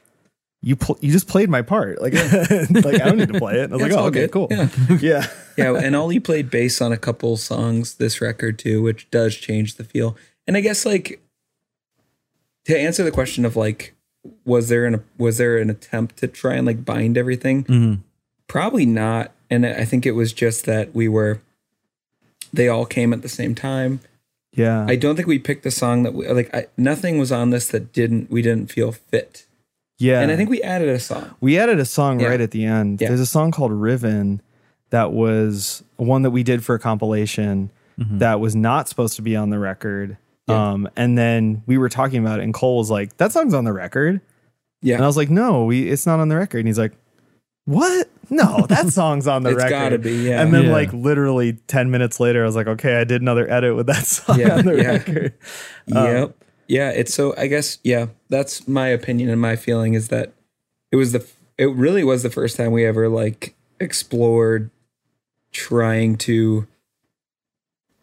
"You 0.63 0.77
pl- 0.77 0.99
you 1.01 1.13
just 1.13 1.29
played 1.29 1.49
my 1.49 1.63
part. 1.63 2.01
Like, 2.03 2.13
like 2.15 3.01
I 3.01 3.09
don't 3.09 3.19
need 3.19 3.33
to 3.33 3.39
play 3.39 3.61
it." 3.61 3.65
And 3.71 3.75
I 3.75 3.77
was 3.77 3.87
It's 3.87 3.95
like, 3.95 4.03
"Oh, 4.03 4.07
okay, 4.09 4.21
good. 4.27 4.33
cool." 4.33 4.49
Yeah. 4.51 4.69
Yeah. 5.01 5.27
yeah, 5.57 5.75
and 5.75 5.95
Ali 5.97 6.21
played 6.21 6.51
bass 6.51 6.81
on 6.81 6.93
a 6.93 6.97
couple 6.97 7.37
songs 7.37 7.95
this 7.95 8.21
record 8.21 8.59
too, 8.59 8.83
which 8.83 9.11
does 9.11 9.37
change 9.37 9.77
the 9.77 9.85
feel. 9.85 10.17
And 10.47 10.57
I 10.57 10.61
guess 10.61 10.85
like 10.87 11.21
to 12.65 12.79
answer 12.79 13.03
the 13.05 13.11
question 13.11 13.45
of 13.45 13.57
like, 13.57 13.95
was 14.45 14.69
there 14.69 14.85
an 14.85 15.03
was 15.17 15.39
there 15.39 15.59
an 15.59 15.71
attempt 15.71 16.17
to 16.19 16.27
try 16.27 16.55
and 16.55 16.67
like 16.67 16.85
bind 16.85 17.17
everything? 17.17 17.65
Mm-hmm. 17.65 18.01
Probably 18.47 18.87
not. 18.87 19.33
And 19.51 19.65
I 19.65 19.85
think 19.85 20.05
it 20.07 20.13
was 20.13 20.33
just 20.33 20.65
that 20.67 20.95
we 20.95 21.09
were 21.09 21.41
they 22.53 22.69
all 22.69 22.87
came 22.87 23.13
at 23.13 23.23
the 23.23 23.29
same 23.29 23.55
time. 23.55 24.01
yeah. 24.53 24.87
I 24.89 24.97
don't 24.97 25.17
think 25.17 25.29
we 25.29 25.39
picked 25.39 25.67
a 25.67 25.71
song 25.71 26.03
that 26.03 26.15
we 26.15 26.27
like. 26.29 26.55
I, 26.55 26.67
nothing 26.77 27.19
was 27.19 27.31
on 27.31 27.51
this 27.51 27.69
that 27.69 27.93
didn't 27.93 28.31
we 28.31 28.41
didn't 28.43 28.71
feel 28.71 28.93
fit. 28.93 29.45
Yeah. 29.99 30.21
And 30.21 30.31
I 30.31 30.37
think 30.37 30.49
we 30.51 30.63
added 30.63 30.89
a 30.89 30.99
song. 31.01 31.35
We 31.41 31.59
added 31.59 31.79
a 31.79 31.85
song 31.85 32.21
Yeah. 32.21 32.29
right 32.29 32.41
at 32.41 32.51
the 32.53 32.65
end. 32.65 33.01
Yeah. 33.01 33.09
There's 33.09 33.21
a 33.21 33.27
song 33.27 33.51
called 33.51 33.73
Riven 33.73 34.41
that 34.91 35.13
was 35.13 35.83
one 35.97 36.23
that 36.23 36.31
we 36.31 36.43
did 36.43 36.65
for 36.65 36.75
a 36.75 36.79
compilation 36.79 37.71
that 37.99 38.39
was 38.41 38.55
not 38.55 38.89
supposed 38.89 39.17
to 39.17 39.23
be 39.23 39.35
on 39.35 39.51
the 39.51 39.59
record. 39.59 40.17
Yeah. 40.47 40.71
Um, 40.71 40.89
and 40.97 41.19
then 41.19 41.63
we 41.67 41.77
were 41.79 41.89
talking 41.89 42.21
about 42.25 42.39
it, 42.39 42.45
and 42.45 42.55
Cole 42.55 42.79
was 42.79 42.91
like, 42.91 43.17
"That 43.19 43.33
song's 43.33 43.53
on 43.53 43.65
the 43.65 43.73
record," 43.73 44.21
Yeah, 44.81 44.95
and 44.95 45.05
I 45.05 45.07
was 45.09 45.17
like, 45.17 45.29
"No, 45.31 45.65
we 45.65 45.89
it's 45.91 46.07
not 46.07 46.21
on 46.21 46.29
the 46.29 46.37
record." 46.37 46.59
And 46.61 46.69
he's 46.69 46.79
like, 46.79 46.93
"What? 47.65 48.09
No, 48.31 48.65
that 48.69 48.89
song's 48.91 49.27
on 49.27 49.43
the 49.43 49.51
It's 49.51 49.57
record." 49.59 49.71
gotta 49.71 49.99
be, 49.99 50.13
yeah. 50.29 50.41
And 50.41 50.55
then 50.55 50.67
Yeah. 50.67 50.73
like 50.73 50.93
literally 50.93 51.55
ten 51.67 51.91
minutes 51.91 52.21
later, 52.21 52.43
I 52.45 52.47
was 52.47 52.55
like, 52.57 52.69
"Okay, 52.69 52.97
I 53.01 53.05
did 53.05 53.21
another 53.21 53.51
edit 53.51 53.75
with 53.77 53.89
that 53.89 54.07
song 54.07 54.39
Yeah, 54.39 54.55
on 54.59 54.65
the 54.65 54.77
yeah. 54.77 54.89
record." 54.93 55.35
yep. 55.87 56.37
Yeah, 56.69 56.91
it's 56.91 57.15
so 57.15 57.35
I 57.37 57.47
guess 57.47 57.79
yeah, 57.83 58.07
that's 58.29 58.69
my 58.69 58.89
opinion 58.89 59.31
and 59.31 59.41
my 59.41 59.57
feeling 59.57 59.95
is 59.95 60.09
that 60.09 60.33
it 60.93 60.97
was 60.97 61.13
the 61.13 61.27
it 61.57 61.71
really 61.71 62.05
was 62.05 62.23
the 62.23 62.31
first 62.31 62.57
time 62.57 62.73
we 62.73 62.85
ever 62.85 63.09
like 63.09 63.55
explored 63.81 64.71
trying 65.51 66.17
to 66.19 66.67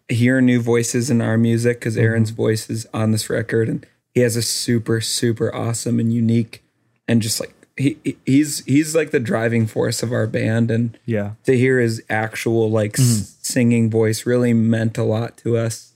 hear 0.10 0.42
new 0.42 0.60
voices 0.62 1.10
in 1.10 1.22
our 1.22 1.38
music 1.38 1.80
because 1.80 1.96
mm-hmm. 1.96 2.06
Aaron's 2.06 2.32
voice 2.32 2.70
is 2.70 2.88
on 2.94 3.12
this 3.12 3.30
record 3.30 3.70
and 3.70 3.86
he 4.14 4.22
has 4.22 4.36
a 4.36 4.42
super 4.42 5.00
super 5.02 5.54
awesome 5.54 6.00
and 6.00 6.14
unique 6.14 6.64
and 7.08 7.22
just 7.22 7.40
like 7.40 7.54
he 7.78 7.98
he- 8.04 8.18
he's 8.26 8.64
he's 8.66 8.96
like 8.96 9.12
the 9.12 9.20
driving 9.20 9.68
force 9.68 10.02
of 10.02 10.12
our 10.12 10.28
band 10.28 10.72
and 10.72 10.98
Yeah, 11.06 11.32
to 11.44 11.58
hear 11.58 11.80
his 11.80 12.02
actual 12.10 12.70
like 12.70 12.94
mm-hmm. 12.94 13.22
s- 13.22 13.38
singing 13.42 13.90
voice 13.90 14.26
really 14.26 14.54
meant 14.54 14.98
a 14.98 15.04
lot 15.04 15.38
to 15.38 15.58
us. 15.58 15.94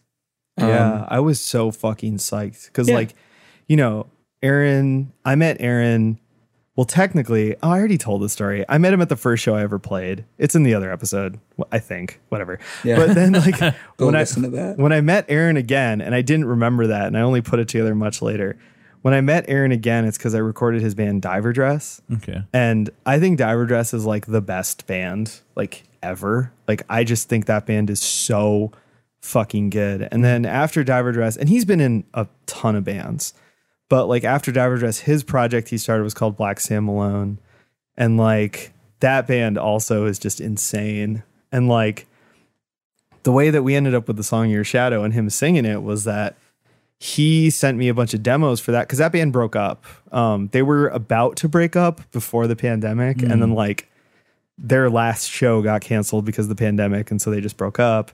Yeah, 0.60 0.94
um, 1.02 1.06
I 1.10 1.20
was 1.20 1.40
so 1.40 1.72
fucking 1.72 2.18
psyched 2.18 2.66
because, 2.68 2.88
Yeah. 2.90 2.96
like, 2.96 3.16
you 3.68 3.78
know, 3.78 4.08
Aaron, 4.44 5.12
I 5.26 5.36
met 5.36 5.58
Aaron. 5.60 6.20
Well, 6.76 6.86
technically, 6.86 7.56
oh, 7.62 7.70
I 7.72 7.78
already 7.78 7.98
told 7.98 8.22
the 8.22 8.30
story. 8.30 8.64
I 8.70 8.78
met 8.78 8.94
him 8.94 9.02
at 9.02 9.10
the 9.10 9.18
first 9.18 9.44
show 9.44 9.54
I 9.54 9.64
ever 9.64 9.80
played. 9.80 10.24
It's 10.38 10.56
in 10.56 10.64
the 10.64 10.74
other 10.74 10.92
episode, 10.94 11.38
I 11.74 11.80
think. 11.80 12.22
Whatever. 12.30 12.58
Yeah. 12.86 12.96
But 12.96 13.16
then, 13.16 13.34
like, 13.34 13.60
when 13.98 14.16
I 14.16 14.20
listen 14.20 14.44
to 14.44 14.50
that. 14.52 14.78
when 14.78 14.94
I 14.94 15.02
met 15.02 15.26
Aaron 15.28 15.58
again, 15.58 16.00
and 16.00 16.16
I 16.16 16.22
didn't 16.22 16.46
remember 16.46 16.88
that, 16.88 17.08
and 17.08 17.18
I 17.18 17.22
only 17.22 17.42
put 17.42 17.60
it 17.60 17.68
together 17.68 17.94
much 17.96 18.22
later. 18.22 18.58
when 19.02 19.14
I 19.14 19.20
met 19.22 19.46
Aaron 19.50 19.72
again, 19.74 20.06
it's 20.06 20.18
because 20.18 20.34
I 20.36 20.40
recorded 20.40 20.82
his 20.82 20.94
band 20.96 21.22
Diver 21.22 21.52
Dress. 21.54 22.02
Okay. 22.16 22.44
And 22.54 22.90
I 23.06 23.20
think 23.20 23.38
Diver 23.38 23.66
Dress 23.66 23.94
is 23.94 24.06
like 24.06 24.26
the 24.26 24.42
best 24.42 24.88
band 24.88 25.40
like 25.56 25.84
ever. 26.04 26.52
Like 26.68 26.84
I 26.90 27.04
just 27.06 27.28
think 27.30 27.46
that 27.46 27.66
band 27.66 27.90
is 27.90 28.02
so 28.02 28.72
fucking 29.22 29.70
good. 29.70 30.08
And 30.12 30.24
then 30.24 30.46
after 30.46 30.84
Diver 30.84 31.12
Dress, 31.12 31.38
and 31.38 31.50
he's 31.50 31.66
been 31.66 31.80
in 31.80 32.04
a 32.14 32.28
ton 32.46 32.76
of 32.76 32.84
bands, 32.84 33.34
but 33.90 34.06
like 34.06 34.24
after 34.24 34.52
Diver 34.52 34.78
Dress, 34.78 35.00
his 35.00 35.24
project 35.24 35.70
he 35.70 35.78
started 35.78 36.04
was 36.04 36.14
called 36.14 36.38
Black 36.38 36.60
Sam 36.60 36.86
Malone. 36.86 37.40
And 37.98 38.18
like 38.18 38.72
that 39.00 39.28
band 39.28 39.58
also 39.58 40.06
is 40.06 40.20
just 40.20 40.40
insane. 40.40 41.24
And 41.52 41.68
like 41.68 42.08
the 43.24 43.32
way 43.32 43.50
that 43.50 43.64
we 43.64 43.76
ended 43.76 43.96
up 43.96 44.08
with 44.08 44.18
the 44.18 44.24
song 44.24 44.50
Your 44.50 44.64
Shadow 44.64 45.04
and 45.04 45.14
him 45.14 45.30
singing 45.30 45.66
it 45.66 45.84
was 45.84 46.04
that 46.06 46.36
he 47.00 47.50
sent 47.50 47.78
me 47.78 47.88
a 47.88 47.94
bunch 47.94 48.14
of 48.14 48.22
demos 48.22 48.60
for 48.60 48.72
that 48.72 48.88
because 48.88 49.00
that 49.00 49.12
band 49.12 49.32
broke 49.32 49.56
up. 49.56 49.86
Um, 50.12 50.50
they 50.52 50.62
were 50.62 50.90
about 50.90 51.38
to 51.38 51.48
break 51.48 51.76
up 51.76 52.02
before 52.12 52.46
the 52.46 52.58
pandemic, 52.58 53.22
and 53.22 53.42
then 53.42 53.54
like 53.54 53.90
their 54.58 54.90
last 54.90 55.30
show 55.30 55.62
got 55.62 55.82
canceled 55.82 56.26
because 56.26 56.46
of 56.46 56.50
the 56.50 56.62
pandemic, 56.62 57.10
and 57.10 57.22
so 57.22 57.32
they 57.32 57.40
just 57.40 57.56
broke 57.56 57.80
up. 57.80 58.12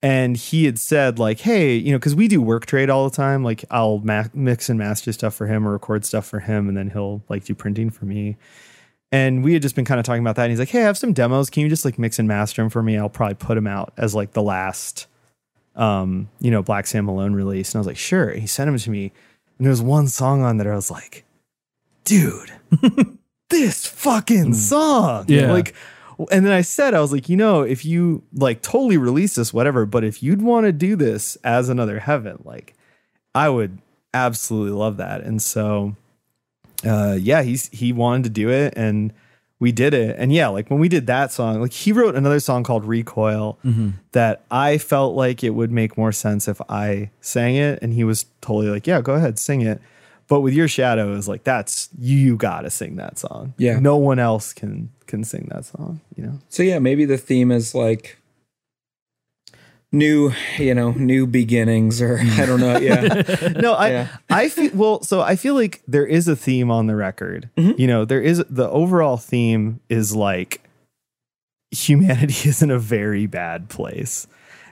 And 0.00 0.36
he 0.36 0.64
had 0.64 0.78
said 0.78 1.18
like, 1.18 1.40
"Hey, 1.40 1.74
you 1.74 1.90
know, 1.92 1.98
because 1.98 2.14
we 2.14 2.28
do 2.28 2.40
work 2.40 2.66
trade 2.66 2.88
all 2.88 3.08
the 3.08 3.16
time. 3.16 3.42
Like, 3.42 3.64
I'll 3.70 3.98
ma- 3.98 4.24
mix 4.32 4.68
and 4.68 4.78
master 4.78 5.12
stuff 5.12 5.34
for 5.34 5.46
him 5.46 5.66
or 5.66 5.72
record 5.72 6.04
stuff 6.04 6.26
for 6.26 6.40
him, 6.40 6.68
and 6.68 6.76
then 6.76 6.90
he'll 6.90 7.22
like 7.28 7.44
do 7.44 7.54
printing 7.54 7.90
for 7.90 8.04
me." 8.04 8.36
And 9.10 9.42
we 9.42 9.54
had 9.54 9.62
just 9.62 9.74
been 9.74 9.86
kind 9.86 9.98
of 9.98 10.04
talking 10.06 10.22
about 10.22 10.36
that. 10.36 10.42
And 10.44 10.52
he's 10.52 10.58
like, 10.60 10.68
"Hey, 10.68 10.82
I 10.82 10.84
have 10.84 10.98
some 10.98 11.12
demos. 11.12 11.50
Can 11.50 11.62
you 11.62 11.68
just 11.68 11.84
like 11.84 11.98
mix 11.98 12.18
and 12.18 12.28
master 12.28 12.62
them 12.62 12.70
for 12.70 12.82
me? 12.82 12.96
I'll 12.96 13.08
probably 13.08 13.34
put 13.34 13.54
them 13.56 13.66
out 13.66 13.92
as 13.96 14.14
like 14.14 14.32
the 14.32 14.42
last." 14.42 15.06
um, 15.78 16.28
you 16.40 16.50
know, 16.50 16.62
Black 16.62 16.86
Sam 16.86 17.06
Malone 17.06 17.32
release. 17.32 17.72
And 17.72 17.78
I 17.78 17.80
was 17.80 17.86
like, 17.86 17.96
sure. 17.96 18.32
He 18.32 18.46
sent 18.46 18.66
them 18.66 18.76
to 18.76 18.90
me. 18.90 19.12
And 19.56 19.64
there 19.64 19.70
was 19.70 19.80
one 19.80 20.08
song 20.08 20.42
on 20.42 20.58
that 20.58 20.66
I 20.66 20.74
was 20.74 20.90
like, 20.90 21.24
dude, 22.04 22.52
this 23.48 23.86
fucking 23.86 24.54
song. 24.54 25.26
Yeah. 25.28 25.52
Like, 25.52 25.74
and 26.30 26.44
then 26.44 26.52
I 26.52 26.62
said, 26.62 26.94
I 26.94 27.00
was 27.00 27.12
like, 27.12 27.28
you 27.28 27.36
know, 27.36 27.62
if 27.62 27.84
you 27.84 28.22
like 28.34 28.62
totally 28.62 28.96
release 28.96 29.36
this, 29.36 29.52
whatever, 29.52 29.86
but 29.86 30.04
if 30.04 30.22
you'd 30.22 30.42
want 30.42 30.66
to 30.66 30.72
do 30.72 30.96
this 30.96 31.36
as 31.44 31.68
another 31.68 32.00
heaven, 32.00 32.40
like, 32.44 32.74
I 33.34 33.48
would 33.48 33.78
absolutely 34.12 34.72
love 34.72 34.96
that. 34.96 35.22
And 35.22 35.40
so, 35.40 35.94
uh, 36.84 37.16
yeah, 37.20 37.42
he's, 37.42 37.68
he 37.68 37.92
wanted 37.92 38.24
to 38.24 38.30
do 38.30 38.50
it 38.50 38.74
and 38.76 39.12
we 39.60 39.72
did 39.72 39.92
it. 39.94 40.16
And 40.18 40.32
yeah, 40.32 40.48
like 40.48 40.70
when 40.70 40.80
we 40.80 40.88
did 40.88 41.06
that 41.08 41.32
song, 41.32 41.60
like 41.60 41.72
he 41.72 41.92
wrote 41.92 42.14
another 42.14 42.40
song 42.40 42.62
called 42.64 42.84
Recoil 42.84 43.58
that 44.12 44.44
I 44.50 44.78
felt 44.78 45.14
like 45.16 45.42
it 45.44 45.50
would 45.50 45.70
make 45.72 45.96
more 45.98 46.12
sense 46.12 46.48
if 46.48 46.60
I 46.68 47.10
sang 47.20 47.56
it. 47.56 47.80
And 47.82 47.92
he 47.92 48.04
was 48.04 48.26
totally 48.40 48.70
like, 48.70 48.86
yeah, 48.86 49.00
go 49.00 49.14
ahead, 49.14 49.38
sing 49.38 49.60
it. 49.60 49.80
But 50.28 50.40
with 50.40 50.52
your 50.54 50.68
shadow, 50.68 51.14
is 51.14 51.26
like 51.28 51.44
that's 51.44 51.88
you 51.98 52.16
you 52.16 52.36
gotta 52.36 52.70
sing 52.70 52.96
that 52.96 53.18
song. 53.18 53.54
Yeah. 53.56 53.78
no 53.78 53.96
one 53.96 54.18
else 54.18 54.52
can 54.52 54.90
can 55.06 55.24
sing 55.24 55.48
that 55.50 55.64
song. 55.64 56.00
You 56.16 56.24
know, 56.24 56.38
So 56.48 56.62
yeah, 56.62 56.78
maybe 56.78 57.04
the 57.04 57.18
theme 57.18 57.50
is 57.50 57.74
like 57.74 58.18
new, 59.90 60.32
you 60.58 60.74
know, 60.74 60.90
new 60.92 61.26
beginnings 61.26 62.02
or 62.02 62.18
I 62.20 62.44
don't 62.46 62.60
know. 62.60 62.78
Yeah. 62.78 63.52
no, 63.60 63.72
I 63.72 63.90
Yeah. 63.90 64.08
I 64.28 64.48
feel 64.48 64.70
well. 64.74 65.02
So 65.02 65.20
I 65.22 65.36
feel 65.36 65.54
like 65.54 65.82
there 65.88 66.06
is 66.06 66.28
a 66.28 66.36
theme 66.36 66.70
on 66.70 66.86
the 66.86 66.96
record. 66.96 67.48
Mm-hmm. 67.56 67.80
You 67.80 67.86
know, 67.86 68.04
there 68.04 68.20
is 68.20 68.44
the 68.50 68.68
overall 68.68 69.16
theme 69.16 69.80
is 69.88 70.14
like 70.14 70.62
humanity 71.70 72.34
is 72.48 72.62
in 72.62 72.70
a 72.70 72.78
very 72.78 73.26
bad 73.26 73.68
place, 73.68 74.26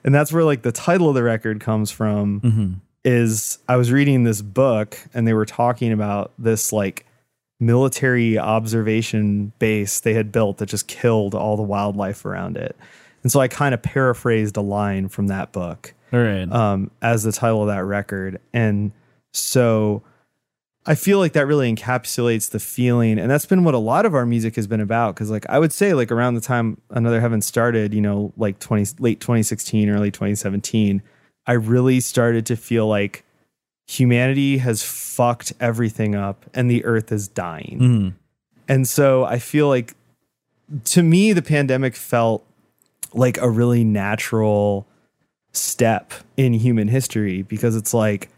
and 0.05 0.15
that's 0.15 0.33
where 0.33 0.45
like 0.45 0.63
the 0.63 0.73
title 0.73 1.09
of 1.09 1.15
the 1.15 1.23
record 1.23 1.61
comes 1.61 1.91
from. 1.91 2.83
Is 3.07 3.59
I 3.69 3.77
was 3.77 3.93
reading 3.93 4.25
this 4.25 4.43
book 4.43 4.99
and 5.15 5.29
they 5.29 5.33
were 5.33 5.47
talking 5.47 5.93
about 5.93 6.33
this 6.39 6.73
like 6.73 7.07
military 7.61 8.39
observation 8.39 9.53
base 9.59 10.01
they 10.01 10.13
had 10.13 10.31
built 10.33 10.59
that 10.59 10.67
just 10.67 10.89
killed 10.89 11.35
all 11.35 11.57
the 11.57 11.63
wildlife 11.63 12.25
around 12.25 12.57
it. 12.57 12.77
And 13.23 13.33
so 13.33 13.41
I 13.41 13.49
kind 13.49 13.75
of 13.75 13.83
paraphrased 13.83 14.57
a 14.57 14.61
line 14.61 15.09
from 15.09 15.29
that 15.29 15.53
book 15.53 15.95
All 16.13 16.21
right. 16.21 16.51
um, 16.53 16.91
as 17.01 17.23
the 17.23 17.33
title 17.33 17.63
of 17.63 17.69
that 17.69 17.85
record. 17.85 18.41
And 18.53 18.93
so 19.33 20.03
I 20.85 20.95
feel 20.95 21.19
like 21.19 21.33
that 21.33 21.47
really 21.47 21.73
encapsulates 21.75 22.51
the 22.51 22.61
feeling. 22.61 23.19
And 23.19 23.31
that's 23.31 23.47
been 23.47 23.65
what 23.65 23.75
a 23.75 23.79
lot 23.79 24.07
of 24.07 24.15
our 24.15 24.27
music 24.27 24.55
has 24.57 24.67
been 24.67 24.81
about. 24.81 25.17
Cause 25.17 25.31
like 25.31 25.47
I 25.49 25.59
would 25.59 25.73
say, 25.73 25.95
like 25.95 26.13
around 26.13 26.35
the 26.35 26.41
time 26.41 26.81
Another 26.91 27.21
Heaven 27.21 27.41
started, 27.41 27.95
you 27.95 28.01
know, 28.01 28.33
like 28.37 28.59
20, 28.59 28.97
late 29.01 29.21
2016, 29.21 29.89
early 29.89 30.11
2017, 30.11 31.03
I 31.47 31.53
really 31.53 32.01
started 32.01 32.45
to 32.47 32.57
feel 32.57 32.87
like 32.89 33.25
humanity 33.87 34.59
has 34.59 34.83
fucked 34.83 35.53
everything 35.61 36.15
up 36.15 36.45
and 36.55 36.71
the 36.71 36.85
earth 36.85 37.13
is 37.13 37.29
dying. 37.29 37.79
Mhm. 37.81 38.13
And 38.69 38.89
so 38.89 39.25
I 39.25 39.39
feel 39.39 39.69
like 39.69 39.95
to 40.85 41.03
me, 41.03 41.33
the 41.33 41.43
pandemic 41.43 41.95
felt 41.95 42.45
like 43.15 43.39
a 43.39 43.49
really 43.49 43.85
natural 43.85 44.87
step 45.53 46.13
in 46.37 46.53
human 46.55 46.89
history 46.89 47.43
because 47.43 47.77
it's 47.77 47.95
like 47.95 48.29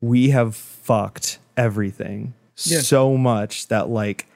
we 0.00 0.30
have 0.30 0.56
fucked 0.56 1.38
everything 1.56 2.32
Yeah. 2.56 2.80
so 2.80 3.16
much 3.18 3.68
that 3.68 3.90
like 3.90 4.26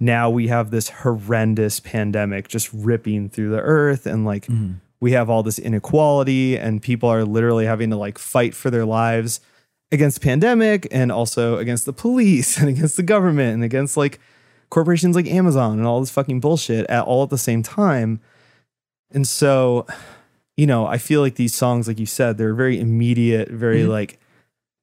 now 0.00 0.28
we 0.30 0.48
have 0.48 0.70
this 0.70 0.88
horrendous 0.88 1.78
pandemic 1.80 2.48
just 2.48 2.70
ripping 2.72 3.28
through 3.28 3.50
the 3.50 3.60
earth 3.60 4.06
and 4.06 4.24
like 4.24 4.48
we 5.00 5.12
have 5.12 5.28
all 5.28 5.42
this 5.42 5.58
inequality 5.58 6.56
and 6.56 6.82
people 6.82 7.08
are 7.08 7.24
literally 7.24 7.66
having 7.66 7.90
to 7.90 7.96
like 7.96 8.18
fight 8.18 8.54
for 8.54 8.70
their 8.70 8.84
lives 8.84 9.40
against 9.92 10.22
pandemic 10.22 10.88
and 10.90 11.12
also 11.12 11.58
against 11.58 11.84
the 11.86 11.92
police 11.92 12.56
and 12.60 12.68
against 12.68 12.96
the 12.96 13.02
government 13.02 13.54
and 13.54 13.64
against 13.64 13.96
like 13.96 14.20
corporations 14.70 15.14
like 15.14 15.26
Amazon 15.26 15.78
and 15.78 15.86
all 15.86 16.00
this 16.00 16.10
fucking 16.10 16.40
bullshit 16.40 16.86
at 16.90 17.04
all 17.04 17.22
at 17.22 17.30
the 17.30 17.38
same 17.38 17.62
time. 17.62 18.20
And 19.12 19.26
so, 19.26 19.86
you 20.56 20.66
know, 20.66 20.86
I 20.86 20.98
feel 20.98 21.20
like 21.20 21.36
these 21.36 21.54
songs, 21.54 21.86
like 21.86 22.00
you 22.00 22.06
said, 22.06 22.38
they're 22.38 22.54
very 22.54 22.80
immediate, 22.80 23.48
very 23.48 23.82
mm-hmm. 23.82 23.90
like 23.90 24.18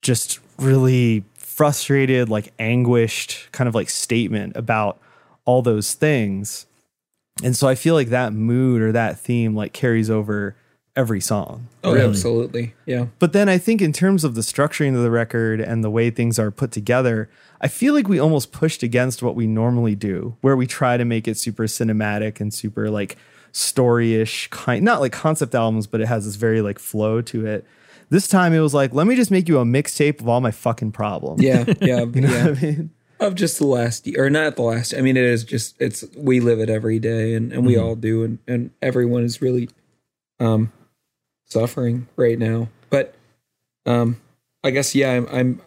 just 0.01 0.39
really 0.57 1.25
frustrated, 1.35 2.29
like 2.29 2.53
anguished 2.59 3.51
kind 3.51 3.67
of 3.67 3.75
like 3.75 3.89
statement 3.89 4.55
about 4.55 4.99
all 5.45 5.61
those 5.61 5.93
things. 5.93 6.65
And 7.41 7.55
so 7.55 7.67
I 7.67 7.75
feel 7.75 7.95
like 7.95 8.09
that 8.09 8.33
mood 8.33 8.81
or 8.81 8.91
that 8.91 9.17
theme 9.17 9.55
like 9.55 9.73
carries 9.73 10.09
over 10.09 10.55
every 10.95 11.19
song. 11.19 11.67
Oh, 11.83 11.97
absolutely. 11.97 12.75
Yeah. 12.85 13.07
But 13.17 13.33
then 13.33 13.49
I 13.49 13.57
think 13.57 13.81
in 13.81 13.93
terms 13.93 14.23
of 14.23 14.35
the 14.35 14.41
structuring 14.41 14.95
of 14.95 15.01
the 15.01 15.09
record 15.09 15.59
and 15.59 15.83
the 15.83 15.89
way 15.89 16.09
things 16.09 16.37
are 16.37 16.51
put 16.51 16.71
together, 16.71 17.29
I 17.61 17.67
feel 17.67 17.93
like 17.93 18.07
we 18.07 18.19
almost 18.19 18.51
pushed 18.51 18.83
against 18.83 19.23
what 19.23 19.35
we 19.35 19.47
normally 19.47 19.95
do, 19.95 20.37
where 20.41 20.55
we 20.55 20.67
try 20.67 20.97
to 20.97 21.05
make 21.05 21.27
it 21.27 21.37
super 21.37 21.63
cinematic 21.63 22.39
and 22.39 22.53
super 22.53 22.89
like 22.89 23.17
storyish 23.51 24.49
kind 24.49 24.83
not 24.83 24.99
like 24.99 25.11
concept 25.11 25.55
albums, 25.55 25.87
but 25.87 26.01
it 26.01 26.07
has 26.07 26.25
this 26.25 26.35
very 26.35 26.61
like 26.61 26.77
flow 26.77 27.21
to 27.21 27.45
it. 27.45 27.65
This 28.09 28.27
time 28.27 28.53
it 28.53 28.59
was 28.59 28.75
like, 28.75 28.93
let 28.93 29.07
me 29.07 29.15
just 29.15 29.31
make 29.31 29.47
you 29.47 29.57
a 29.57 29.65
mixtape 29.65 30.19
of 30.19 30.27
all 30.27 30.41
my 30.41 30.51
fucking 30.51 30.91
problems. 30.91 31.41
Yeah. 31.41 31.65
Yeah. 31.81 32.01
You 32.01 32.21
know 32.21 32.29
yeah. 32.29 32.47
what 32.49 32.57
I 32.57 32.61
mean? 32.61 32.91
Of 33.23 33.35
just 33.35 33.57
the 33.57 33.65
last 33.65 34.05
year, 34.05 34.25
or 34.25 34.29
not 34.29 34.57
the 34.57 34.63
last. 34.63 34.93
I 34.93 34.99
mean, 34.99 35.15
it 35.15 35.23
is 35.23 35.45
just, 35.45 35.75
it's, 35.79 36.03
we 36.17 36.41
live 36.41 36.59
it 36.59 36.69
every 36.69 36.99
day 36.99 37.35
and, 37.35 37.53
and 37.53 37.65
we 37.65 37.77
all 37.77 37.95
do. 37.95 38.23
And, 38.25 38.39
and 38.45 38.71
everyone 38.81 39.23
is 39.23 39.41
really 39.41 39.69
um, 40.41 40.73
suffering 41.45 42.09
right 42.17 42.37
now. 42.37 42.67
But 42.89 43.15
um, 43.85 44.19
I 44.61 44.71
guess, 44.71 44.93
yeah, 44.93 45.11
I'm, 45.11 45.27
I'm, 45.31 45.61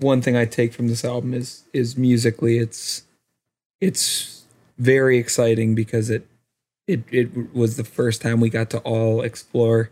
one 0.00 0.22
thing 0.22 0.36
I 0.38 0.46
take 0.46 0.72
from 0.72 0.88
this 0.88 1.04
album 1.04 1.34
is, 1.34 1.64
is 1.74 1.98
musically, 1.98 2.56
it's, 2.56 3.02
it's 3.78 4.44
very 4.78 5.18
exciting 5.18 5.74
because 5.74 6.08
it, 6.08 6.26
it, 6.86 7.04
it 7.10 7.54
was 7.54 7.76
the 7.76 7.84
first 7.84 8.22
time 8.22 8.40
we 8.40 8.48
got 8.48 8.70
to 8.70 8.78
all 8.78 9.20
explore 9.20 9.90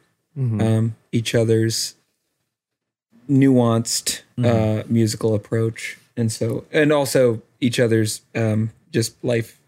um, 0.62 0.96
each 1.12 1.34
other's 1.34 1.96
nuanced 3.28 4.22
uh, 4.42 4.84
musical 4.88 5.34
approach, 5.34 5.98
and 6.16 6.30
so 6.32 6.64
and 6.72 6.92
also 6.92 7.42
each 7.60 7.78
other's 7.80 8.22
um, 8.34 8.70
just 8.92 9.22
life 9.24 9.60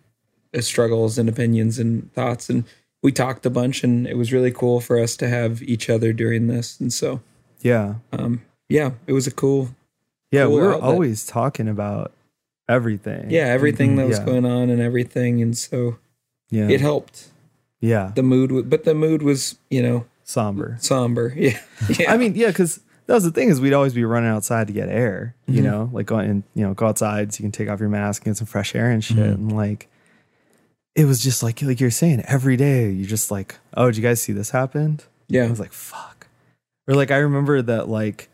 uh, 0.55 0.61
struggles 0.61 1.19
and 1.19 1.29
opinions 1.29 1.79
and 1.79 2.13
thoughts. 2.15 2.49
And 2.51 2.65
we 3.03 3.13
talked 3.13 3.47
a 3.47 3.51
bunch, 3.51 3.85
and 3.85 4.07
it 4.07 4.17
was 4.17 4.33
really 4.33 4.51
cool 4.53 4.81
for 4.81 4.99
us 4.99 5.17
to 5.17 5.29
have 5.29 5.63
each 5.63 5.89
other 5.91 6.13
during 6.13 6.47
this. 6.49 6.79
And 6.81 6.93
so, 6.93 7.21
Yeah. 7.63 7.95
um, 8.13 8.43
yeah, 8.69 8.93
it 9.07 9.13
was 9.13 9.27
a 9.27 9.31
cool, 9.31 9.71
Yeah. 10.33 10.45
Cool 10.45 10.55
we 10.55 10.61
were 10.61 10.75
outlet. 10.75 10.91
always 10.91 11.25
talking 11.27 11.69
about 11.69 12.13
everything. 12.69 13.31
yeah, 13.31 13.47
everything 13.47 13.97
that 13.97 14.07
was 14.07 14.19
Yeah. 14.19 14.25
going 14.27 14.45
on 14.45 14.69
and 14.71 14.81
everything. 14.81 15.41
And 15.43 15.57
so 15.57 15.97
Yeah. 16.51 16.69
it 16.69 16.81
helped. 16.81 17.29
yeah. 17.81 18.11
The 18.15 18.23
mood, 18.23 18.69
but 18.69 18.85
the 18.85 18.95
mood 18.95 19.23
was, 19.23 19.57
you 19.71 19.83
know, 19.83 20.05
Somber. 20.25 20.77
somber. 20.81 21.33
Yeah, 21.37 21.59
yeah. 21.99 22.13
I 22.13 22.17
mean, 22.17 22.35
yeah, 22.35 22.49
because 22.49 22.81
that 23.09 23.15
was 23.15 23.25
the 23.25 23.31
thing 23.31 23.49
is 23.49 23.59
we'd 23.59 23.73
always 23.73 23.95
be 23.95 24.05
running 24.05 24.29
outside 24.29 24.67
to 24.67 24.73
get 24.73 24.91
air, 24.91 25.35
you 25.47 25.63
mm-hmm. 25.63 25.65
know, 25.65 25.91
like 25.95 26.05
going 26.05 26.31
and 26.31 26.43
you 26.55 26.65
know 26.65 26.75
go 26.75 26.87
outside 26.87 27.33
so 27.33 27.39
you 27.39 27.45
can 27.45 27.53
take 27.53 27.71
off 27.71 27.81
your 27.81 27.89
mask 27.89 28.23
and 28.23 28.35
get 28.35 28.39
some 28.39 28.47
fresh 28.47 28.75
air 28.75 28.91
and 28.91 29.03
shit, 29.03 29.17
mm-hmm. 29.17 29.33
and 29.33 29.57
like 29.57 29.89
it 30.95 31.07
was 31.07 31.23
just 31.23 31.43
like 31.43 31.63
like 31.63 31.81
you're 31.81 31.91
saying 31.91 32.23
every 32.27 32.57
day 32.57 32.91
you're 32.91 33.09
just 33.09 33.31
like, 33.31 33.57
oh, 33.75 33.87
did 33.87 33.97
you 33.97 34.03
guys 34.03 34.21
see 34.21 34.33
this 34.35 34.51
happened? 34.51 35.05
Yeah, 35.27 35.45
I 35.45 35.51
was 35.51 35.59
like, 35.59 35.73
fuck. 35.73 36.27
Or 36.87 36.95
like 36.95 37.11
I 37.11 37.17
remember 37.17 37.63
that 37.63 37.89
like 37.89 38.29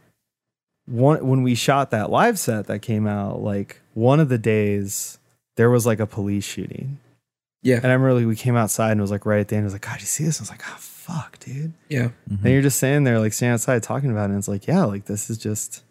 one 0.86 1.24
when 1.24 1.44
we 1.44 1.54
shot 1.54 1.92
that 1.92 2.10
live 2.10 2.36
set 2.38 2.66
that 2.66 2.80
came 2.82 3.06
out, 3.06 3.42
like 3.42 3.80
one 3.94 4.18
of 4.18 4.28
the 4.28 4.38
days 4.38 5.18
there 5.56 5.70
was 5.70 5.86
like 5.86 6.00
a 6.00 6.06
police 6.06 6.44
shooting. 6.44 6.98
Yeah. 7.62 7.76
And 7.76 7.86
I 7.86 7.92
remember 7.92 8.14
like, 8.14 8.26
we 8.26 8.34
came 8.34 8.56
outside 8.56 8.90
and 8.90 9.00
it 9.00 9.02
was 9.02 9.12
like 9.12 9.24
right 9.24 9.38
at 9.38 9.48
the 9.48 9.56
end, 9.56 9.62
I 9.62 9.66
was 9.66 9.72
like, 9.72 9.86
God, 9.86 10.00
you 10.00 10.06
see 10.06 10.24
this? 10.24 10.40
I 10.40 10.42
was 10.42 10.50
like, 10.50 10.62
oh 10.66 10.76
fuck, 11.04 11.38
dude. 11.38 11.74
Yeah. 11.88 12.08
And 12.28 12.44
you're 12.44 12.62
just 12.62 12.78
sitting 12.78 13.04
there, 13.04 13.18
like 13.18 13.34
standing 13.34 13.54
outside 13.54 13.82
talking 13.82 14.10
about 14.10 14.24
it. 14.24 14.30
And 14.30 14.38
it's 14.38 14.48
like, 14.48 14.66
yeah, 14.66 14.84
like 14.84 15.04
this 15.04 15.28
is 15.28 15.36
just, 15.36 15.82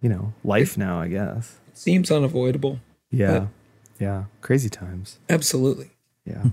you 0.00 0.08
know, 0.08 0.32
life 0.42 0.76
now, 0.76 1.00
I 1.00 1.08
guess. 1.08 1.58
Seems 1.74 2.10
unavoidable. 2.10 2.80
Yeah. 3.10 3.46
yeah. 4.00 4.24
Crazy 4.40 4.68
times. 4.68 5.18
Absolutely. 5.28 5.90
Yeah. 6.24 6.42
Hmm. 6.42 6.48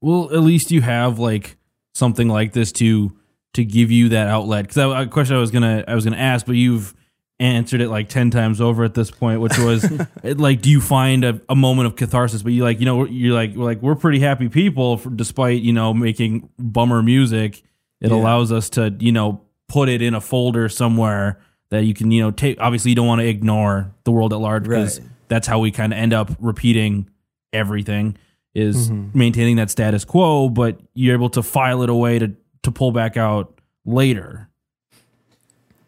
Well, 0.00 0.32
at 0.32 0.40
least 0.40 0.70
you 0.70 0.80
have 0.80 1.18
like 1.18 1.56
something 1.94 2.28
like 2.28 2.52
this 2.52 2.72
to 2.72 3.12
to 3.54 3.64
give 3.64 3.90
you 3.90 4.08
that 4.08 4.28
outlet. 4.28 4.66
Because 4.66 4.78
a 4.78 5.06
question 5.06 5.36
I 5.36 5.40
was 5.40 5.50
gonna 5.50 5.84
I 5.86 5.94
was 5.94 6.04
gonna 6.04 6.16
ask, 6.16 6.46
but 6.46 6.56
you've 6.56 6.94
answered 7.42 7.80
it 7.80 7.88
like 7.88 8.08
ten 8.08 8.30
times 8.30 8.60
over 8.60 8.84
at 8.84 8.94
this 8.94 9.10
point, 9.10 9.40
which 9.40 9.58
was 9.58 9.84
it, 10.22 10.38
like, 10.38 10.62
do 10.62 10.70
you 10.70 10.80
find 10.80 11.24
a, 11.24 11.40
a 11.48 11.54
moment 11.56 11.86
of 11.86 11.96
catharsis? 11.96 12.42
But 12.42 12.52
you 12.52 12.62
like, 12.64 12.78
you 12.80 12.86
know, 12.86 13.04
you're 13.06 13.34
like, 13.34 13.54
we're 13.54 13.64
like 13.64 13.82
we're 13.82 13.94
pretty 13.94 14.20
happy 14.20 14.48
people, 14.48 14.96
for, 14.98 15.10
despite 15.10 15.62
you 15.62 15.72
know 15.72 15.92
making 15.92 16.48
bummer 16.58 17.02
music. 17.02 17.62
It 18.00 18.10
Yeah. 18.10 18.16
allows 18.16 18.50
us 18.52 18.70
to 18.70 18.94
you 18.98 19.12
know 19.12 19.42
put 19.68 19.88
it 19.88 20.02
in 20.02 20.14
a 20.14 20.20
folder 20.20 20.68
somewhere 20.68 21.40
that 21.70 21.84
you 21.84 21.94
can 21.94 22.10
you 22.10 22.22
know 22.22 22.30
take. 22.30 22.58
Obviously, 22.60 22.90
you 22.90 22.94
don't 22.94 23.06
want 23.06 23.20
to 23.20 23.26
ignore 23.26 23.92
the 24.04 24.12
world 24.12 24.32
at 24.32 24.38
large 24.40 24.64
because 24.64 25.00
Right. 25.00 25.08
that's 25.28 25.46
how 25.46 25.58
we 25.58 25.70
kind 25.70 25.92
of 25.92 25.98
end 25.98 26.12
up 26.12 26.30
repeating 26.40 27.08
everything 27.52 28.16
is 28.54 28.90
maintaining 28.90 29.56
that 29.56 29.70
status 29.70 30.04
quo, 30.04 30.48
but 30.50 30.78
you're 30.94 31.14
able 31.14 31.30
to 31.30 31.42
file 31.42 31.82
it 31.82 31.88
away 31.90 32.18
to 32.18 32.32
to 32.64 32.70
pull 32.70 32.92
back 32.92 33.16
out 33.16 33.58
later. 33.86 34.48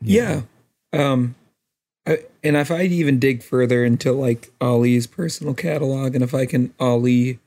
Yeah. 0.00 0.42
Um 0.92 1.34
And 2.06 2.56
if 2.56 2.70
I 2.70 2.82
even 2.82 3.18
dig 3.18 3.42
further 3.42 3.84
into 3.84 4.12
like 4.12 4.52
Ali's 4.60 5.06
personal 5.06 5.54
catalog 5.54 6.14
and 6.14 6.22
if 6.22 6.34
I 6.34 6.46
can 6.46 6.74
Ali 6.78 7.38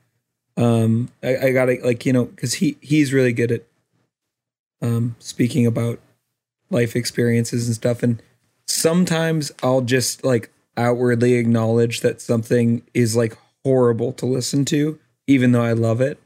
um 0.56 1.10
I, 1.22 1.36
I 1.36 1.52
gotta 1.52 1.78
like 1.84 2.04
you 2.04 2.12
know 2.12 2.24
because 2.24 2.54
he 2.54 2.76
he's 2.80 3.12
really 3.12 3.32
good 3.32 3.52
at 3.52 3.62
um 4.82 5.14
speaking 5.20 5.66
about 5.66 6.00
life 6.70 6.96
experiences 6.96 7.66
and 7.66 7.74
stuff 7.76 8.02
and 8.02 8.20
sometimes 8.66 9.52
I'll 9.62 9.80
just 9.80 10.24
like 10.24 10.50
outwardly 10.76 11.34
acknowledge 11.34 12.00
that 12.00 12.20
something 12.20 12.82
is 12.94 13.16
like 13.16 13.36
horrible 13.64 14.12
to 14.14 14.26
listen 14.26 14.64
to 14.66 14.98
even 15.26 15.52
though 15.52 15.62
I 15.62 15.72
love 15.72 16.00
it. 16.00 16.18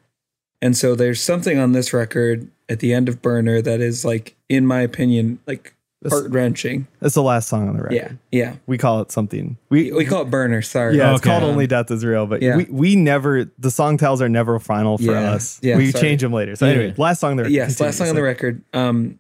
And 0.63 0.77
so 0.77 0.95
there's 0.95 1.21
something 1.21 1.59
on 1.59 1.73
this 1.73 1.93
record 1.93 2.49
at 2.69 2.79
the 2.79 2.95
end 2.95 3.09
of 3.09 3.21
Burner 3.21 3.61
that 3.61 3.81
is 3.81 4.05
like 4.05 4.37
in 4.49 4.67
my 4.67 4.81
opinion 4.81 5.41
like 5.47 5.75
heart 6.11 6.31
wrenching 6.31 6.87
That's 7.01 7.15
the 7.15 7.23
last 7.23 7.49
song 7.49 7.69
on 7.69 7.77
the 7.77 7.83
record. 7.83 7.95
yeah, 7.97 8.13
yeah. 8.33 8.57
We 8.67 8.79
call 8.79 9.01
it 9.03 9.11
something. 9.13 9.57
We, 9.71 9.93
We 9.93 10.05
call 10.05 10.23
it 10.23 10.31
burner. 10.31 10.63
Sorry. 10.63 10.97
yeah, 10.97 11.13
it's 11.13 11.21
Okay. 11.21 11.31
called 11.31 11.43
Only 11.45 11.67
Death 11.67 11.91
is 11.91 12.05
Real, 12.05 12.27
but 12.27 12.43
Yeah. 12.43 12.57
we, 12.57 12.65
we 12.65 12.97
never, 12.97 13.51
the 13.59 13.71
song 13.71 13.97
titles 13.99 14.21
are 14.21 14.29
never 14.29 14.59
final 14.59 14.99
for 14.99 15.05
Yeah. 15.13 15.33
us. 15.33 15.59
Yeah, 15.63 15.77
we 15.77 15.91
sorry. 15.91 16.03
change 16.03 16.23
them 16.23 16.33
later. 16.33 16.57
So, 16.57 16.67
anyway, 16.67 16.95
last 16.97 17.21
song 17.21 17.37
there. 17.37 17.49
Yes, 17.49 17.81
last 17.81 17.99
song 17.99 18.09
on 18.09 18.15
the 18.15 18.23
record. 18.23 18.63
Um, 18.73 19.19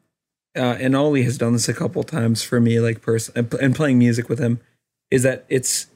uh, 0.56 0.76
and 0.80 0.94
Ollie 0.96 1.22
has 1.22 1.38
done 1.38 1.52
this 1.54 1.68
a 1.68 1.74
couple 1.74 2.02
times 2.02 2.42
for 2.42 2.60
me, 2.60 2.78
like 2.80 3.00
person 3.00 3.32
and, 3.36 3.52
and 3.54 3.74
playing 3.74 3.98
music 3.98 4.28
with 4.28 4.38
him, 4.38 4.60
is 5.10 5.22
that 5.22 5.44
it's 5.48 5.86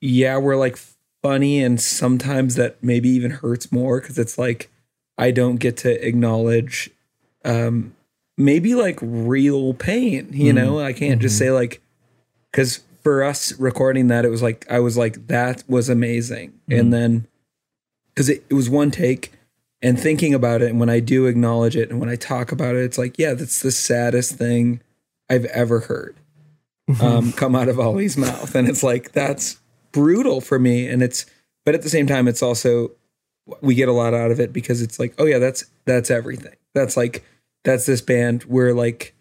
yeah, 0.00 0.36
we're 0.38 0.56
like 0.56 0.78
funny, 1.22 1.62
and 1.62 1.80
sometimes 1.80 2.54
that 2.54 2.82
maybe 2.82 3.08
even 3.10 3.30
hurts 3.32 3.70
more 3.70 4.00
because 4.00 4.18
it's 4.18 4.38
like 4.38 4.70
I 5.18 5.30
don't 5.30 5.56
get 5.56 5.76
to 5.78 6.06
acknowledge, 6.06 6.90
um, 7.44 7.94
maybe 8.40 8.74
like 8.74 8.98
real 9.00 9.74
pain. 9.74 10.28
You 10.32 10.52
mm-hmm. 10.52 10.56
know, 10.56 10.80
I 10.80 10.92
can't 10.92 11.20
just 11.20 11.36
mm-hmm. 11.36 11.44
say 11.46 11.50
like 11.50 11.82
because 12.50 12.80
for 13.02 13.22
us 13.22 13.52
recording 13.58 14.08
that, 14.08 14.24
it 14.24 14.30
was 14.30 14.42
like 14.42 14.66
I 14.70 14.80
was 14.80 14.96
like 14.96 15.26
that 15.28 15.64
was 15.68 15.88
amazing, 15.88 16.58
and 16.68 16.80
mm-hmm. 16.80 16.90
then 16.90 17.26
because 18.14 18.28
it, 18.28 18.44
it 18.48 18.54
was 18.54 18.68
one 18.68 18.90
take 18.90 19.32
and 19.82 19.98
thinking 19.98 20.34
about 20.34 20.60
it 20.60 20.68
and 20.68 20.78
when 20.78 20.90
i 20.90 21.00
do 21.00 21.24
acknowledge 21.24 21.74
it 21.74 21.88
and 21.88 22.00
when 22.00 22.10
i 22.10 22.14
talk 22.14 22.52
about 22.52 22.74
it 22.74 22.84
it's 22.84 22.98
like 22.98 23.18
yeah 23.18 23.32
that's 23.32 23.62
the 23.62 23.70
saddest 23.70 24.34
thing 24.34 24.78
i've 25.30 25.46
ever 25.46 25.80
heard 25.80 26.20
um, 27.00 27.32
come 27.32 27.54
out 27.54 27.68
of 27.68 27.78
ollie's 27.78 28.16
mouth. 28.16 28.54
And 28.54 28.68
it's 28.68 28.82
like 28.82 29.12
that's 29.12 29.58
brutal 29.92 30.40
for 30.40 30.58
me. 30.58 30.88
And 30.88 31.02
it's 31.02 31.26
but 31.64 31.74
at 31.74 31.82
the 31.82 31.90
same 31.90 32.06
time 32.06 32.26
it's 32.26 32.42
also 32.42 32.90
we 33.60 33.74
get 33.74 33.88
a 33.88 33.92
lot 33.92 34.14
out 34.14 34.30
of 34.30 34.40
it 34.40 34.52
because 34.52 34.82
it's 34.82 34.98
like 34.98 35.14
oh 35.18 35.26
yeah 35.26 35.38
that's 35.38 35.64
that's 35.84 36.10
everything. 36.10 36.56
That's 36.74 36.96
like 36.96 37.24
that's 37.64 37.86
this 37.86 38.00
band. 38.00 38.44
We're 38.44 38.74
like 38.74 39.14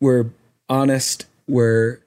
we're 0.00 0.26
honest. 0.68 1.26
We're 1.46 2.00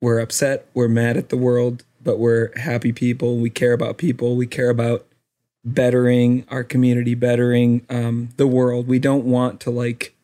we're 0.00 0.20
upset. 0.20 0.66
We're 0.74 0.88
mad 0.88 1.16
at 1.16 1.28
the 1.28 1.36
world 1.36 1.84
but 2.06 2.20
we're 2.20 2.56
happy 2.56 2.92
people. 2.92 3.36
We 3.36 3.50
care 3.50 3.72
about 3.72 3.98
people. 3.98 4.36
We 4.36 4.46
care 4.46 4.70
about 4.70 5.04
bettering 5.64 6.46
our 6.48 6.62
community 6.62 7.16
bettering 7.16 7.84
um, 7.90 8.28
the 8.36 8.46
world. 8.46 8.86
We 8.86 9.00
don't 9.00 9.24
want 9.24 9.60
to 9.62 9.70
like 9.70 10.14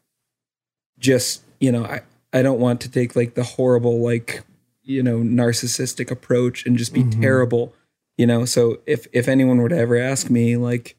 just 0.99 1.43
you 1.59 1.73
know 1.73 1.85
i 1.85 2.01
i 2.33 2.43
don't 2.43 2.61
want 2.61 2.81
to 2.81 2.89
take 2.89 3.17
like 3.17 3.35
the 3.35 3.43
horrible 3.43 3.99
like 3.99 4.45
you 4.85 5.03
know 5.03 5.19
narcissistic 5.19 6.13
approach 6.13 6.65
and 6.65 6.79
just 6.79 6.95
be 6.95 7.03
terrible 7.21 7.75
you 8.17 8.27
know? 8.27 8.45
So 8.45 8.79
if 8.87 9.07
if 9.13 9.27
anyone 9.27 9.59
were 9.59 9.69
to 9.69 9.77
ever 9.77 9.97
ask 9.97 10.31
me 10.31 10.57
like 10.57 10.97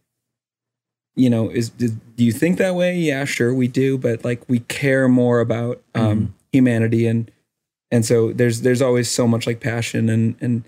you 1.15 1.29
know 1.29 1.49
is 1.49 1.69
do 1.69 1.89
do 2.15 2.23
you 2.23 2.31
think 2.31 2.57
that 2.57 2.75
way? 2.75 2.97
Yeah 2.97 3.25
sure 3.25 3.53
we 3.53 3.67
do 3.67 3.97
but 3.97 4.23
like 4.23 4.43
we 4.47 4.59
care 4.59 5.07
more 5.07 5.39
about 5.39 5.81
um 5.95 6.33
humanity 6.51 7.07
and 7.07 7.31
and 7.91 8.05
so 8.05 8.33
there's 8.33 8.61
there's 8.61 8.81
always 8.81 9.09
so 9.09 9.27
much 9.27 9.45
like 9.47 9.59
passion 9.59 10.09
and 10.09 10.35
and 10.41 10.67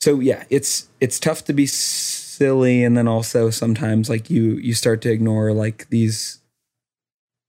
so 0.00 0.20
yeah 0.20 0.44
it's 0.50 0.88
it's 1.00 1.18
tough 1.18 1.44
to 1.44 1.52
be 1.52 1.66
silly 1.66 2.84
and 2.84 2.96
then 2.96 3.08
also 3.08 3.50
sometimes 3.50 4.08
like 4.08 4.30
you 4.30 4.52
you 4.56 4.74
start 4.74 5.00
to 5.02 5.10
ignore 5.10 5.52
like 5.52 5.88
these 5.90 6.40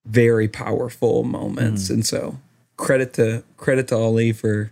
very 0.08 0.48
powerful 0.48 1.24
moments. 1.24 1.90
And 1.90 2.06
so 2.06 2.40
credit 2.78 3.14
to 3.14 3.44
credit 3.58 3.88
to 3.90 3.96
ollie 3.96 4.32
for 4.32 4.72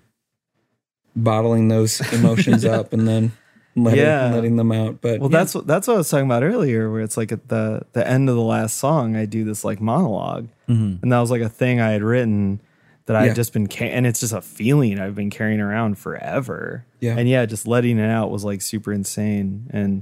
bottling 1.16 1.68
those 1.68 2.02
emotions 2.14 2.64
up 2.78 2.94
and 2.94 3.08
then 3.08 3.32
letting, 3.76 4.00
Yeah. 4.00 4.32
letting 4.34 4.56
them 4.56 4.72
out 4.72 5.02
but 5.02 5.20
Well, 5.20 5.30
yeah. 5.32 5.38
that's 5.40 5.54
what 5.56 5.68
that's 5.68 5.88
what 5.88 5.96
I 5.96 5.98
was 5.98 6.10
talking 6.10 6.26
about 6.26 6.44
earlier, 6.44 6.90
where 6.92 7.02
it's 7.02 7.18
like 7.18 7.32
at 7.32 7.50
the 7.50 7.82
the 7.94 8.08
end 8.08 8.30
of 8.30 8.36
the 8.36 8.42
last 8.42 8.78
song, 8.78 9.16
I 9.16 9.26
do 9.26 9.44
this 9.44 9.64
like 9.66 9.80
monolog 9.80 10.48
mm-hmm. 10.70 10.98
and 11.04 11.12
that 11.12 11.20
was 11.20 11.32
like 11.32 11.42
a 11.42 11.50
thing 11.50 11.80
I 11.82 11.90
had 11.92 12.02
written 12.04 12.62
that 13.06 13.16
I 13.16 13.22
Yeah. 13.22 13.28
had 13.28 13.36
just 13.36 13.54
been, 13.54 13.68
ca- 13.68 13.92
and 13.92 14.08
it's 14.08 14.20
just 14.22 14.34
a 14.34 14.42
feeling 14.42 15.00
I've 15.00 15.14
been 15.14 15.30
carrying 15.30 15.60
around 15.60 16.00
forever. 16.00 16.86
Yeah. 17.00 17.16
and 17.18 17.30
yeah, 17.30 17.46
just 17.46 17.68
letting 17.68 18.00
it 18.00 18.10
out 18.10 18.32
was 18.32 18.44
like 18.44 18.62
super 18.64 18.92
insane. 18.92 19.68
And 19.70 20.02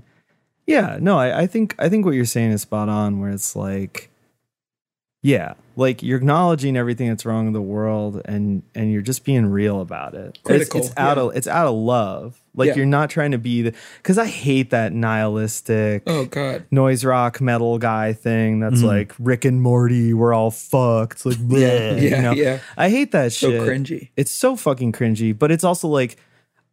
yeah, 0.66 0.98
no, 1.02 1.18
I, 1.18 1.42
I 1.42 1.48
think 1.48 1.76
I 1.80 1.90
think 1.90 2.06
what 2.06 2.14
you're 2.16 2.24
saying 2.24 2.52
is 2.52 2.62
spot 2.62 2.88
on. 2.88 3.20
Where 3.20 3.30
it's 3.32 3.56
like, 3.58 4.10
yeah, 5.22 5.54
like 5.76 6.02
you're 6.04 6.18
acknowledging 6.18 6.78
everything 6.78 7.10
that's 7.10 7.26
wrong 7.26 7.48
in 7.48 7.54
the 7.54 7.62
world, 7.62 8.22
and 8.26 8.64
and 8.76 8.92
you're 8.92 9.02
just 9.02 9.26
being 9.26 9.48
real 9.48 9.82
about 9.82 10.14
it. 10.14 10.38
It's- 10.38 10.44
Critical, 10.44 10.80
It's, 10.82 10.94
out 10.96 11.18
yeah. 11.18 11.24
of 11.24 11.36
it's 11.36 11.48
out 11.48 11.68
of 11.68 11.76
love. 11.76 12.42
Like 12.56 12.68
Yeah. 12.70 12.76
you're 12.76 12.86
not 12.86 13.10
trying 13.10 13.32
to 13.32 13.38
be 13.38 13.64
the 13.64 13.74
because 13.98 14.18
I 14.18 14.28
hate 14.28 14.70
that 14.70 14.94
nihilistic 14.94 16.04
oh 16.08 16.26
god 16.26 16.66
noise 16.72 17.04
rock 17.04 17.42
metal 17.42 17.80
guy 17.80 18.14
thing 18.14 18.60
that's 18.60 18.84
like 18.84 19.14
Rick 19.20 19.46
and 19.46 19.62
Morty, 19.62 20.14
we're 20.14 20.34
all 20.34 20.52
fucked. 20.52 21.26
Like, 21.26 21.38
bleh, 21.50 21.60
yeah, 22.02 22.18
you 22.18 22.22
know? 22.22 22.34
yeah. 22.34 22.60
I 22.78 22.90
hate 22.90 23.12
that 23.14 23.34
so 23.34 23.50
shit. 23.50 23.62
So 23.62 23.68
cringy 23.68 24.10
It's 24.16 24.32
so 24.32 24.56
fucking 24.56 24.92
cringy, 24.92 25.38
but 25.38 25.52
it's 25.52 25.64
also 25.64 25.88
like, 25.88 26.18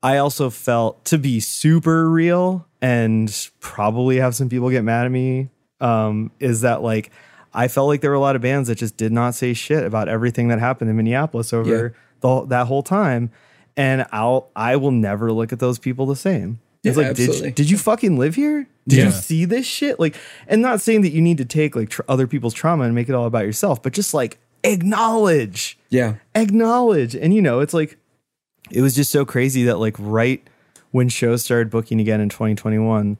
I 0.03 0.17
also 0.19 0.51
felt 0.51 1.05
to 1.07 1.19
be 1.19 1.41
super 1.41 2.09
real 2.11 2.67
and 2.83 3.51
probably 3.61 4.17
have 4.17 4.35
some 4.35 4.49
people 4.49 4.71
get 4.71 4.83
mad 4.85 5.07
at 5.07 5.13
me. 5.13 5.51
Um, 5.81 6.31
is 6.41 6.61
that 6.63 6.83
like, 6.83 7.11
I 7.53 7.69
felt 7.69 7.89
like 7.89 8.01
there 8.01 8.11
were 8.11 8.17
a 8.17 8.21
lot 8.21 8.37
of 8.37 8.43
bands 8.43 8.69
that 8.69 8.77
just 8.77 8.97
did 8.97 9.13
not 9.13 9.35
say 9.35 9.55
shit 9.55 9.85
about 9.85 10.09
everything 10.09 10.49
that 10.49 10.59
happened 10.59 10.89
in 10.91 10.97
Minneapolis 10.97 11.53
over 11.53 11.95
the, 12.21 12.47
that 12.47 12.67
whole 12.67 12.83
time. 12.83 13.31
And 13.77 14.07
I'll, 14.13 14.51
I 14.55 14.77
will 14.77 14.91
never 14.91 15.33
look 15.33 15.53
at 15.53 15.59
those 15.59 15.79
people 15.79 16.07
the 16.07 16.17
same. 16.17 16.61
It's 16.83 16.97
Yeah, 16.97 17.07
like, 17.09 17.17
did, 17.17 17.29
absolutely. 17.29 17.51
did 17.53 17.71
you 17.71 17.79
fucking 17.79 18.19
live 18.19 18.35
here? 18.35 18.67
Did 18.89 18.99
Yeah. 18.99 19.05
you 19.07 19.11
see 19.13 19.45
this 19.45 19.67
shit? 19.67 20.01
Like, 20.01 20.17
and 20.49 20.61
not 20.63 20.81
saying 20.81 21.03
that 21.03 21.11
you 21.13 21.21
need 21.21 21.39
to 21.39 21.45
take 21.45 21.77
like 21.77 21.91
tr- 21.91 22.03
other 22.09 22.27
people's 22.27 22.55
trauma 22.55 22.85
and 22.85 22.95
make 22.95 23.09
it 23.09 23.15
all 23.15 23.27
about 23.27 23.45
yourself, 23.45 23.83
but 23.83 23.93
just 23.93 24.13
like 24.15 24.39
acknowledge 24.65 25.79
yeah 25.89 26.15
acknowledge. 26.35 27.15
And 27.15 27.33
you 27.35 27.41
know, 27.43 27.61
it's 27.61 27.73
like 27.75 27.97
it 28.71 28.81
was 28.83 28.95
just 28.95 29.11
so 29.13 29.25
crazy 29.25 29.65
that 29.65 29.79
like 29.79 29.95
right 29.99 30.43
when 30.91 31.09
shows 31.09 31.45
started 31.45 31.71
booking 31.71 32.01
again 32.01 32.21
in 32.21 32.29
2021, 32.29 33.19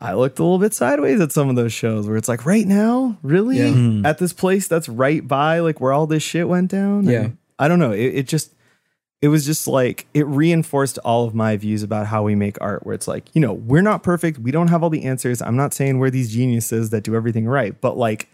I 0.00 0.14
looked 0.14 0.38
a 0.38 0.42
little 0.42 0.58
bit 0.58 0.72
sideways 0.74 1.20
at 1.20 1.30
some 1.32 1.48
of 1.50 1.56
those 1.56 1.72
shows 1.72 2.08
where 2.08 2.16
it's 2.16 2.28
like, 2.28 2.46
right 2.46 2.66
now, 2.66 3.18
really 3.22 3.58
Yeah. 3.58 3.66
Mhm. 3.68 4.04
at 4.06 4.18
this 4.18 4.32
place 4.32 4.66
that's 4.66 4.88
right 4.88 5.26
by 5.26 5.60
like 5.60 5.80
where 5.80 5.92
all 5.92 6.06
this 6.06 6.22
shit 6.22 6.48
went 6.48 6.70
down. 6.70 7.04
Yeah. 7.04 7.20
And 7.24 7.36
I 7.58 7.68
don't 7.68 7.78
know. 7.78 7.92
It, 7.92 8.14
it 8.14 8.26
just 8.28 8.52
it 9.22 9.28
was 9.28 9.44
just 9.44 9.66
like 9.66 10.06
it 10.14 10.26
reinforced 10.26 10.98
all 10.98 11.26
of 11.26 11.34
my 11.34 11.56
views 11.56 11.82
about 11.82 12.06
how 12.06 12.22
we 12.22 12.34
make 12.34 12.60
art 12.60 12.84
where 12.84 12.94
it's 12.94 13.08
like 13.08 13.26
you 13.34 13.40
know 13.40 13.52
we're 13.52 13.82
not 13.82 14.02
perfect 14.02 14.38
we 14.38 14.50
don't 14.50 14.68
have 14.68 14.82
all 14.82 14.90
the 14.90 15.04
answers 15.04 15.42
i'm 15.42 15.56
not 15.56 15.74
saying 15.74 15.98
we're 15.98 16.10
these 16.10 16.32
geniuses 16.32 16.90
that 16.90 17.02
do 17.02 17.14
everything 17.14 17.46
right 17.46 17.80
but 17.80 17.96
like 17.96 18.28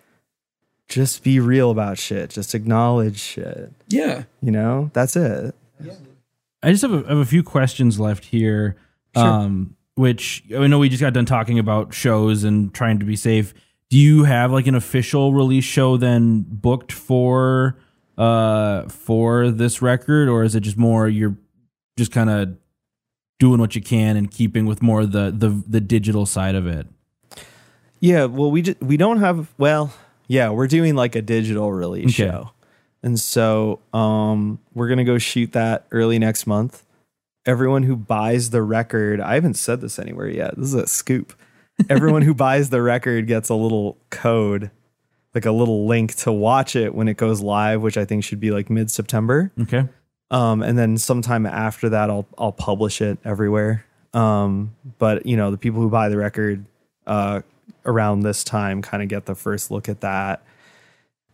just 0.88 1.22
be 1.22 1.40
real 1.40 1.70
about 1.70 1.98
shit. 1.98 2.30
Just 2.30 2.54
acknowledge 2.54 3.18
shit. 3.18 3.72
Yeah. 3.88 4.24
You 4.40 4.52
know, 4.52 4.90
that's 4.92 5.16
it. 5.16 5.54
I 6.62 6.70
just 6.70 6.82
have 6.82 6.92
a, 6.92 7.08
have 7.08 7.18
a 7.18 7.24
few 7.24 7.42
questions 7.42 8.00
left 8.00 8.24
here. 8.24 8.76
Um, 9.14 9.76
which 9.94 10.44
I 10.54 10.66
know 10.66 10.78
we 10.78 10.90
just 10.90 11.00
got 11.00 11.14
done 11.14 11.24
talking 11.24 11.58
about 11.58 11.94
shows 11.94 12.44
and 12.44 12.72
trying 12.74 12.98
to 12.98 13.06
be 13.06 13.16
safe. 13.16 13.54
Do 13.88 13.98
you 13.98 14.24
have 14.24 14.52
like 14.52 14.66
an 14.66 14.74
official 14.74 15.32
release 15.32 15.64
show 15.64 15.96
then 15.96 16.44
booked 16.46 16.92
for 16.92 17.78
uh 18.18 18.88
for 18.88 19.50
this 19.50 19.82
record, 19.82 20.28
or 20.28 20.42
is 20.44 20.54
it 20.54 20.60
just 20.60 20.76
more 20.78 21.08
you're 21.08 21.36
just 21.98 22.12
kind 22.12 22.30
of 22.30 22.56
doing 23.38 23.60
what 23.60 23.74
you 23.74 23.82
can 23.82 24.16
and 24.16 24.30
keeping 24.30 24.66
with 24.66 24.82
more 24.82 25.04
the 25.06 25.30
the 25.36 25.62
the 25.68 25.80
digital 25.80 26.26
side 26.26 26.54
of 26.54 26.66
it? 26.66 26.86
Yeah, 28.00 28.26
well, 28.26 28.50
we 28.50 28.62
just, 28.62 28.80
we 28.80 28.96
don't 28.96 29.18
have 29.20 29.52
well, 29.58 29.92
yeah, 30.28 30.50
we're 30.50 30.66
doing 30.66 30.94
like 30.94 31.14
a 31.16 31.22
digital 31.22 31.72
release 31.72 32.06
Okay. 32.20 32.30
show, 32.30 32.50
and 33.02 33.18
so 33.18 33.80
um, 33.94 34.58
we're 34.74 34.88
gonna 34.88 35.04
go 35.04 35.18
shoot 35.18 35.52
that 35.52 35.86
early 35.90 36.18
next 36.18 36.46
month. 36.46 36.82
Everyone 37.46 37.84
who 37.84 37.96
buys 37.96 38.50
the 38.50 38.62
record, 38.62 39.20
I 39.20 39.34
haven't 39.34 39.54
said 39.54 39.80
this 39.80 39.98
anywhere 39.98 40.28
yet. 40.28 40.56
This 40.56 40.66
is 40.68 40.74
a 40.74 40.86
scoop. 40.86 41.32
Everyone 41.88 42.22
who 42.22 42.34
buys 42.46 42.70
the 42.70 42.82
record 42.82 43.26
gets 43.26 43.48
a 43.48 43.54
little 43.54 43.96
code, 44.10 44.70
like 45.36 45.44
a 45.46 45.52
little 45.52 45.86
link 45.86 46.14
to 46.16 46.32
watch 46.32 46.74
it 46.74 46.94
when 46.94 47.06
it 47.06 47.16
goes 47.18 47.40
live, 47.42 47.82
which 47.82 47.96
I 47.96 48.04
think 48.04 48.24
should 48.24 48.40
be 48.40 48.50
like 48.50 48.68
mid 48.70 48.90
September. 48.90 49.52
Okay. 49.60 49.84
Um, 50.32 50.62
and 50.62 50.76
then 50.76 50.96
sometime 50.98 51.46
after 51.46 51.88
that, 51.90 52.10
I'll 52.10 52.26
I'll 52.36 52.50
publish 52.52 53.00
it 53.00 53.18
everywhere. 53.24 53.84
Um, 54.14 54.74
but 54.98 55.26
you 55.26 55.36
know, 55.36 55.50
the 55.52 55.58
people 55.58 55.80
who 55.82 55.90
buy 55.90 56.08
the 56.08 56.16
record 56.16 56.64
uh, 57.06 57.42
around 57.84 58.20
this 58.20 58.42
time 58.42 58.82
kind 58.82 59.02
of 59.02 59.08
get 59.10 59.26
the 59.26 59.34
first 59.36 59.70
look 59.70 59.88
at 59.88 60.00
that. 60.00 60.42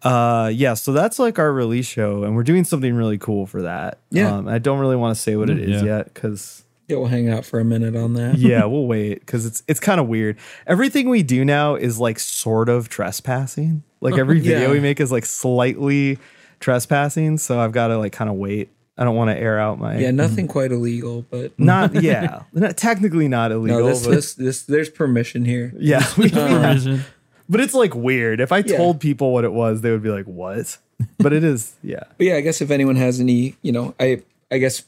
Uh, 0.02 0.50
yeah, 0.52 0.74
so 0.74 0.92
that's 0.92 1.18
like 1.20 1.38
our 1.38 1.52
release 1.52 1.86
show, 1.86 2.24
and 2.24 2.34
we're 2.34 2.42
doing 2.42 2.64
something 2.64 2.92
really 2.94 3.18
cool 3.18 3.46
for 3.46 3.62
that. 3.62 3.98
Yeah. 4.10 4.34
um, 4.34 4.48
I 4.48 4.58
don't 4.58 4.80
really 4.80 4.96
want 4.96 5.14
to 5.16 5.22
say 5.22 5.36
what 5.36 5.48
it 5.48 5.60
is 5.60 5.80
Yeah. 5.80 5.98
yet 5.98 6.12
because 6.12 6.64
Yeah, 6.88 6.96
we'll 6.96 7.06
hang 7.06 7.28
out 7.30 7.44
for 7.46 7.60
a 7.60 7.64
minute 7.64 7.94
on 7.94 8.14
that. 8.14 8.36
yeah, 8.36 8.64
we'll 8.64 8.86
wait 8.88 9.20
because 9.20 9.46
it's 9.46 9.62
it's 9.68 9.78
kind 9.80 10.00
of 10.00 10.08
weird. 10.08 10.36
Everything 10.66 11.08
we 11.08 11.22
do 11.22 11.44
now 11.44 11.76
is 11.76 12.00
like 12.00 12.18
sort 12.18 12.68
of 12.68 12.88
trespassing. 12.88 13.84
Like 14.02 14.18
every 14.18 14.40
video 14.44 14.60
Yeah. 14.68 14.70
we 14.70 14.80
make 14.80 15.00
is 15.00 15.10
like 15.10 15.24
slightly 15.24 16.18
trespassing, 16.60 17.38
so 17.38 17.58
I've 17.58 17.72
got 17.72 17.88
to 17.88 17.98
like 17.98 18.12
kind 18.12 18.28
of 18.30 18.36
wait. 18.36 18.68
I 18.98 19.04
don't 19.04 19.16
want 19.16 19.30
to 19.30 19.36
air 19.36 19.58
out 19.58 19.78
my 19.78 19.98
Yeah, 19.98 20.10
nothing 20.10 20.46
quite 20.46 20.70
illegal, 20.70 21.24
but 21.30 21.52
not 21.58 22.02
yeah, 22.02 22.42
not, 22.52 22.76
technically 22.76 23.26
not 23.26 23.50
illegal. 23.50 23.80
no, 23.80 23.86
this, 23.86 24.04
but 24.04 24.10
this, 24.10 24.34
this, 24.34 24.62
there's 24.62 24.90
permission 24.90 25.44
here. 25.46 25.72
yeah, 25.78 26.04
we- 26.18 26.28
Permission. 26.30 27.04
but 27.48 27.60
it's 27.60 27.72
like 27.74 27.94
weird. 27.94 28.38
If 28.40 28.52
I 28.52 28.58
Yeah. 28.58 28.76
told 28.76 29.00
people 29.00 29.32
what 29.32 29.44
it 29.44 29.52
was, 29.52 29.80
they 29.80 29.90
would 29.90 30.02
be 30.02 30.10
like, 30.10 30.26
"What?" 30.26 30.76
But 31.18 31.32
it 31.32 31.42
is, 31.42 31.74
yeah, 31.82 32.04
But 32.18 32.26
yeah, 32.26 32.36
I 32.36 32.42
guess 32.42 32.60
if 32.60 32.70
anyone 32.70 32.96
has 32.96 33.18
any, 33.18 33.56
you 33.62 33.72
know, 33.72 33.94
I, 33.98 34.22
I 34.52 34.58
guess 34.58 34.84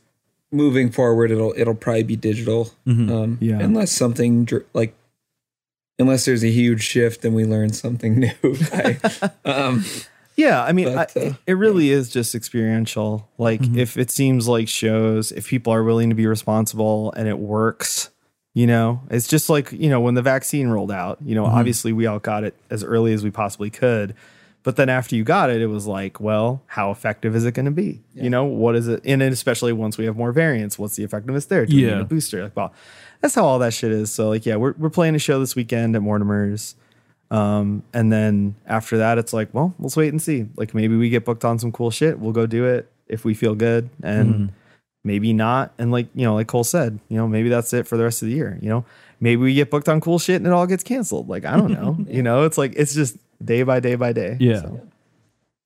moving 0.53 0.93
forward, 0.93 1.31
it'll, 1.33 1.53
it'll 1.57 1.75
probably 1.75 2.05
be 2.05 2.15
digital. 2.15 2.71
Um, 2.87 3.39
Yeah. 3.41 3.59
Unless 3.59 3.91
something 3.91 4.45
dr- 4.45 4.65
like, 4.75 4.95
unless 5.99 6.25
there's 6.25 6.43
a 6.45 6.51
huge 6.51 6.83
shift 6.83 7.25
and 7.25 7.35
we 7.35 7.45
learn 7.45 7.73
something 7.73 8.19
new. 8.21 8.57
I, 8.73 8.99
um, 9.45 9.85
yeah. 10.37 10.63
I 10.65 10.73
mean, 10.73 10.95
But, 10.95 11.17
I, 11.17 11.21
uh, 11.21 11.33
it 11.47 11.53
really 11.55 11.91
is 11.91 12.11
just 12.11 12.35
experiential. 12.35 13.29
Like, 13.39 13.63
if 13.77 13.97
it 13.97 14.11
seems 14.11 14.49
like 14.49 14.69
shows, 14.69 15.33
if 15.33 15.49
people 15.49 15.73
are 15.73 15.85
willing 15.85 16.09
to 16.11 16.17
be 16.17 16.27
responsible 16.27 17.13
and 17.13 17.29
it 17.29 17.39
works, 17.39 18.11
you 18.55 18.67
know, 18.67 19.01
it's 19.11 19.27
just 19.29 19.49
like 19.51 19.73
you 19.73 19.91
know 19.91 20.01
when 20.01 20.15
the 20.15 20.23
vaccine 20.23 20.69
rolled 20.69 20.93
out. 20.93 21.19
You 21.25 21.35
know, 21.35 21.45
obviously 21.45 21.93
we 21.93 22.07
all 22.07 22.21
got 22.21 22.45
it 22.45 22.55
as 22.71 22.85
early 22.85 23.13
as 23.13 23.25
we 23.25 23.31
possibly 23.31 23.71
could. 23.71 24.15
But 24.63 24.77
then 24.77 24.89
after 24.89 25.15
you 25.15 25.25
got 25.25 25.51
it, 25.51 25.61
it 25.61 25.67
was 25.67 25.87
like, 25.87 26.21
well, 26.21 26.63
how 26.69 26.91
effective 26.91 27.37
is 27.37 27.45
it 27.45 27.53
going 27.53 27.67
to 27.67 27.71
be? 27.71 28.01
You 28.15 28.31
know, 28.31 28.45
what 28.45 28.75
is 28.77 28.89
it? 28.89 29.03
And 29.05 29.21
especially 29.21 29.75
once 29.75 29.99
we 29.99 30.07
have 30.07 30.17
more 30.17 30.33
variants, 30.33 30.79
what's 30.79 30.97
the 30.97 31.05
effectiveness 31.05 31.45
there? 31.47 31.67
Do 31.67 31.77
we 31.77 31.83
need 31.83 31.89
Yeah. 31.89 32.01
a 32.01 32.05
booster? 32.05 32.45
Like, 32.45 32.57
well, 32.57 32.73
that's 33.25 33.35
how 33.35 33.47
all 33.47 33.59
that 33.59 33.73
shit 33.73 33.91
is. 33.91 34.13
So 34.13 34.29
like, 34.29 34.45
yeah, 34.45 34.57
we're 34.57 34.75
we're 34.77 34.91
playing 34.91 35.15
a 35.15 35.19
show 35.19 35.41
this 35.41 35.57
weekend 35.57 35.97
at 35.97 36.03
Mortimer's. 36.03 36.77
Um, 37.31 37.83
and 37.95 38.13
then 38.13 38.55
after 38.67 38.99
that, 38.99 39.17
it's 39.17 39.33
like, 39.33 39.49
well, 39.55 39.75
let's 39.79 39.97
wait 39.97 40.09
and 40.09 40.21
see. 40.21 40.47
Like 40.57 40.75
maybe 40.75 40.95
we 40.95 41.09
get 41.09 41.25
booked 41.25 41.43
on 41.43 41.59
some 41.59 41.73
cool 41.73 41.91
shit. 41.91 42.19
We'll 42.19 42.35
go 42.35 42.45
do 42.45 42.67
it 42.67 42.93
if 43.09 43.25
we 43.25 43.33
feel 43.33 43.55
good, 43.55 43.89
and 44.03 44.53
maybe 45.05 45.33
not. 45.33 45.73
And 45.79 45.91
like 45.91 46.09
you 46.15 46.27
know, 46.27 46.35
like 46.35 46.49
Cole 46.49 46.65
said, 46.65 47.01
you 47.09 47.17
know, 47.17 47.27
maybe 47.27 47.49
that's 47.49 47.73
it 47.73 47.87
for 47.87 47.97
the 47.97 48.05
rest 48.05 48.21
of 48.21 48.29
the 48.29 48.35
year. 48.35 48.59
You 48.61 48.69
know, 48.69 48.85
maybe 49.21 49.41
we 49.41 49.55
get 49.55 49.71
booked 49.71 49.89
on 49.89 50.03
cool 50.03 50.19
shit 50.19 50.37
and 50.37 50.47
it 50.47 50.53
all 50.53 50.67
gets 50.67 50.85
canceled. 50.85 51.27
Like 51.27 51.47
I 51.47 51.57
don't 51.57 51.73
know. 51.73 51.97
You 52.07 52.23
know, 52.23 52.43
it's 52.43 52.59
like 52.59 52.75
it's 52.77 52.93
just 52.93 53.17
day 53.43 53.63
by 53.63 53.81
day 53.81 53.95
by 53.95 54.13
day. 54.13 54.37
Yeah. 54.39 54.61
So, 54.61 54.87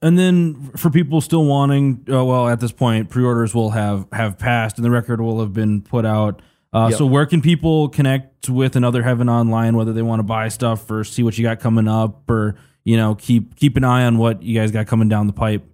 And 0.00 0.16
then 0.16 0.70
for 0.76 0.90
people 0.90 1.20
still 1.20 1.44
wanting, 1.44 2.06
uh, 2.08 2.24
well, 2.24 2.48
at 2.48 2.60
this 2.60 2.70
point, 2.70 3.10
pre-orders 3.10 3.52
will 3.52 3.70
have 3.70 4.06
have 4.12 4.38
passed 4.38 4.76
and 4.78 4.84
the 4.84 4.92
record 4.92 5.20
will 5.20 5.40
have 5.40 5.52
been 5.52 5.82
put 5.82 6.06
out. 6.06 6.40
Uh, 6.72 6.88
Yep. 6.90 6.98
So 6.98 7.06
where 7.06 7.26
can 7.26 7.40
people 7.40 7.88
connect 7.88 8.48
with 8.50 8.76
Another 8.76 9.02
Heaven 9.02 9.28
online, 9.28 9.76
whether 9.76 9.92
they 9.92 10.02
want 10.02 10.20
to 10.20 10.24
buy 10.24 10.48
stuff 10.48 10.90
or 10.90 11.02
see 11.04 11.22
what 11.22 11.38
you 11.38 11.44
got 11.44 11.60
coming 11.60 11.88
up, 11.88 12.28
or 12.30 12.56
you 12.84 12.96
know 12.96 13.14
keep 13.14 13.56
keep 13.56 13.76
an 13.76 13.84
eye 13.84 14.04
on 14.04 14.18
what 14.18 14.42
you 14.42 14.58
guys 14.58 14.70
got 14.70 14.86
coming 14.86 15.08
down 15.08 15.26
the 15.26 15.32
pipe. 15.32 15.64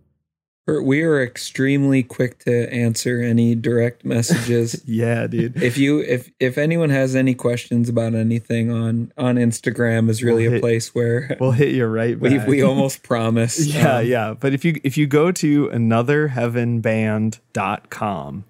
we're- 0.68 1.24
extremely 1.24 2.02
quick 2.02 2.38
to 2.44 2.72
answer 2.72 3.20
any 3.20 3.54
direct 3.54 4.02
messages. 4.04 4.82
yeah, 4.86 5.26
dude. 5.26 5.60
if 5.62 5.76
you 5.76 5.98
if 6.00 6.30
if 6.40 6.56
anyone 6.58 6.90
has 6.90 7.14
any 7.16 7.34
questions 7.34 7.88
about 7.88 8.14
anything 8.14 8.70
on 8.70 9.12
on 9.18 9.34
Instagram 9.36 10.08
is 10.08 10.22
really 10.22 10.46
We'll 10.48 10.58
a 10.58 10.60
place 10.60 10.94
where 10.94 11.36
We'll 11.40 11.50
hit 11.50 11.74
you 11.74 11.84
right 11.86 12.18
we 12.18 12.38
back. 12.38 12.46
we 12.48 12.62
almost 12.62 13.02
promise. 13.10 13.66
yeah, 13.66 13.96
Um, 13.98 14.06
yeah. 14.06 14.34
But 14.38 14.54
if 14.54 14.64
you 14.64 14.80
if 14.84 14.96
you 14.96 15.06
go 15.08 15.32
to 15.32 15.68
anotherheavenband.com, 15.70 18.44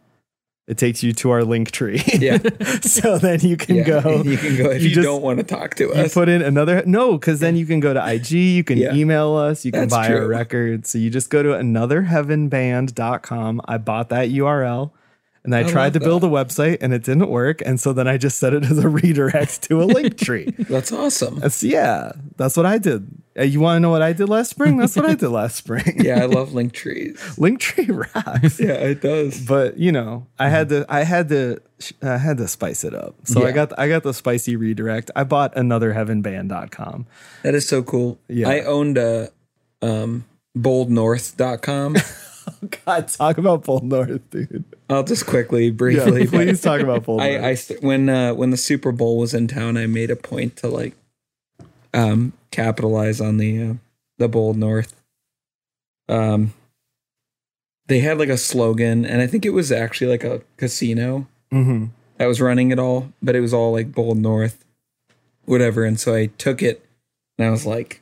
it 0.67 0.79
takes 0.79 1.03
you 1.03 1.13
to 1.13 1.31
our 1.31 1.45
link 1.45 1.71
tree. 1.71 2.03
Yeah. 2.15 2.39
so 2.81 3.19
then 3.19 3.41
you 3.41 3.57
can 3.57 3.77
yeah. 3.77 3.85
go. 3.85 4.23
You 4.25 4.37
can 4.39 4.57
go 4.57 4.71
if 4.71 4.83
you 4.83 4.89
you, 4.89 4.95
just- 4.95 5.05
don't 5.05 5.23
want 5.23 5.39
to 5.39 5.45
talk 5.45 5.75
to 5.77 5.91
us. 5.93 5.97
You 5.97 6.09
put 6.11 6.29
in 6.29 6.43
another 6.43 6.83
no, 6.87 7.19
because 7.19 7.41
then 7.41 7.57
you 7.57 7.67
can 7.67 7.81
go 7.81 7.93
to 7.93 8.13
IG, 8.15 8.31
you 8.31 8.65
can 8.65 8.79
Yeah. 8.79 8.95
email 8.95 9.35
us, 9.35 9.65
you 9.65 9.73
can 9.73 9.89
That's 9.89 9.93
buy 9.93 10.13
our 10.15 10.27
record. 10.27 10.87
So 10.87 10.99
you 10.99 11.11
just 11.11 11.31
go 11.31 11.43
to 11.43 11.51
anotherheavenband.com. 11.51 13.61
I 13.67 13.79
bought 13.79 14.09
that 14.09 14.29
URL 14.31 14.91
and 15.45 15.55
I, 15.55 15.61
I 15.61 15.63
tried 15.65 15.93
to 15.93 15.99
love 16.01 16.21
build 16.21 16.25
a 16.25 16.29
website 16.29 16.79
and 16.81 16.93
it 16.95 17.03
didn't 17.05 17.29
work. 17.29 17.63
And 17.65 17.79
so 17.79 17.93
then 17.93 18.09
I 18.09 18.17
just 18.17 18.39
set 18.39 18.55
it 18.55 18.65
as 18.65 18.79
a 18.79 18.89
redirect 19.01 19.63
to 19.65 19.83
a 19.83 19.85
link 19.85 20.19
tree. 20.19 20.55
That's 20.59 20.91
awesome. 20.93 21.41
That's 21.41 21.63
yeah, 21.63 22.13
that's 22.37 22.57
what 22.57 22.65
I 22.67 22.79
did. 22.79 23.07
Uh, 23.39 23.43
You 23.43 23.61
want 23.61 23.77
to 23.77 23.81
know 23.81 23.91
what 23.91 24.01
I 24.03 24.13
did 24.13 24.29
last 24.29 24.51
spring? 24.51 24.77
That's 24.79 24.97
what 24.97 25.05
I 25.07 25.15
did 25.15 25.29
last 25.29 25.57
spring. 25.57 26.01
Yeah, 26.05 26.23
I 26.23 26.27
love 26.27 26.53
link 26.55 26.73
trees. 26.73 27.19
link 27.39 27.61
tree 27.61 27.87
rocks. 27.87 28.59
Yeah, 28.59 28.73
it 28.75 29.01
does. 29.03 29.41
But 29.47 29.77
you 29.79 29.93
know, 29.93 30.27
I 30.39 30.49
had 30.49 30.69
to, 30.71 30.87
I 30.89 31.03
had 31.05 31.29
to, 31.29 31.61
I 32.03 32.17
had 32.19 32.39
to 32.39 32.49
spice 32.49 32.83
it 32.85 32.95
up. 32.95 33.15
So 33.25 33.43
I 33.43 33.49
Yeah. 33.49 33.53
got, 33.53 33.79
I 33.79 33.89
got 33.89 34.03
the 34.03 34.15
spicy 34.15 34.57
redirect. 34.57 35.11
I 35.15 35.25
bought 35.25 35.57
another 35.57 35.93
heavenband.com. 35.93 37.07
That 37.43 37.55
is 37.55 37.69
so 37.69 37.83
cool. 37.83 38.19
Yeah. 38.29 38.49
I 38.49 38.61
owned 38.63 38.97
a 38.99 39.31
um 39.83 40.25
boldnorth.com. 40.57 41.97
God, 42.87 43.09
talk 43.09 43.39
about 43.39 43.65
Bold 43.65 43.85
North, 43.85 44.21
dude. 44.31 44.65
I'll 44.91 45.03
just 45.05 45.27
quickly, 45.27 45.67
Yeah, 45.67 45.71
briefly. 45.73 46.27
please 46.29 46.61
talk 46.61 46.81
about 46.81 47.05
Bold 47.05 47.21
North. 47.23 47.43
I, 47.43 47.49
I 47.51 47.55
st- 47.55 47.83
when 47.83 48.09
uh, 48.09 48.35
when 48.35 48.51
the 48.51 48.57
Super 48.57 48.93
Bowl 48.93 49.19
was 49.19 49.35
in 49.35 49.49
town, 49.49 49.77
I 49.77 49.87
made 49.87 50.11
a 50.11 50.17
point 50.17 50.57
to 50.59 50.69
like 50.69 50.95
um 51.93 52.33
capitalize 52.51 53.21
on 53.21 53.37
the 53.39 53.63
uh, 53.63 53.75
the 54.19 54.29
Bold 54.29 54.57
North. 54.57 54.95
Um, 56.09 56.53
they 57.87 58.01
had 58.01 58.19
like 58.19 58.29
a 58.29 58.37
slogan, 58.39 59.05
and 59.05 59.21
I 59.23 59.27
think 59.27 59.45
it 59.45 59.51
was 59.51 59.71
actually 59.73 60.11
like 60.11 60.25
a 60.25 60.43
casino 60.57 61.27
Mhm. 61.53 61.91
that 62.19 62.27
was 62.27 62.41
running 62.41 62.71
it 62.71 62.79
all, 62.79 63.13
but 63.23 63.37
it 63.37 63.41
was 63.41 63.55
all 63.55 63.73
like 63.73 63.93
Bold 63.93 64.19
North, 64.19 64.65
whatever. 65.45 65.85
And 65.85 65.99
so 66.01 66.15
I 66.15 66.27
took 66.27 66.63
it, 66.63 66.85
and 67.39 67.47
I 67.47 67.51
was 67.51 67.65
like, 67.67 68.01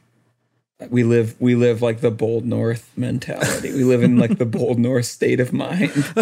"We 0.90 1.04
live, 1.04 1.34
we 1.40 1.54
live 1.54 1.82
like 1.82 2.00
the 2.00 2.10
Bold 2.10 2.44
North 2.44 2.90
mentality. 2.96 3.72
We 3.72 3.84
live 3.84 4.02
in 4.02 4.16
like 4.18 4.38
the 4.38 4.44
Bold 4.58 4.78
North 4.78 5.06
state 5.06 5.40
of 5.40 5.52
mind." 5.52 5.92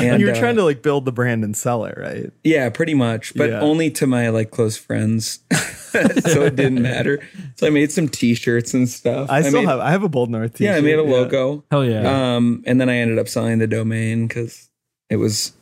And 0.00 0.20
you 0.20 0.26
were 0.26 0.32
uh, 0.32 0.38
trying 0.38 0.56
to 0.56 0.64
like 0.64 0.82
build 0.82 1.04
the 1.04 1.12
brand 1.12 1.42
and 1.44 1.56
sell 1.56 1.84
it, 1.84 1.96
right? 1.96 2.30
yeah, 2.44 2.68
pretty 2.70 2.94
much, 2.94 3.34
but 3.34 3.50
Yeah. 3.50 3.60
only 3.60 3.90
to 3.92 4.06
my 4.06 4.28
like 4.28 4.50
close 4.50 4.76
friends. 4.76 5.40
so 5.52 6.42
it 6.42 6.56
didn't 6.56 6.82
matter. 6.82 7.20
So 7.56 7.66
I 7.66 7.70
made 7.70 7.90
some 7.92 8.08
T-shirts 8.08 8.74
and 8.74 8.88
stuff. 8.88 9.30
I 9.30 9.40
still 9.42 9.62
made, 9.62 9.68
have, 9.68 9.80
I 9.80 9.90
have 9.90 10.02
a 10.02 10.08
Bold 10.08 10.30
North 10.30 10.54
t-shirt. 10.54 10.72
Yeah, 10.72 10.76
I 10.78 10.80
made 10.82 10.98
a 10.98 11.02
logo. 11.02 11.64
Hell 11.70 11.84
yeah. 11.84 12.36
Um, 12.36 12.62
and 12.66 12.80
then 12.80 12.88
I 12.90 12.96
ended 12.96 13.18
up 13.18 13.28
selling 13.28 13.58
the 13.58 13.66
domain 13.66 14.26
because 14.26 14.68
it 15.08 15.16
was, 15.16 15.52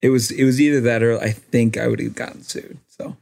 it 0.00 0.10
was, 0.10 0.30
it 0.30 0.44
was 0.44 0.60
either 0.60 0.80
that 0.82 1.02
or 1.02 1.18
I 1.18 1.30
think 1.30 1.76
I 1.76 1.88
would 1.88 1.98
have 2.00 2.14
gotten 2.14 2.42
sued. 2.42 2.78
So, 2.88 3.16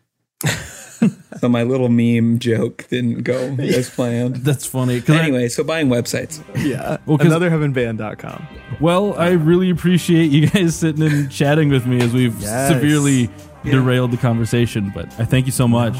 so 1.39 1.49
my 1.49 1.63
little 1.63 1.89
meme 1.89 2.39
joke 2.39 2.87
didn't 2.89 3.23
go 3.23 3.39
as 3.59 3.91
planned. 3.91 4.37
That's 4.37 4.67
funny. 4.67 5.03
Anyway, 5.09 5.45
I, 5.45 5.49
so 5.49 5.65
buying 5.65 5.89
websites. 5.89 6.43
Yeah. 6.57 6.99
Well, 7.07 7.19
anotherheavenband.com. 7.19 8.47
Well, 8.81 9.19
I 9.19 9.31
really 9.31 9.71
appreciate 9.71 10.31
you 10.31 10.47
guys 10.47 10.77
sitting 10.77 11.03
and 11.03 11.31
chatting 11.31 11.69
with 11.69 11.87
me 11.87 12.01
as 12.01 12.13
we've 12.13 12.39
yes. 12.41 12.69
severely 12.69 13.23
yeah. 13.65 13.73
derailed 13.73 14.13
the 14.13 14.17
conversation, 14.17 14.93
but 14.95 15.07
I 15.19 15.25
thank 15.25 15.47
you 15.47 15.53
so 15.53 15.67
much. 15.67 15.97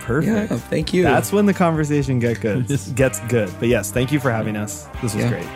Perfect. 0.00 0.50
Yeah, 0.50 0.58
thank 0.58 0.92
you. 0.92 1.02
That's 1.02 1.32
when 1.32 1.46
the 1.46 1.54
conversation 1.54 2.18
get 2.18 2.40
good, 2.40 2.66
gets 2.94 3.20
good. 3.26 3.52
But 3.58 3.68
yes, 3.68 3.90
thank 3.90 4.12
you 4.12 4.20
for 4.20 4.30
having 4.30 4.56
us. 4.56 4.84
This 5.00 5.14
was 5.14 5.16
yeah. 5.16 5.28
great. 5.28 5.48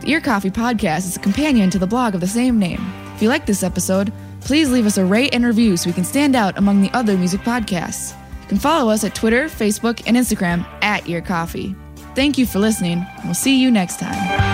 The 0.00 0.10
Ear 0.10 0.20
Coffee 0.20 0.50
Podcast 0.50 1.06
is 1.06 1.16
a 1.16 1.20
companion 1.20 1.70
to 1.70 1.78
the 1.78 1.86
blog 1.86 2.14
of 2.14 2.20
the 2.20 2.26
same 2.26 2.58
name. 2.58 2.80
If 3.14 3.22
you 3.22 3.28
like 3.28 3.46
this 3.46 3.62
episode, 3.62 4.12
please 4.40 4.70
leave 4.70 4.86
us 4.86 4.98
a 4.98 5.04
rate 5.04 5.34
and 5.34 5.44
review 5.44 5.76
so 5.76 5.88
we 5.88 5.94
can 5.94 6.04
stand 6.04 6.34
out 6.34 6.58
among 6.58 6.80
the 6.80 6.90
other 6.92 7.16
music 7.16 7.42
podcasts 7.42 8.16
can 8.52 8.60
follow 8.60 8.92
us 8.92 9.02
at 9.02 9.14
Twitter, 9.14 9.44
Facebook, 9.44 10.02
and 10.04 10.14
Instagram 10.14 10.66
at 10.82 11.08
Ear 11.08 11.22
Coffee. 11.22 11.74
Thank 12.14 12.36
you 12.36 12.44
for 12.44 12.58
listening. 12.58 13.06
We'll 13.24 13.32
see 13.32 13.58
you 13.58 13.70
next 13.70 13.98
time. 13.98 14.51